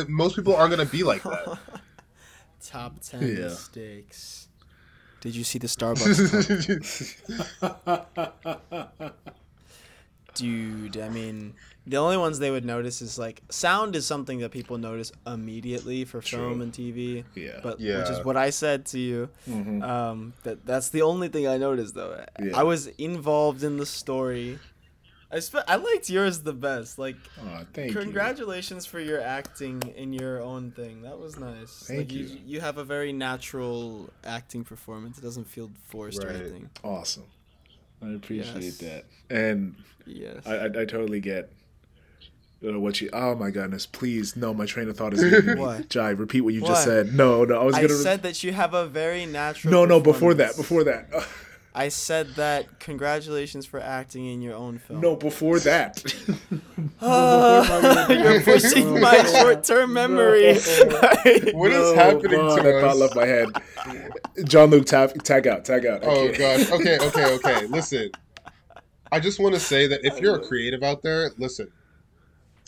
most 0.08 0.36
people 0.36 0.54
aren't 0.54 0.74
going 0.74 0.86
to 0.86 0.92
be 0.92 1.02
like 1.02 1.22
that. 1.22 1.58
Top 2.64 3.00
10 3.00 3.22
yeah. 3.22 3.28
mistakes. 3.44 4.48
Did 5.20 5.34
you 5.34 5.44
see 5.44 5.58
the 5.58 5.66
Starbucks 5.66 7.14
dude 10.38 10.96
I 10.96 11.08
mean 11.08 11.54
the 11.88 11.96
only 11.96 12.18
ones 12.18 12.38
they 12.38 12.50
would 12.50 12.66
notice 12.66 13.00
is 13.00 13.18
like 13.18 13.40
sound 13.48 13.96
is 13.96 14.06
something 14.06 14.40
that 14.40 14.50
people 14.50 14.76
notice 14.76 15.10
immediately 15.26 16.04
for 16.04 16.20
True. 16.20 16.38
film 16.38 16.60
and 16.60 16.72
TV. 16.72 17.24
Yeah. 17.34 17.60
But 17.62 17.80
yeah. 17.80 18.00
which 18.00 18.10
is 18.10 18.24
what 18.24 18.36
I 18.36 18.50
said 18.50 18.84
to 18.86 18.98
you. 18.98 19.30
Mm-hmm. 19.48 19.82
Um, 19.82 20.34
that 20.42 20.66
that's 20.66 20.90
the 20.90 21.02
only 21.02 21.28
thing 21.28 21.48
I 21.48 21.56
noticed 21.56 21.94
though. 21.94 22.24
Yeah. 22.40 22.56
I 22.56 22.62
was 22.62 22.88
involved 22.98 23.64
in 23.64 23.78
the 23.78 23.86
story. 23.86 24.58
I 25.30 25.40
spe- 25.40 25.66
I 25.66 25.76
liked 25.76 26.08
yours 26.08 26.40
the 26.40 26.54
best. 26.54 26.98
Like, 26.98 27.16
oh, 27.42 27.64
thank 27.72 27.92
congratulations 27.92 28.86
you. 28.86 28.90
for 28.90 29.00
your 29.00 29.20
acting 29.20 29.82
in 29.96 30.12
your 30.12 30.42
own 30.42 30.70
thing. 30.70 31.02
That 31.02 31.18
was 31.18 31.38
nice. 31.38 31.84
Thank 31.86 31.98
like, 31.98 32.12
you. 32.12 32.24
you. 32.24 32.40
You 32.46 32.60
have 32.60 32.78
a 32.78 32.84
very 32.84 33.12
natural 33.12 34.10
acting 34.24 34.64
performance. 34.64 35.18
It 35.18 35.22
doesn't 35.22 35.46
feel 35.46 35.70
forced 35.88 36.22
right. 36.22 36.34
or 36.34 36.38
anything. 36.38 36.70
Awesome. 36.82 37.24
I 38.02 38.14
appreciate 38.14 38.62
yes. 38.62 38.78
that. 38.78 39.04
And 39.30 39.74
yes, 40.06 40.46
I, 40.46 40.56
I, 40.56 40.64
I 40.66 40.84
totally 40.84 41.20
get 41.20 41.52
uh, 42.66 42.78
what 42.78 43.00
you? 43.00 43.08
Oh 43.12 43.34
my 43.34 43.50
goodness! 43.50 43.86
Please, 43.86 44.36
no. 44.36 44.52
My 44.52 44.66
train 44.66 44.88
of 44.88 44.96
thought 44.96 45.14
is 45.14 45.22
leaving 45.22 45.58
what? 45.60 45.88
Jai, 45.88 46.10
repeat 46.10 46.40
what 46.40 46.54
you 46.54 46.62
what? 46.62 46.68
just 46.68 46.84
said. 46.84 47.14
No, 47.14 47.44
no. 47.44 47.60
I 47.60 47.64
was 47.64 47.74
gonna. 47.74 47.86
I 47.86 47.96
said 47.96 48.22
that 48.22 48.42
you 48.42 48.52
have 48.52 48.74
a 48.74 48.86
very 48.86 49.26
natural. 49.26 49.72
No, 49.72 49.84
no. 49.84 50.00
Before 50.00 50.34
that. 50.34 50.56
Before 50.56 50.84
that. 50.84 51.08
I 51.78 51.88
said 51.88 52.34
that. 52.34 52.80
Congratulations 52.80 53.64
for 53.64 53.80
acting 53.80 54.26
in 54.26 54.42
your 54.42 54.54
own 54.54 54.78
film. 54.78 55.00
No, 55.00 55.16
before 55.16 55.60
that. 55.60 56.02
uh, 57.00 58.06
you're 58.10 58.42
pushing 58.42 59.00
my 59.00 59.22
short-term 59.22 59.92
memory. 59.92 60.54
What 61.58 61.70
is 61.72 61.78
no, 61.78 61.90
is 61.90 61.94
happening 61.94 62.56
to 62.56 62.62
that 62.62 62.80
thought 62.80 62.96
left 62.96 63.14
my 63.14 63.26
head. 63.26 63.48
John 64.44 64.70
Luke, 64.70 64.86
tag, 64.86 65.22
tag 65.22 65.46
out, 65.46 65.64
tag 65.64 65.86
out. 65.86 66.00
Oh 66.02 66.28
gosh. 66.32 66.70
Okay, 66.72 66.98
okay, 67.02 67.34
okay. 67.34 67.66
Listen, 67.66 68.10
I 69.12 69.20
just 69.20 69.38
want 69.38 69.54
to 69.54 69.60
say 69.60 69.86
that 69.86 70.04
if 70.04 70.20
you're 70.20 70.36
a 70.36 70.46
creative 70.46 70.82
out 70.82 71.02
there, 71.02 71.30
listen 71.38 71.70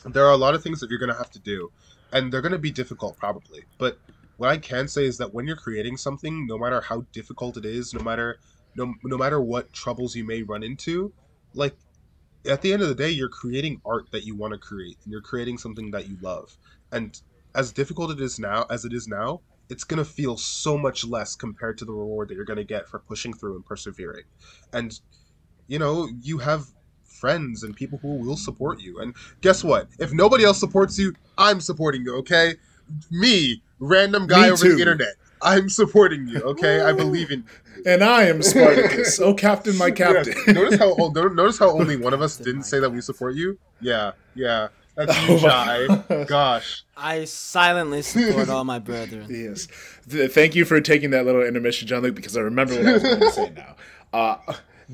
there 0.04 0.24
are 0.24 0.32
a 0.32 0.36
lot 0.36 0.54
of 0.54 0.62
things 0.62 0.80
that 0.80 0.90
you're 0.90 0.98
going 0.98 1.12
to 1.12 1.18
have 1.18 1.30
to 1.30 1.38
do 1.40 1.70
and 2.12 2.32
they're 2.32 2.40
going 2.40 2.52
to 2.52 2.58
be 2.58 2.70
difficult 2.70 3.16
probably 3.18 3.64
but 3.78 3.98
what 4.38 4.48
i 4.48 4.56
can 4.56 4.88
say 4.88 5.04
is 5.04 5.18
that 5.18 5.32
when 5.32 5.46
you're 5.46 5.56
creating 5.56 5.96
something 5.96 6.46
no 6.46 6.56
matter 6.56 6.80
how 6.80 7.04
difficult 7.12 7.56
it 7.56 7.64
is 7.64 7.92
no 7.92 8.02
matter 8.02 8.38
no, 8.76 8.94
no 9.04 9.16
matter 9.18 9.40
what 9.40 9.72
troubles 9.72 10.14
you 10.14 10.24
may 10.24 10.42
run 10.42 10.62
into 10.62 11.12
like 11.54 11.76
at 12.46 12.62
the 12.62 12.72
end 12.72 12.82
of 12.82 12.88
the 12.88 12.94
day 12.94 13.10
you're 13.10 13.28
creating 13.28 13.80
art 13.84 14.10
that 14.10 14.24
you 14.24 14.34
want 14.34 14.52
to 14.52 14.58
create 14.58 14.96
and 15.04 15.12
you're 15.12 15.20
creating 15.20 15.58
something 15.58 15.90
that 15.90 16.08
you 16.08 16.16
love 16.20 16.56
and 16.92 17.20
as 17.54 17.72
difficult 17.72 18.10
it 18.10 18.20
is 18.20 18.38
now 18.38 18.64
as 18.70 18.84
it 18.84 18.92
is 18.92 19.08
now 19.08 19.40
it's 19.68 19.84
going 19.84 19.98
to 19.98 20.04
feel 20.04 20.36
so 20.36 20.76
much 20.76 21.04
less 21.04 21.36
compared 21.36 21.78
to 21.78 21.84
the 21.84 21.92
reward 21.92 22.28
that 22.28 22.34
you're 22.34 22.44
going 22.44 22.56
to 22.56 22.64
get 22.64 22.88
for 22.88 22.98
pushing 22.98 23.32
through 23.32 23.56
and 23.56 23.66
persevering 23.66 24.24
and 24.72 25.00
you 25.68 25.78
know 25.78 26.08
you 26.22 26.38
have 26.38 26.66
friends 27.20 27.62
and 27.62 27.76
people 27.76 27.98
who 28.00 28.16
will 28.16 28.36
support 28.36 28.80
you. 28.80 28.98
And 28.98 29.14
guess 29.42 29.62
what? 29.62 29.88
If 29.98 30.12
nobody 30.12 30.44
else 30.44 30.58
supports 30.58 30.98
you, 30.98 31.14
I'm 31.36 31.60
supporting 31.60 32.02
you, 32.02 32.16
okay? 32.16 32.54
Me, 33.10 33.62
random 33.78 34.26
guy 34.26 34.46
Me 34.46 34.50
over 34.52 34.64
too. 34.64 34.74
the 34.74 34.80
internet. 34.80 35.14
I'm 35.42 35.68
supporting 35.68 36.28
you, 36.28 36.40
okay? 36.40 36.80
I 36.80 36.92
believe 37.04 37.30
in 37.30 37.40
you. 37.40 37.82
And 37.86 38.04
I 38.04 38.24
am 38.24 38.42
Spartacus. 38.42 39.18
oh, 39.20 39.34
Captain, 39.34 39.76
my 39.76 39.90
Captain. 39.90 40.34
Yeah. 40.46 40.52
Notice 40.52 40.78
how 40.78 40.94
notice 40.94 41.58
how 41.58 41.70
only 41.70 41.96
one 41.96 42.12
of 42.12 42.20
us 42.20 42.36
didn't 42.36 42.64
say 42.64 42.78
that 42.78 42.90
we 42.90 43.00
support 43.00 43.34
you. 43.34 43.58
Yeah, 43.80 44.12
yeah. 44.34 44.68
That's 44.96 45.28
you, 45.28 45.38
Jai. 45.38 46.24
Gosh. 46.24 46.84
I 46.94 47.24
silently 47.24 48.02
support 48.02 48.50
all 48.50 48.64
my 48.64 48.78
brethren. 48.78 49.26
Yes. 49.30 49.66
Thank 50.06 50.54
you 50.54 50.66
for 50.66 50.80
taking 50.82 51.10
that 51.10 51.24
little 51.24 51.42
intermission, 51.42 51.88
John 51.88 52.02
Luke, 52.02 52.14
because 52.14 52.36
I 52.36 52.40
remember 52.40 52.74
what 52.74 52.86
I 52.86 52.92
was 52.92 53.02
going 53.02 53.20
to 53.20 53.30
say 53.30 53.52
now. 53.56 53.76
Uh, 54.12 54.36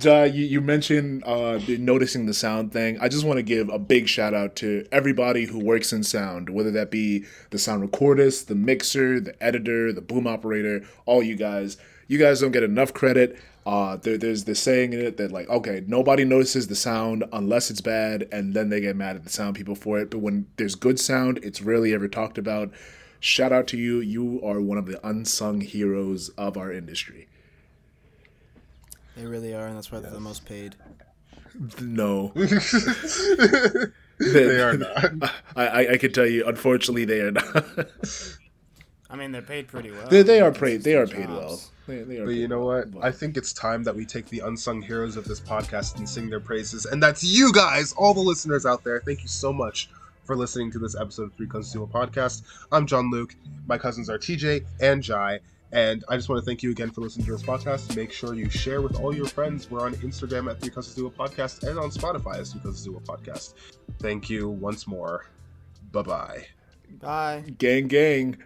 uh, 0.04 0.24
you, 0.24 0.44
you 0.44 0.60
mentioned 0.60 1.22
uh, 1.24 1.58
the 1.58 1.78
noticing 1.78 2.26
the 2.26 2.34
sound 2.34 2.72
thing. 2.72 2.98
I 3.00 3.08
just 3.08 3.24
want 3.24 3.38
to 3.38 3.42
give 3.42 3.68
a 3.68 3.78
big 3.78 4.08
shout 4.08 4.34
out 4.34 4.56
to 4.56 4.86
everybody 4.90 5.46
who 5.46 5.58
works 5.58 5.92
in 5.92 6.02
sound, 6.02 6.50
whether 6.50 6.70
that 6.72 6.90
be 6.90 7.24
the 7.50 7.58
sound 7.58 7.88
recordist, 7.88 8.46
the 8.46 8.54
mixer, 8.54 9.20
the 9.20 9.40
editor, 9.42 9.92
the 9.92 10.00
boom 10.00 10.26
operator, 10.26 10.84
all 11.06 11.22
you 11.22 11.36
guys. 11.36 11.76
You 12.08 12.18
guys 12.18 12.40
don't 12.40 12.52
get 12.52 12.62
enough 12.62 12.92
credit. 12.92 13.38
Uh, 13.64 13.96
there, 13.96 14.18
there's 14.18 14.44
this 14.44 14.60
saying 14.60 14.92
in 14.92 15.00
it 15.00 15.16
that 15.16 15.32
like, 15.32 15.48
okay, 15.48 15.82
nobody 15.86 16.24
notices 16.24 16.68
the 16.68 16.76
sound 16.76 17.24
unless 17.32 17.70
it's 17.70 17.80
bad, 17.80 18.28
and 18.30 18.54
then 18.54 18.68
they 18.68 18.80
get 18.80 18.96
mad 18.96 19.16
at 19.16 19.24
the 19.24 19.30
sound 19.30 19.56
people 19.56 19.74
for 19.74 19.98
it. 19.98 20.10
But 20.10 20.18
when 20.18 20.46
there's 20.56 20.74
good 20.74 21.00
sound, 21.00 21.40
it's 21.42 21.62
rarely 21.62 21.94
ever 21.94 22.06
talked 22.08 22.38
about. 22.38 22.70
Shout 23.18 23.52
out 23.52 23.66
to 23.68 23.76
you. 23.76 24.00
You 24.00 24.40
are 24.44 24.60
one 24.60 24.78
of 24.78 24.86
the 24.86 25.04
unsung 25.06 25.62
heroes 25.62 26.28
of 26.30 26.56
our 26.56 26.70
industry. 26.70 27.28
They 29.16 29.24
really 29.26 29.54
are, 29.54 29.66
and 29.66 29.76
that's 29.76 29.90
why 29.90 30.00
they're 30.00 30.10
the 30.10 30.20
most 30.20 30.44
paid. 30.44 30.76
No, 31.80 32.32
they 34.18 34.60
are 34.60 34.76
not. 34.76 35.32
I, 35.56 35.66
I, 35.66 35.92
I 35.92 35.96
can 35.96 36.12
tell 36.12 36.26
you, 36.26 36.46
unfortunately, 36.46 37.04
they 37.06 37.20
are 37.20 37.30
not. 37.30 37.46
I 39.10 39.16
mean, 39.16 39.32
they're 39.32 39.40
paid 39.42 39.68
pretty 39.68 39.90
well. 39.90 40.08
they, 40.08 40.22
they 40.22 40.40
are 40.40 40.48
It's 40.50 40.58
paid. 40.58 40.82
They 40.82 40.94
are 40.96 41.06
paid 41.06 41.28
well. 41.30 41.60
They, 41.86 42.02
they 42.02 42.18
are 42.18 42.26
But 42.26 42.34
you 42.34 42.48
know 42.48 42.58
well, 42.66 42.78
what? 42.78 42.90
but- 42.90 43.04
I 43.04 43.12
think 43.12 43.36
it's 43.36 43.52
time 43.52 43.84
that 43.84 43.94
we 43.94 44.04
take 44.04 44.28
the 44.28 44.40
unsung 44.40 44.82
heroes 44.82 45.16
of 45.16 45.24
this 45.24 45.40
podcast 45.40 45.96
and 45.96 46.06
sing 46.08 46.28
their 46.28 46.40
praises. 46.40 46.84
And 46.86 47.02
that's 47.02 47.22
you 47.24 47.52
guys, 47.52 47.92
all 47.94 48.12
the 48.12 48.20
listeners 48.20 48.66
out 48.66 48.82
there. 48.84 49.00
Thank 49.00 49.22
you 49.22 49.28
so 49.28 49.52
much 49.52 49.88
for 50.24 50.34
listening 50.36 50.72
to 50.72 50.78
this 50.80 50.96
episode 50.96 51.22
of 51.24 51.34
Three 51.34 51.46
Cousins 51.46 51.72
Do 51.72 51.84
a 51.84 51.86
Podcast. 51.86 52.42
I'm 52.72 52.84
John 52.86 53.10
Luke. 53.10 53.34
My 53.68 53.78
cousins 53.78 54.10
are 54.10 54.18
TJ 54.18 54.64
and 54.80 55.02
Jai. 55.02 55.38
And 55.72 56.04
I 56.08 56.16
just 56.16 56.28
want 56.28 56.42
to 56.42 56.46
thank 56.46 56.62
you 56.62 56.70
again 56.70 56.90
for 56.90 57.00
listening 57.00 57.26
to 57.26 57.32
this 57.32 57.42
podcast. 57.42 57.96
Make 57.96 58.12
sure 58.12 58.34
you 58.34 58.48
share 58.48 58.82
with 58.82 59.00
all 59.00 59.14
your 59.14 59.26
friends. 59.26 59.70
We're 59.70 59.84
on 59.84 59.94
Instagram 59.96 60.50
at 60.50 60.60
Three 60.60 60.70
Cousins 60.70 60.94
Do 60.94 61.06
a 61.06 61.10
Podcast 61.10 61.68
and 61.68 61.78
on 61.78 61.90
Spotify 61.90 62.38
as 62.38 62.52
Three 62.52 62.60
Cousins 62.60 62.84
Do 62.84 62.96
a 62.96 63.00
Podcast. 63.00 63.54
Thank 63.98 64.30
you 64.30 64.48
once 64.48 64.86
more. 64.86 65.26
Bye 65.92 66.02
bye. 66.02 66.46
Bye. 67.00 67.44
gang, 67.58 67.88
gang. 67.88 68.42